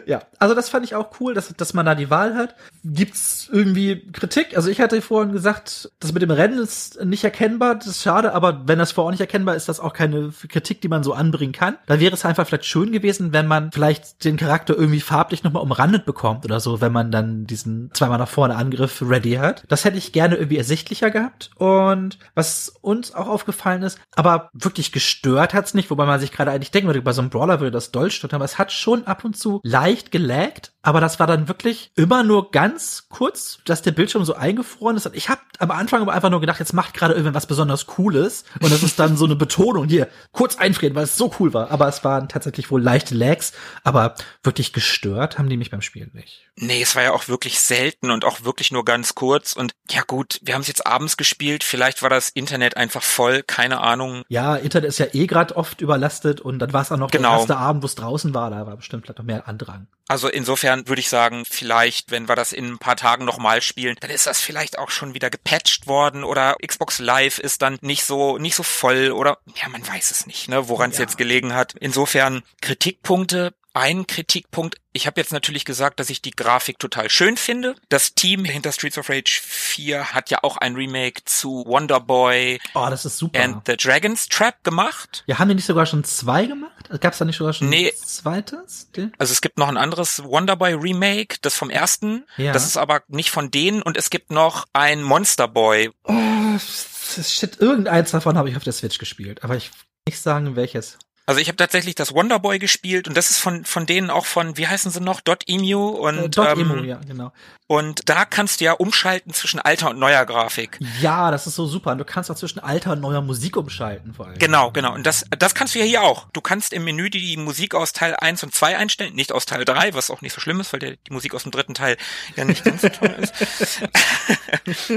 Ja, 0.06 0.22
also 0.38 0.54
das 0.54 0.68
fand 0.68 0.84
ich 0.84 0.94
auch 0.94 1.20
cool, 1.20 1.34
dass, 1.34 1.48
dass 1.56 1.74
man 1.74 1.86
da 1.86 1.94
die 1.94 2.10
Wahl 2.10 2.34
hat. 2.34 2.54
Gibt's 2.84 3.48
irgendwie 3.50 4.10
Kritik? 4.12 4.56
Also 4.56 4.70
ich 4.70 4.80
hatte 4.80 5.00
vorhin 5.02 5.32
gesagt, 5.32 5.90
das 6.00 6.12
mit 6.12 6.22
dem 6.22 6.30
Rennen 6.30 6.58
ist 6.58 7.04
nicht 7.04 7.24
erkennbar, 7.24 7.74
das 7.76 7.86
ist 7.86 8.02
schade, 8.02 8.32
aber 8.32 8.62
wenn 8.66 8.78
das 8.78 8.92
vorher 8.92 9.10
nicht 9.10 9.20
erkennbar 9.20 9.56
ist, 9.56 9.68
das 9.68 9.80
auch 9.80 9.92
keine 9.92 10.32
Kritik, 10.48 10.80
die 10.80 10.88
man 10.88 11.02
so 11.02 11.12
anbringen 11.12 11.52
kann. 11.52 11.76
Da 11.86 12.00
wäre 12.00 12.14
es 12.14 12.24
einfach 12.24 12.46
vielleicht 12.46 12.66
schön 12.66 12.92
gewesen, 12.92 13.32
wenn 13.32 13.46
man 13.46 13.72
vielleicht 13.72 14.24
den 14.24 14.36
Charakter 14.36 14.76
irgendwie 14.76 15.00
farblich 15.00 15.42
nochmal 15.42 15.62
umrandet 15.62 16.04
bekommt 16.04 16.44
oder 16.44 16.60
so, 16.60 16.80
wenn 16.80 16.92
man 16.92 17.10
dann 17.10 17.46
diesen 17.46 17.90
zweimal 17.92 18.18
nach 18.18 18.28
vorne 18.28 18.56
Angriff 18.56 19.02
ready 19.02 19.34
hat. 19.34 19.64
Das 19.68 19.84
hätte 19.84 19.98
ich 19.98 20.12
gerne 20.12 20.36
irgendwie 20.36 20.58
ersichtlicher 20.58 21.10
gehabt. 21.10 21.50
Und 21.56 22.18
was 22.34 22.72
uns 22.80 23.14
auch 23.14 23.28
aufgefallen 23.28 23.82
ist, 23.82 23.98
aber 24.14 24.50
wirklich 24.52 24.92
gestört 24.92 25.54
hat's 25.54 25.74
nicht, 25.74 25.90
wobei 25.90 26.06
man 26.06 26.20
sich 26.20 26.32
gerade 26.32 26.50
eigentlich 26.50 26.70
denken 26.70 26.88
würde, 26.88 27.02
bei 27.02 27.12
so 27.12 27.20
einem 27.20 27.30
Brawler 27.30 27.60
würde 27.60 27.70
das 27.70 27.90
doll 27.90 28.10
stören, 28.10 28.34
aber 28.34 28.44
es 28.44 28.58
hat 28.58 28.72
schon 28.72 29.06
ab 29.06 29.24
und 29.24 29.36
zu 29.36 29.60
leicht 29.62 30.10
gelaggt, 30.10 30.72
aber 30.82 31.00
das 31.00 31.20
war 31.20 31.26
dann 31.26 31.46
wirklich 31.46 31.90
immer 31.94 32.22
nur 32.22 32.50
ganz 32.50 33.08
kurz, 33.10 33.58
dass 33.66 33.82
der 33.82 33.90
Bildschirm 33.92 34.24
so 34.24 34.34
eingefroren 34.34 34.96
ist. 34.96 35.06
Und 35.06 35.14
ich 35.14 35.28
habe 35.28 35.40
am 35.58 35.70
Anfang 35.70 36.00
aber 36.00 36.14
einfach 36.14 36.30
nur 36.30 36.40
gedacht, 36.40 36.58
jetzt 36.58 36.72
macht 36.72 36.94
gerade 36.94 37.12
irgendwas 37.12 37.46
besonders 37.46 37.86
Cooles. 37.86 38.44
Und 38.62 38.72
das 38.72 38.82
ist 38.82 38.98
dann 38.98 39.18
so 39.18 39.26
eine 39.26 39.36
Betonung 39.36 39.88
hier, 39.88 40.08
kurz 40.32 40.56
einfrieren, 40.56 40.94
weil 40.94 41.04
es 41.04 41.18
so 41.18 41.34
cool 41.38 41.52
war. 41.52 41.70
Aber 41.70 41.86
es 41.86 42.02
waren 42.02 42.30
tatsächlich 42.30 42.70
wohl 42.70 42.82
leichte 42.82 43.14
Lags, 43.14 43.52
aber 43.84 44.14
wirklich 44.42 44.72
gestört 44.72 45.38
haben 45.38 45.50
die 45.50 45.58
mich 45.58 45.70
beim 45.70 45.82
Spielen 45.82 46.12
nicht. 46.14 46.48
Nee, 46.56 46.80
es 46.80 46.96
war 46.96 47.02
ja 47.02 47.12
auch 47.12 47.28
wirklich 47.28 47.60
selten 47.60 48.10
und 48.10 48.24
auch 48.24 48.44
wirklich 48.44 48.72
nur 48.72 48.84
ganz 48.84 49.14
kurz. 49.14 49.52
Und 49.52 49.72
ja 49.90 50.02
gut, 50.06 50.40
wir 50.42 50.54
haben 50.54 50.62
es 50.62 50.68
jetzt 50.68 50.86
abends 50.86 51.18
gespielt. 51.18 51.62
Vielleicht 51.62 51.99
war 52.02 52.10
das 52.10 52.28
Internet 52.28 52.76
einfach 52.76 53.02
voll, 53.02 53.42
keine 53.42 53.80
Ahnung. 53.80 54.22
Ja, 54.28 54.56
Internet 54.56 54.88
ist 54.88 54.98
ja 54.98 55.06
eh 55.12 55.26
gerade 55.26 55.56
oft 55.56 55.80
überlastet 55.80 56.40
und 56.40 56.58
dann 56.58 56.72
war 56.72 56.82
es 56.82 56.92
auch 56.92 56.96
noch 56.96 57.10
genau. 57.10 57.30
der 57.30 57.38
erste 57.38 57.56
Abend, 57.56 57.82
wo 57.82 57.86
es 57.86 57.94
draußen 57.94 58.34
war. 58.34 58.50
Da 58.50 58.66
war 58.66 58.76
bestimmt 58.76 59.04
vielleicht 59.04 59.18
noch 59.18 59.24
mehr 59.24 59.48
Andrang. 59.48 59.86
Also 60.08 60.28
insofern 60.28 60.88
würde 60.88 61.00
ich 61.00 61.08
sagen, 61.08 61.44
vielleicht, 61.48 62.10
wenn 62.10 62.28
wir 62.28 62.34
das 62.34 62.52
in 62.52 62.72
ein 62.72 62.78
paar 62.78 62.96
Tagen 62.96 63.24
nochmal 63.24 63.62
spielen, 63.62 63.96
dann 64.00 64.10
ist 64.10 64.26
das 64.26 64.40
vielleicht 64.40 64.76
auch 64.76 64.90
schon 64.90 65.14
wieder 65.14 65.30
gepatcht 65.30 65.86
worden 65.86 66.24
oder 66.24 66.56
Xbox 66.66 66.98
Live 66.98 67.38
ist 67.38 67.62
dann 67.62 67.78
nicht 67.80 68.04
so, 68.04 68.36
nicht 68.36 68.56
so 68.56 68.64
voll 68.64 69.12
oder, 69.12 69.38
ja, 69.62 69.68
man 69.68 69.86
weiß 69.86 70.10
es 70.10 70.26
nicht, 70.26 70.48
ne, 70.48 70.68
woran 70.68 70.90
es 70.90 70.98
ja. 70.98 71.02
jetzt 71.02 71.16
gelegen 71.16 71.54
hat. 71.54 71.74
Insofern 71.78 72.42
Kritikpunkte 72.60 73.54
ein 73.74 74.06
Kritikpunkt. 74.06 74.76
Ich 74.92 75.06
habe 75.06 75.20
jetzt 75.20 75.32
natürlich 75.32 75.64
gesagt, 75.64 76.00
dass 76.00 76.10
ich 76.10 76.20
die 76.20 76.32
Grafik 76.32 76.78
total 76.78 77.08
schön 77.08 77.36
finde. 77.36 77.76
Das 77.88 78.14
Team 78.14 78.44
hinter 78.44 78.72
Streets 78.72 78.98
of 78.98 79.08
Rage 79.08 79.40
4 79.42 80.12
hat 80.12 80.30
ja 80.30 80.38
auch 80.42 80.56
ein 80.56 80.74
Remake 80.74 81.22
zu 81.24 81.64
Wonder 81.66 82.00
Boy 82.00 82.60
oh, 82.74 82.86
das 82.90 83.04
ist 83.04 83.18
super. 83.18 83.40
and 83.40 83.62
the 83.66 83.76
Dragon's 83.76 84.28
Trap 84.28 84.64
gemacht. 84.64 85.22
Ja, 85.26 85.38
haben 85.38 85.48
die 85.48 85.54
nicht 85.54 85.66
sogar 85.66 85.86
schon 85.86 86.02
zwei 86.04 86.46
gemacht? 86.46 86.90
Gab 87.00 87.12
es 87.12 87.18
da 87.18 87.24
nicht 87.24 87.36
sogar 87.36 87.52
schon 87.52 87.68
nee. 87.68 87.90
ein 87.90 87.96
zweites? 87.96 88.90
Also 89.18 89.32
es 89.32 89.40
gibt 89.40 89.58
noch 89.58 89.68
ein 89.68 89.76
anderes 89.76 90.24
Wonder 90.24 90.56
Boy 90.56 90.74
Remake, 90.74 91.36
das 91.42 91.54
vom 91.54 91.70
ersten. 91.70 92.24
Ja. 92.36 92.52
Das 92.52 92.66
ist 92.66 92.76
aber 92.76 93.02
nicht 93.08 93.30
von 93.30 93.50
denen 93.50 93.82
und 93.82 93.96
es 93.96 94.10
gibt 94.10 94.30
noch 94.32 94.66
ein 94.72 95.02
Monster 95.02 95.46
Boy. 95.46 95.90
Oh, 96.04 96.58
shit, 96.58 97.60
irgendeins 97.60 98.10
davon 98.10 98.36
habe 98.36 98.50
ich 98.50 98.56
auf 98.56 98.64
der 98.64 98.72
Switch 98.72 98.98
gespielt, 98.98 99.44
aber 99.44 99.56
ich 99.56 99.70
nicht 100.06 100.20
sagen 100.20 100.56
welches. 100.56 100.98
Also 101.30 101.40
ich 101.40 101.46
habe 101.46 101.54
tatsächlich 101.54 101.94
das 101.94 102.12
Wonderboy 102.12 102.58
gespielt 102.58 103.06
und 103.06 103.16
das 103.16 103.30
ist 103.30 103.38
von 103.38 103.64
von 103.64 103.86
denen 103.86 104.10
auch 104.10 104.26
von 104.26 104.56
wie 104.56 104.66
heißen 104.66 104.90
sie 104.90 105.00
noch 105.00 105.20
Dot 105.20 105.44
Emu 105.46 105.90
und 105.90 106.18
äh, 106.18 106.28
Dot 106.28 106.48
ähm, 106.48 106.60
Emu, 106.62 106.82
ja 106.82 106.98
genau. 107.06 107.30
Und 107.70 108.08
da 108.08 108.24
kannst 108.24 108.60
du 108.60 108.64
ja 108.64 108.72
umschalten 108.72 109.32
zwischen 109.32 109.60
alter 109.60 109.90
und 109.90 110.00
neuer 110.00 110.26
Grafik. 110.26 110.80
Ja, 111.00 111.30
das 111.30 111.46
ist 111.46 111.54
so 111.54 111.66
super. 111.68 111.92
Und 111.92 111.98
du 111.98 112.04
kannst 112.04 112.28
auch 112.28 112.34
zwischen 112.34 112.58
alter 112.58 112.94
und 112.94 113.00
neuer 113.00 113.20
Musik 113.20 113.56
umschalten 113.56 114.12
vor 114.12 114.26
allem. 114.26 114.40
Genau, 114.40 114.72
genau. 114.72 114.92
Und 114.92 115.06
das 115.06 115.24
das 115.38 115.54
kannst 115.54 115.76
du 115.76 115.78
ja 115.78 115.84
hier 115.84 116.02
auch. 116.02 116.26
Du 116.32 116.40
kannst 116.40 116.72
im 116.72 116.82
Menü 116.82 117.10
die 117.10 117.36
Musik 117.36 117.76
aus 117.76 117.92
Teil 117.92 118.16
1 118.16 118.42
und 118.42 118.52
2 118.52 118.76
einstellen, 118.76 119.14
nicht 119.14 119.30
aus 119.30 119.46
Teil 119.46 119.64
3, 119.64 119.94
was 119.94 120.10
auch 120.10 120.20
nicht 120.20 120.32
so 120.32 120.40
schlimm 120.40 120.58
ist, 120.58 120.72
weil 120.72 120.80
der, 120.80 120.96
die 120.96 121.12
Musik 121.12 121.32
aus 121.32 121.44
dem 121.44 121.52
dritten 121.52 121.74
Teil 121.74 121.96
ja 122.34 122.44
nicht 122.44 122.64
ganz 122.64 122.82
so 122.82 122.88
toll 122.88 123.16
ist. 123.20 123.34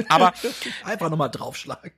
Aber 0.10 0.34
einfach 0.84 1.12
nochmal 1.12 1.30
draufschlagen. 1.30 1.92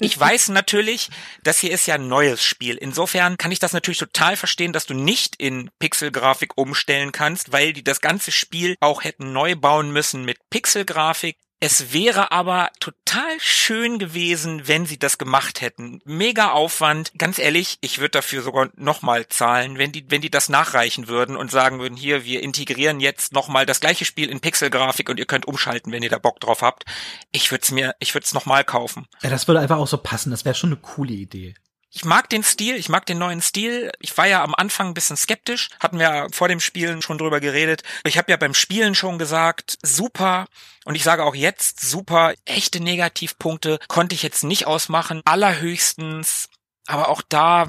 ich 0.00 0.18
weiß 0.18 0.48
natürlich, 0.48 1.10
das 1.44 1.58
hier 1.58 1.70
ist 1.70 1.86
ja 1.86 1.94
ein 1.94 2.08
neues 2.08 2.42
Spiel. 2.42 2.74
Insofern 2.74 3.36
kann 3.36 3.52
ich 3.52 3.60
das 3.60 3.67
natürlich 3.72 3.98
total 3.98 4.36
verstehen, 4.36 4.72
dass 4.72 4.86
du 4.86 4.94
nicht 4.94 5.36
in 5.36 5.70
Pixelgrafik 5.78 6.56
umstellen 6.56 7.12
kannst, 7.12 7.52
weil 7.52 7.72
die 7.72 7.84
das 7.84 8.00
ganze 8.00 8.32
Spiel 8.32 8.76
auch 8.80 9.04
hätten 9.04 9.32
neu 9.32 9.56
bauen 9.56 9.92
müssen 9.92 10.24
mit 10.24 10.38
Pixelgrafik. 10.50 11.36
Es 11.60 11.92
wäre 11.92 12.30
aber 12.30 12.70
total 12.78 13.40
schön 13.40 13.98
gewesen, 13.98 14.68
wenn 14.68 14.86
sie 14.86 14.98
das 14.98 15.18
gemacht 15.18 15.60
hätten. 15.60 16.00
Mega 16.04 16.52
Aufwand. 16.52 17.10
Ganz 17.18 17.40
ehrlich, 17.40 17.78
ich 17.80 17.98
würde 17.98 18.10
dafür 18.10 18.42
sogar 18.42 18.68
nochmal 18.76 19.26
zahlen, 19.26 19.76
wenn 19.76 19.90
die, 19.90 20.08
wenn 20.08 20.20
die 20.20 20.30
das 20.30 20.48
nachreichen 20.48 21.08
würden 21.08 21.36
und 21.36 21.50
sagen 21.50 21.80
würden, 21.80 21.96
hier, 21.96 22.24
wir 22.24 22.44
integrieren 22.44 23.00
jetzt 23.00 23.32
nochmal 23.32 23.66
das 23.66 23.80
gleiche 23.80 24.04
Spiel 24.04 24.30
in 24.30 24.38
Pixelgrafik 24.38 25.08
und 25.08 25.18
ihr 25.18 25.26
könnt 25.26 25.46
umschalten, 25.46 25.90
wenn 25.90 26.04
ihr 26.04 26.10
da 26.10 26.18
Bock 26.18 26.38
drauf 26.38 26.62
habt. 26.62 26.84
Ich 27.32 27.50
würde 27.50 27.62
es 27.62 27.72
mir, 27.72 27.96
ich 27.98 28.14
würde 28.14 28.24
es 28.24 28.34
nochmal 28.34 28.62
kaufen. 28.62 29.08
Ja, 29.22 29.30
das 29.30 29.48
würde 29.48 29.58
einfach 29.58 29.78
auch 29.78 29.88
so 29.88 29.98
passen. 29.98 30.30
Das 30.30 30.44
wäre 30.44 30.54
schon 30.54 30.70
eine 30.70 30.80
coole 30.80 31.12
Idee. 31.12 31.54
Ich 31.90 32.04
mag 32.04 32.28
den 32.28 32.44
Stil, 32.44 32.76
ich 32.76 32.88
mag 32.88 33.06
den 33.06 33.18
neuen 33.18 33.40
Stil. 33.40 33.90
Ich 33.98 34.16
war 34.18 34.26
ja 34.26 34.44
am 34.44 34.54
Anfang 34.54 34.88
ein 34.88 34.94
bisschen 34.94 35.16
skeptisch, 35.16 35.70
hatten 35.80 35.98
wir 35.98 36.28
vor 36.32 36.48
dem 36.48 36.60
Spielen 36.60 37.00
schon 37.00 37.18
drüber 37.18 37.40
geredet. 37.40 37.82
Ich 38.04 38.18
habe 38.18 38.30
ja 38.30 38.36
beim 38.36 38.54
Spielen 38.54 38.94
schon 38.94 39.18
gesagt, 39.18 39.78
super. 39.82 40.46
Und 40.84 40.94
ich 40.94 41.02
sage 41.02 41.24
auch 41.24 41.34
jetzt, 41.34 41.80
super. 41.80 42.34
Echte 42.44 42.80
Negativpunkte 42.80 43.78
konnte 43.88 44.14
ich 44.14 44.22
jetzt 44.22 44.44
nicht 44.44 44.66
ausmachen. 44.66 45.22
Allerhöchstens 45.24 46.48
aber 46.88 47.10
auch 47.10 47.20
da, 47.28 47.68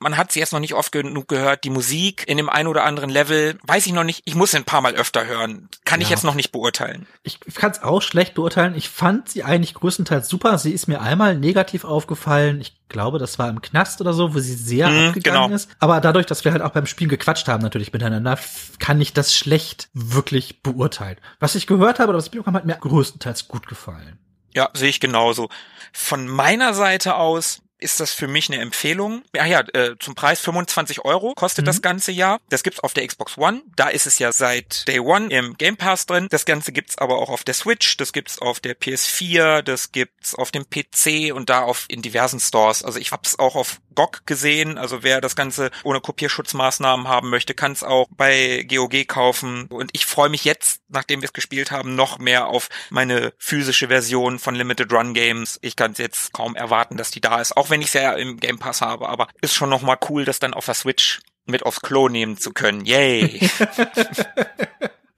man 0.00 0.16
hat 0.16 0.32
sie 0.32 0.40
jetzt 0.40 0.52
noch 0.52 0.58
nicht 0.58 0.74
oft 0.74 0.90
genug 0.90 1.28
gehört. 1.28 1.62
Die 1.62 1.70
Musik 1.70 2.24
in 2.26 2.36
dem 2.36 2.48
einen 2.48 2.68
oder 2.68 2.82
anderen 2.82 3.08
Level, 3.08 3.56
weiß 3.62 3.86
ich 3.86 3.92
noch 3.92 4.02
nicht. 4.02 4.22
Ich 4.24 4.34
muss 4.34 4.50
sie 4.50 4.56
ein 4.56 4.64
paar 4.64 4.80
Mal 4.80 4.96
öfter 4.96 5.24
hören. 5.24 5.68
Kann 5.84 6.00
ja. 6.00 6.04
ich 6.04 6.10
jetzt 6.10 6.24
noch 6.24 6.34
nicht 6.34 6.50
beurteilen. 6.50 7.06
Ich 7.22 7.38
kann 7.54 7.70
es 7.70 7.80
auch 7.82 8.02
schlecht 8.02 8.34
beurteilen. 8.34 8.74
Ich 8.74 8.88
fand 8.88 9.28
sie 9.28 9.44
eigentlich 9.44 9.74
größtenteils 9.74 10.28
super. 10.28 10.58
Sie 10.58 10.72
ist 10.72 10.88
mir 10.88 11.00
einmal 11.00 11.36
negativ 11.36 11.84
aufgefallen. 11.84 12.60
Ich 12.60 12.76
glaube, 12.88 13.20
das 13.20 13.38
war 13.38 13.48
im 13.48 13.62
Knast 13.62 14.00
oder 14.00 14.12
so, 14.12 14.34
wo 14.34 14.40
sie 14.40 14.54
sehr 14.54 14.88
mhm, 14.88 15.08
abgegangen 15.08 15.42
genau. 15.44 15.54
ist. 15.54 15.70
Aber 15.78 16.00
dadurch, 16.00 16.26
dass 16.26 16.44
wir 16.44 16.50
halt 16.50 16.62
auch 16.62 16.72
beim 16.72 16.86
Spiel 16.86 17.06
gequatscht 17.06 17.46
haben, 17.46 17.62
natürlich 17.62 17.92
miteinander, 17.92 18.36
kann 18.80 19.00
ich 19.00 19.12
das 19.12 19.32
schlecht 19.32 19.90
wirklich 19.92 20.60
beurteilen. 20.64 21.18
Was 21.38 21.54
ich 21.54 21.68
gehört 21.68 22.00
habe 22.00 22.08
oder 22.08 22.18
was 22.18 22.26
ich 22.26 22.32
bekommen 22.32 22.56
hat 22.56 22.66
mir 22.66 22.74
größtenteils 22.74 23.46
gut 23.46 23.68
gefallen. 23.68 24.18
Ja, 24.52 24.70
sehe 24.74 24.88
ich 24.88 24.98
genauso. 24.98 25.48
Von 25.92 26.26
meiner 26.26 26.74
Seite 26.74 27.14
aus 27.14 27.62
ist 27.80 28.00
das 28.00 28.12
für 28.12 28.28
mich 28.28 28.50
eine 28.50 28.60
Empfehlung. 28.60 29.22
Ja, 29.34 29.46
ja, 29.46 29.60
äh, 29.72 29.96
zum 29.98 30.14
Preis 30.14 30.40
25 30.40 31.04
Euro 31.04 31.34
kostet 31.34 31.64
mhm. 31.64 31.66
das 31.66 31.82
ganze 31.82 32.12
Jahr. 32.12 32.40
Das 32.48 32.62
gibt's 32.62 32.80
auf 32.80 32.94
der 32.94 33.06
Xbox 33.06 33.38
One. 33.38 33.62
Da 33.76 33.88
ist 33.88 34.06
es 34.06 34.18
ja 34.18 34.32
seit 34.32 34.86
Day 34.88 35.00
One 35.00 35.28
im 35.28 35.56
Game 35.56 35.76
Pass 35.76 36.06
drin. 36.06 36.28
Das 36.30 36.44
Ganze 36.44 36.72
gibt's 36.72 36.98
aber 36.98 37.18
auch 37.18 37.30
auf 37.30 37.44
der 37.44 37.54
Switch. 37.54 37.96
Das 37.96 38.12
gibt's 38.12 38.38
auf 38.38 38.60
der 38.60 38.78
PS4. 38.78 39.62
Das 39.62 39.92
gibt's 39.92 40.34
auf 40.34 40.50
dem 40.50 40.66
PC 40.68 41.34
und 41.34 41.50
da 41.50 41.62
auf 41.62 41.86
in 41.88 42.02
diversen 42.02 42.40
Stores. 42.40 42.84
Also 42.84 42.98
ich 42.98 43.12
hab's 43.12 43.38
auch 43.38 43.56
auf 43.56 43.80
GOG 43.94 44.26
gesehen. 44.26 44.78
Also 44.78 45.02
wer 45.02 45.20
das 45.20 45.36
Ganze 45.36 45.70
ohne 45.84 46.00
Kopierschutzmaßnahmen 46.00 47.08
haben 47.08 47.30
möchte, 47.30 47.54
kann's 47.54 47.82
auch 47.82 48.08
bei 48.10 48.66
GOG 48.68 49.06
kaufen. 49.06 49.66
Und 49.66 49.90
ich 49.92 50.06
freue 50.06 50.28
mich 50.28 50.44
jetzt, 50.44 50.80
nachdem 50.88 51.20
wir 51.20 51.26
es 51.26 51.32
gespielt 51.32 51.70
haben, 51.70 51.94
noch 51.94 52.18
mehr 52.18 52.48
auf 52.48 52.68
meine 52.90 53.32
physische 53.38 53.88
Version 53.88 54.38
von 54.38 54.54
Limited 54.54 54.92
Run 54.92 55.14
Games. 55.14 55.58
Ich 55.62 55.76
kann 55.76 55.94
jetzt 55.96 56.32
kaum 56.32 56.56
erwarten, 56.56 56.96
dass 56.96 57.10
die 57.10 57.20
da 57.20 57.40
ist. 57.40 57.56
Auch 57.56 57.70
wenn 57.70 57.80
ich 57.80 57.88
es 57.88 57.94
ja 57.94 58.12
im 58.12 58.38
Game 58.38 58.58
Pass 58.58 58.80
habe, 58.80 59.08
aber 59.08 59.28
ist 59.40 59.54
schon 59.54 59.70
nochmal 59.70 59.98
cool, 60.08 60.24
das 60.24 60.38
dann 60.38 60.54
auf 60.54 60.66
der 60.66 60.74
Switch 60.74 61.20
mit 61.46 61.64
aufs 61.64 61.80
Klo 61.80 62.08
nehmen 62.08 62.38
zu 62.38 62.52
können. 62.52 62.84
Yay! 62.84 63.50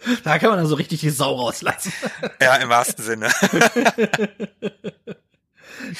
da 0.25 0.39
kann 0.39 0.51
man 0.51 0.59
also 0.59 0.75
richtig 0.75 1.01
die 1.01 1.11
Sau 1.11 1.35
rauslassen. 1.37 1.93
ja, 2.41 2.57
im 2.57 2.69
wahrsten 2.69 3.05
Sinne. 3.05 3.31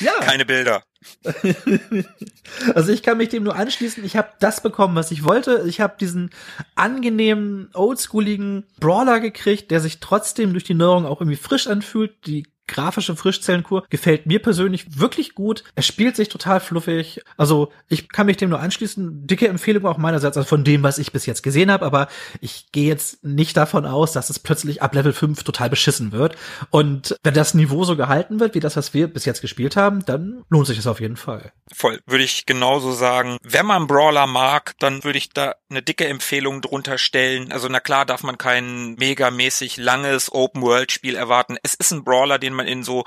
ja. 0.01 0.13
Keine 0.21 0.45
Bilder. 0.45 0.83
also 2.75 2.93
ich 2.93 3.03
kann 3.03 3.19
mich 3.19 3.29
dem 3.29 3.43
nur 3.43 3.57
anschließen. 3.57 4.05
Ich 4.05 4.17
habe 4.17 4.31
das 4.41 4.63
bekommen, 4.63 4.95
was 4.95 5.11
ich 5.11 5.25
wollte. 5.25 5.65
Ich 5.67 5.81
habe 5.81 5.97
diesen 5.99 6.31
angenehmen, 6.75 7.71
oldschooligen 7.75 8.65
Brawler 8.79 9.21
gekriegt, 9.21 9.71
der 9.71 9.81
sich 9.81 10.01
trotzdem 10.01 10.53
durch 10.53 10.65
die 10.65 10.75
Neuerung 10.75 11.07
auch 11.07 11.21
irgendwie 11.21 11.37
frisch 11.37 11.67
anfühlt. 11.67 12.15
Die 12.27 12.47
grafische 12.67 13.17
Frischzellenkur 13.17 13.85
gefällt 13.91 14.27
mir 14.27 14.41
persönlich 14.41 14.99
wirklich 14.99 15.35
gut. 15.35 15.65
Er 15.75 15.83
spielt 15.83 16.17
sich 16.17 16.29
total 16.29 16.61
fluffig. 16.61 17.21
Also 17.37 17.73
ich 17.89 18.09
kann 18.09 18.27
mich 18.27 18.37
dem 18.37 18.51
nur 18.51 18.61
anschließen. 18.61 19.27
Dicke 19.27 19.49
Empfehlung 19.49 19.87
auch 19.87 19.99
meinerseits 19.99 20.37
also 20.37 20.49
von 20.49 20.65
dem, 20.65 20.83
was 20.83 20.99
ich 20.99 21.13
bis 21.13 21.27
jetzt 21.27 21.43
gesehen 21.43 21.71
habe. 21.71 21.85
Aber 21.85 22.09
ich 22.41 22.73
gehe 22.73 22.89
jetzt 22.89 23.25
nicht 23.25 23.57
davon 23.57 23.87
aus, 23.87 24.13
dass 24.13 24.31
es 24.31 24.39
plötzlich 24.39 24.83
ab 24.83 24.95
Level 24.95 25.13
5 25.13 25.43
total 25.43 25.71
beschissen 25.71 26.13
wird. 26.13 26.37
Und 26.71 27.17
wenn 27.23 27.35
das 27.35 27.55
Niveau 27.55 27.85
so 27.85 27.97
gehalten 27.97 28.41
wird, 28.41 28.55
wie 28.55 28.61
das, 28.61 28.77
was 28.77 28.95
wir 28.95 29.09
bis 29.09 29.25
jetzt 29.25 29.41
gespielt 29.41 29.77
haben, 29.77 30.05
dann 30.05 30.45
lohnt 30.49 30.67
sich 30.67 30.77
das 30.77 30.87
auf 30.87 31.01
jeden 31.01 31.17
Fall. 31.17 31.53
Voll, 31.73 32.01
würde 32.07 32.25
ich 32.25 32.47
genauso 32.47 32.93
sagen. 32.93 33.39
Wenn 33.43 33.67
man 33.67 33.87
Brawler 33.87 34.27
mag, 34.27 34.75
dann 34.79 35.05
würde 35.05 35.19
ich 35.19 35.31
da 35.31 35.55
eine 35.71 35.83
dicke 35.83 36.07
Empfehlung 36.07 36.61
drunter 36.61 36.99
stellen. 36.99 37.53
Also 37.53 37.69
na 37.69 37.81
klar 37.81 38.07
darf 38.07 38.23
man 38.23 38.39
kein 38.39 38.95
megamäßig 38.95 39.77
langes 39.77 40.33
Open-World-Spiel 40.33 41.17
erwarten. 41.17 41.57
Es 41.63 41.75
ist 41.75 41.93
ein 41.93 42.05
Brawler, 42.05 42.39
den 42.39 42.52
man 42.53 42.67
in 42.67 42.85
so 42.85 43.05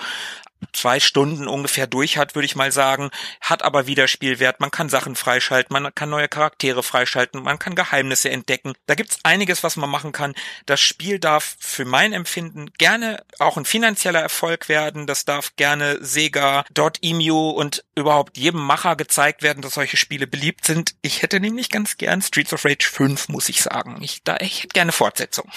zwei 0.74 1.00
Stunden 1.00 1.48
ungefähr 1.48 1.88
durch 1.88 2.18
hat, 2.18 2.36
würde 2.36 2.46
ich 2.46 2.56
mal 2.56 2.72
sagen, 2.72 3.10
hat 3.42 3.64
aber 3.64 3.88
Wiederspielwert. 3.88 4.60
Man 4.60 4.72
kann 4.72 4.90
Sachen 4.90 5.16
freischalten, 5.16 5.74
man 5.74 5.94
kann 5.94 6.10
neue 6.10 6.28
Charaktere 6.28 6.84
freischalten, 6.84 7.44
man 7.44 7.60
kann 7.60 7.76
Geheimnisse 7.76 8.30
entdecken. 8.30 8.74
Da 8.86 8.96
gibt's 8.96 9.20
einiges, 9.24 9.64
was 9.64 9.76
man 9.78 9.90
machen 9.90 10.12
kann. 10.12 10.36
Das 10.66 10.82
Spiel 10.82 11.20
darf 11.20 11.56
für 11.60 11.86
mein 11.86 12.14
Empfinden 12.14 12.72
gerne 12.78 13.24
auch 13.40 13.58
ein 13.58 13.66
finanzieller 13.66 14.22
Erfolg 14.22 14.70
werden. 14.70 15.08
Das 15.08 15.26
darf 15.26 15.56
gerne 15.56 16.04
Sega, 16.04 16.66
Dot.emu 16.74 17.50
und 17.50 17.84
überhaupt 17.96 18.38
jedem 18.38 18.62
Macher 18.62 18.96
gezeigt 18.96 19.44
werden, 19.44 19.62
dass 19.62 19.76
solche 19.76 19.98
Spiele 19.98 20.28
beliebt 20.28 20.66
sind. 20.66 20.96
Ich 21.02 21.22
hätte 21.22 21.40
nämlich 21.40 21.70
ganz 21.70 21.98
gern 21.98 22.22
Streets 22.22 22.54
of 22.54 22.66
Rage 22.66 22.88
5, 22.90 23.30
muss 23.30 23.50
ich 23.50 23.62
sagen. 23.62 23.98
Ich, 24.02 24.24
da, 24.24 24.38
ich 24.40 24.64
hätte 24.64 24.74
gerne 24.74 24.92
Fortsetzung. 24.92 25.50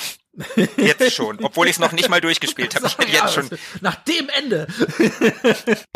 Jetzt 0.77 1.15
schon, 1.15 1.43
obwohl 1.43 1.67
ich 1.67 1.73
es 1.73 1.79
noch 1.79 1.93
nicht 1.93 2.09
mal 2.09 2.21
durchgespielt 2.21 2.75
habe. 2.75 2.89
Ich 2.89 2.97
hätte 2.99 3.13
jetzt 3.13 3.35
schon. 3.35 3.51
Nach 3.81 3.95
dem 3.97 4.29
Ende. 4.29 4.67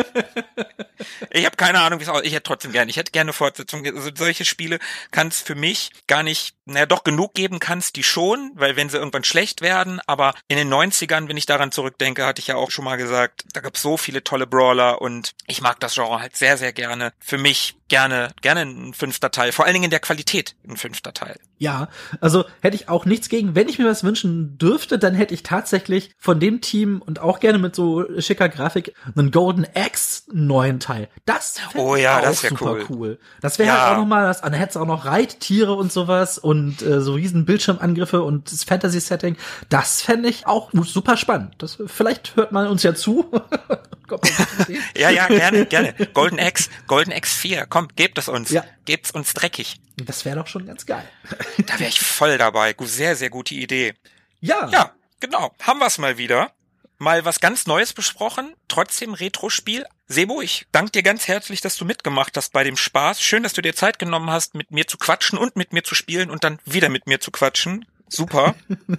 ich 1.29 1.45
habe 1.45 1.55
keine 1.55 1.79
Ahnung, 1.79 1.99
wie 1.99 2.03
es 2.03 2.09
aussieht. 2.09 2.27
Ich 2.27 2.33
hätte 2.33 2.43
trotzdem 2.43 2.71
gerne. 2.71 2.89
Ich 2.89 2.97
hätte 2.97 3.11
gerne 3.11 3.33
Fortsetzung. 3.33 3.85
Also 3.85 4.09
solche 4.15 4.45
Spiele 4.45 4.79
kann 5.11 5.27
es 5.27 5.39
für 5.39 5.55
mich 5.55 5.91
gar 6.07 6.23
nicht, 6.23 6.55
naja, 6.65 6.85
doch 6.85 7.03
genug 7.03 7.33
geben 7.33 7.59
kannst 7.59 7.95
die 7.95 8.03
schon, 8.03 8.51
weil 8.55 8.75
wenn 8.75 8.89
sie 8.89 8.97
irgendwann 8.97 9.23
schlecht 9.23 9.61
werden, 9.61 9.99
aber 10.07 10.33
in 10.47 10.57
den 10.57 10.71
90ern, 10.73 11.27
wenn 11.27 11.37
ich 11.37 11.45
daran 11.45 11.71
zurückdenke, 11.71 12.25
hatte 12.25 12.39
ich 12.39 12.47
ja 12.47 12.55
auch 12.55 12.71
schon 12.71 12.85
mal 12.85 12.97
gesagt, 12.97 13.43
da 13.53 13.61
gab 13.61 13.75
es 13.75 13.81
so 13.81 13.97
viele 13.97 14.23
tolle 14.23 14.47
Brawler 14.47 15.01
und 15.01 15.31
ich 15.47 15.61
mag 15.61 15.79
das 15.79 15.95
Genre 15.95 16.19
halt 16.19 16.35
sehr, 16.35 16.57
sehr 16.57 16.73
gerne. 16.73 17.13
Für 17.19 17.37
mich 17.37 17.75
gerne, 17.93 18.29
gerne 18.41 18.61
ein 18.61 18.93
fünfter 18.95 19.29
Teil. 19.29 19.51
Vor 19.51 19.65
allen 19.65 19.75
Dingen 19.75 19.83
in 19.85 19.91
der 19.91 19.99
Qualität 19.99 20.55
ein 20.67 20.77
fünfter 20.77 21.13
Teil. 21.13 21.37
Ja, 21.59 21.89
also 22.21 22.43
hätte 22.61 22.75
ich 22.75 22.89
auch 22.89 23.05
nichts 23.05 23.29
gegen. 23.29 23.53
Wenn 23.53 23.69
ich 23.69 23.77
mir 23.77 23.85
was 23.85 24.03
wünschen 24.03 24.57
dürfte, 24.57 24.97
dann 24.97 25.13
hätte 25.13 25.35
ich 25.35 25.43
tatsächlich 25.43 26.09
von 26.17 26.39
dem 26.39 26.59
Team 26.59 27.03
und 27.05 27.19
auch 27.19 27.39
gerne 27.39 27.59
mit 27.59 27.75
so 27.75 28.03
schicker 28.19 28.49
Grafik 28.49 28.95
einen 29.15 29.29
Golden 29.29 29.67
Axe 29.75 30.23
neuen 30.33 30.79
Teil. 30.79 31.07
Das 31.25 31.57
oh 31.75 31.95
ja, 31.95 32.17
auch 32.17 32.23
das 32.23 32.41
super 32.41 32.71
cool. 32.71 32.85
cool. 32.89 33.19
Das 33.41 33.59
wäre 33.59 33.69
Ja. 33.69 33.81
halt 33.85 33.93
auch 33.93 33.97
noch 33.99 34.07
mal, 34.07 34.25
das, 34.25 34.41
dann 34.41 34.53
hätte 34.53 34.71
es 34.71 34.77
auch 34.77 34.87
noch 34.87 35.05
Reittiere 35.05 35.73
und 35.75 35.91
sowas 35.91 36.39
und 36.39 36.81
äh, 36.81 36.99
so 36.99 37.13
riesen 37.13 37.45
Bildschirmangriffe 37.45 38.23
und 38.23 38.51
das 38.51 38.63
Fantasy-Setting. 38.63 39.37
Das 39.69 40.01
fände 40.01 40.29
ich 40.29 40.47
auch 40.47 40.71
super 40.73 41.15
spannend. 41.15 41.53
Das, 41.59 41.77
vielleicht 41.85 42.35
hört 42.37 42.51
man 42.51 42.65
uns 42.67 42.81
ja 42.81 42.95
zu. 42.95 43.31
Ja, 44.97 45.09
ja, 45.09 45.27
gerne, 45.27 45.65
gerne. 45.65 45.93
Golden 46.13 46.39
Axe, 46.39 46.69
Golden 46.87 47.11
Axe 47.13 47.35
4, 47.39 47.65
komm, 47.67 47.82
gebt 47.95 48.17
es 48.17 48.27
uns. 48.27 48.49
Ja. 48.49 48.63
Gebt's 48.85 49.11
uns 49.11 49.33
dreckig. 49.33 49.79
das 49.97 50.25
wäre 50.25 50.37
doch 50.37 50.47
schon 50.47 50.65
ganz 50.65 50.85
geil. 50.85 51.07
Da 51.65 51.79
wäre 51.79 51.89
ich 51.89 51.99
voll 51.99 52.37
dabei. 52.37 52.75
Sehr, 52.79 53.15
sehr 53.15 53.29
gute 53.29 53.55
Idee. 53.55 53.93
Ja. 54.41 54.69
Ja, 54.69 54.93
genau. 55.19 55.53
Haben 55.61 55.79
wir's 55.79 55.97
mal 55.97 56.17
wieder. 56.17 56.51
Mal 56.97 57.25
was 57.25 57.39
ganz 57.39 57.65
Neues 57.65 57.93
besprochen. 57.93 58.53
Trotzdem 58.67 59.13
Retro-Spiel. 59.13 59.85
Sebo, 60.07 60.41
ich 60.41 60.67
danke 60.71 60.91
dir 60.91 61.03
ganz 61.03 61.27
herzlich, 61.27 61.61
dass 61.61 61.75
du 61.75 61.85
mitgemacht 61.85 62.37
hast 62.37 62.53
bei 62.53 62.63
dem 62.63 62.77
Spaß. 62.77 63.21
Schön, 63.21 63.43
dass 63.43 63.53
du 63.53 63.61
dir 63.61 63.75
Zeit 63.75 63.99
genommen 63.99 64.29
hast, 64.29 64.55
mit 64.55 64.71
mir 64.71 64.87
zu 64.87 64.97
quatschen 64.97 65.37
und 65.37 65.55
mit 65.55 65.73
mir 65.73 65.83
zu 65.83 65.95
spielen 65.95 66.29
und 66.29 66.43
dann 66.43 66.59
wieder 66.65 66.89
mit 66.89 67.07
mir 67.07 67.19
zu 67.19 67.31
quatschen. 67.31 67.85
Super. 68.09 68.55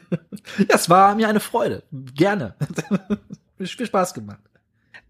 Das 0.69 0.91
war 0.91 1.15
mir 1.15 1.27
eine 1.29 1.41
Freude. 1.41 1.85
Gerne. 1.91 2.55
Viel 3.59 3.87
Spaß 3.87 4.13
gemacht. 4.13 4.41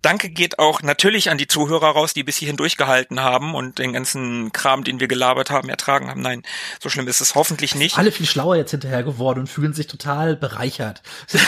Danke 0.05 0.28
geht 0.28 0.59
auch 0.59 0.82
natürlich 0.82 1.30
an 1.30 1.38
die 1.38 1.46
Zuhörer 1.46 1.92
raus, 1.92 2.12
die 2.12 2.24
bis 2.24 2.36
hierhin 2.36 2.59
durchgehalten 2.59 3.20
haben 3.20 3.55
und 3.55 3.78
den 3.78 3.94
ganzen 3.94 4.52
Kram, 4.52 4.84
den 4.84 5.00
wir 5.00 5.09
gelabert 5.09 5.50
haben, 5.50 5.70
ertragen 5.70 6.11
haben. 6.11 6.20
Nein, 6.20 6.42
so 6.78 6.90
schlimm 6.90 7.09
ist 7.09 7.22
es 7.22 7.34
hoffentlich 7.34 7.74
nicht. 7.74 7.96
Alle 7.96 8.12
viel 8.12 8.26
schlauer 8.26 8.57
jetzt 8.57 8.72
hinterher 8.72 9.02
geworden 9.02 9.40
und 9.40 9.46
fühlen 9.46 9.72
sich 9.72 9.86
total 9.86 10.36
bereichert. 10.36 11.02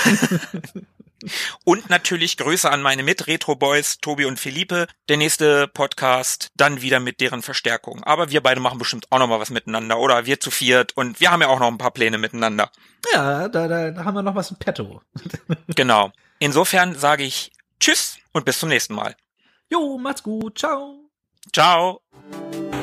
Und 1.64 1.88
natürlich 1.88 2.36
Grüße 2.36 2.70
an 2.70 2.82
meine 2.82 3.02
Mit-Retro-Boys, 3.02 3.98
Tobi 4.00 4.26
und 4.26 4.38
Philippe. 4.38 4.86
Der 5.08 5.16
nächste 5.16 5.66
Podcast 5.66 6.50
dann 6.56 6.82
wieder 6.82 7.00
mit 7.00 7.20
deren 7.20 7.42
Verstärkung. 7.42 8.04
Aber 8.04 8.30
wir 8.30 8.42
beide 8.42 8.60
machen 8.60 8.78
bestimmt 8.78 9.10
auch 9.10 9.18
noch 9.18 9.26
mal 9.26 9.40
was 9.40 9.50
miteinander. 9.50 9.98
Oder 9.98 10.26
wir 10.26 10.40
zu 10.40 10.50
viert. 10.50 10.96
Und 10.96 11.18
wir 11.18 11.32
haben 11.32 11.40
ja 11.40 11.48
auch 11.48 11.58
noch 11.58 11.68
ein 11.68 11.78
paar 11.78 11.90
Pläne 11.90 12.18
miteinander. 12.18 12.70
Ja, 13.12 13.48
da, 13.48 13.66
da, 13.66 13.90
da 13.90 14.04
haben 14.04 14.14
wir 14.14 14.22
noch 14.22 14.34
was 14.34 14.50
im 14.50 14.58
Petto. 14.58 15.00
Genau. 15.74 16.12
Insofern 16.38 16.94
sage 16.94 17.24
ich 17.24 17.50
Tschüss 17.80 18.18
und 18.32 18.44
bis 18.44 18.58
zum 18.58 18.68
nächsten 18.68 18.94
Mal. 18.94 19.16
Jo, 19.70 19.98
macht's 19.98 20.22
gut. 20.22 20.58
Ciao. 20.58 21.10
Ciao. 21.52 22.00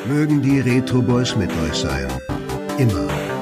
Mögen 0.06 0.42
die 0.42 0.60
Retro 0.60 1.02
Boys 1.02 1.36
mit 1.36 1.52
euch 1.52 1.76
sein. 1.76 2.08
Immer. 2.78 3.33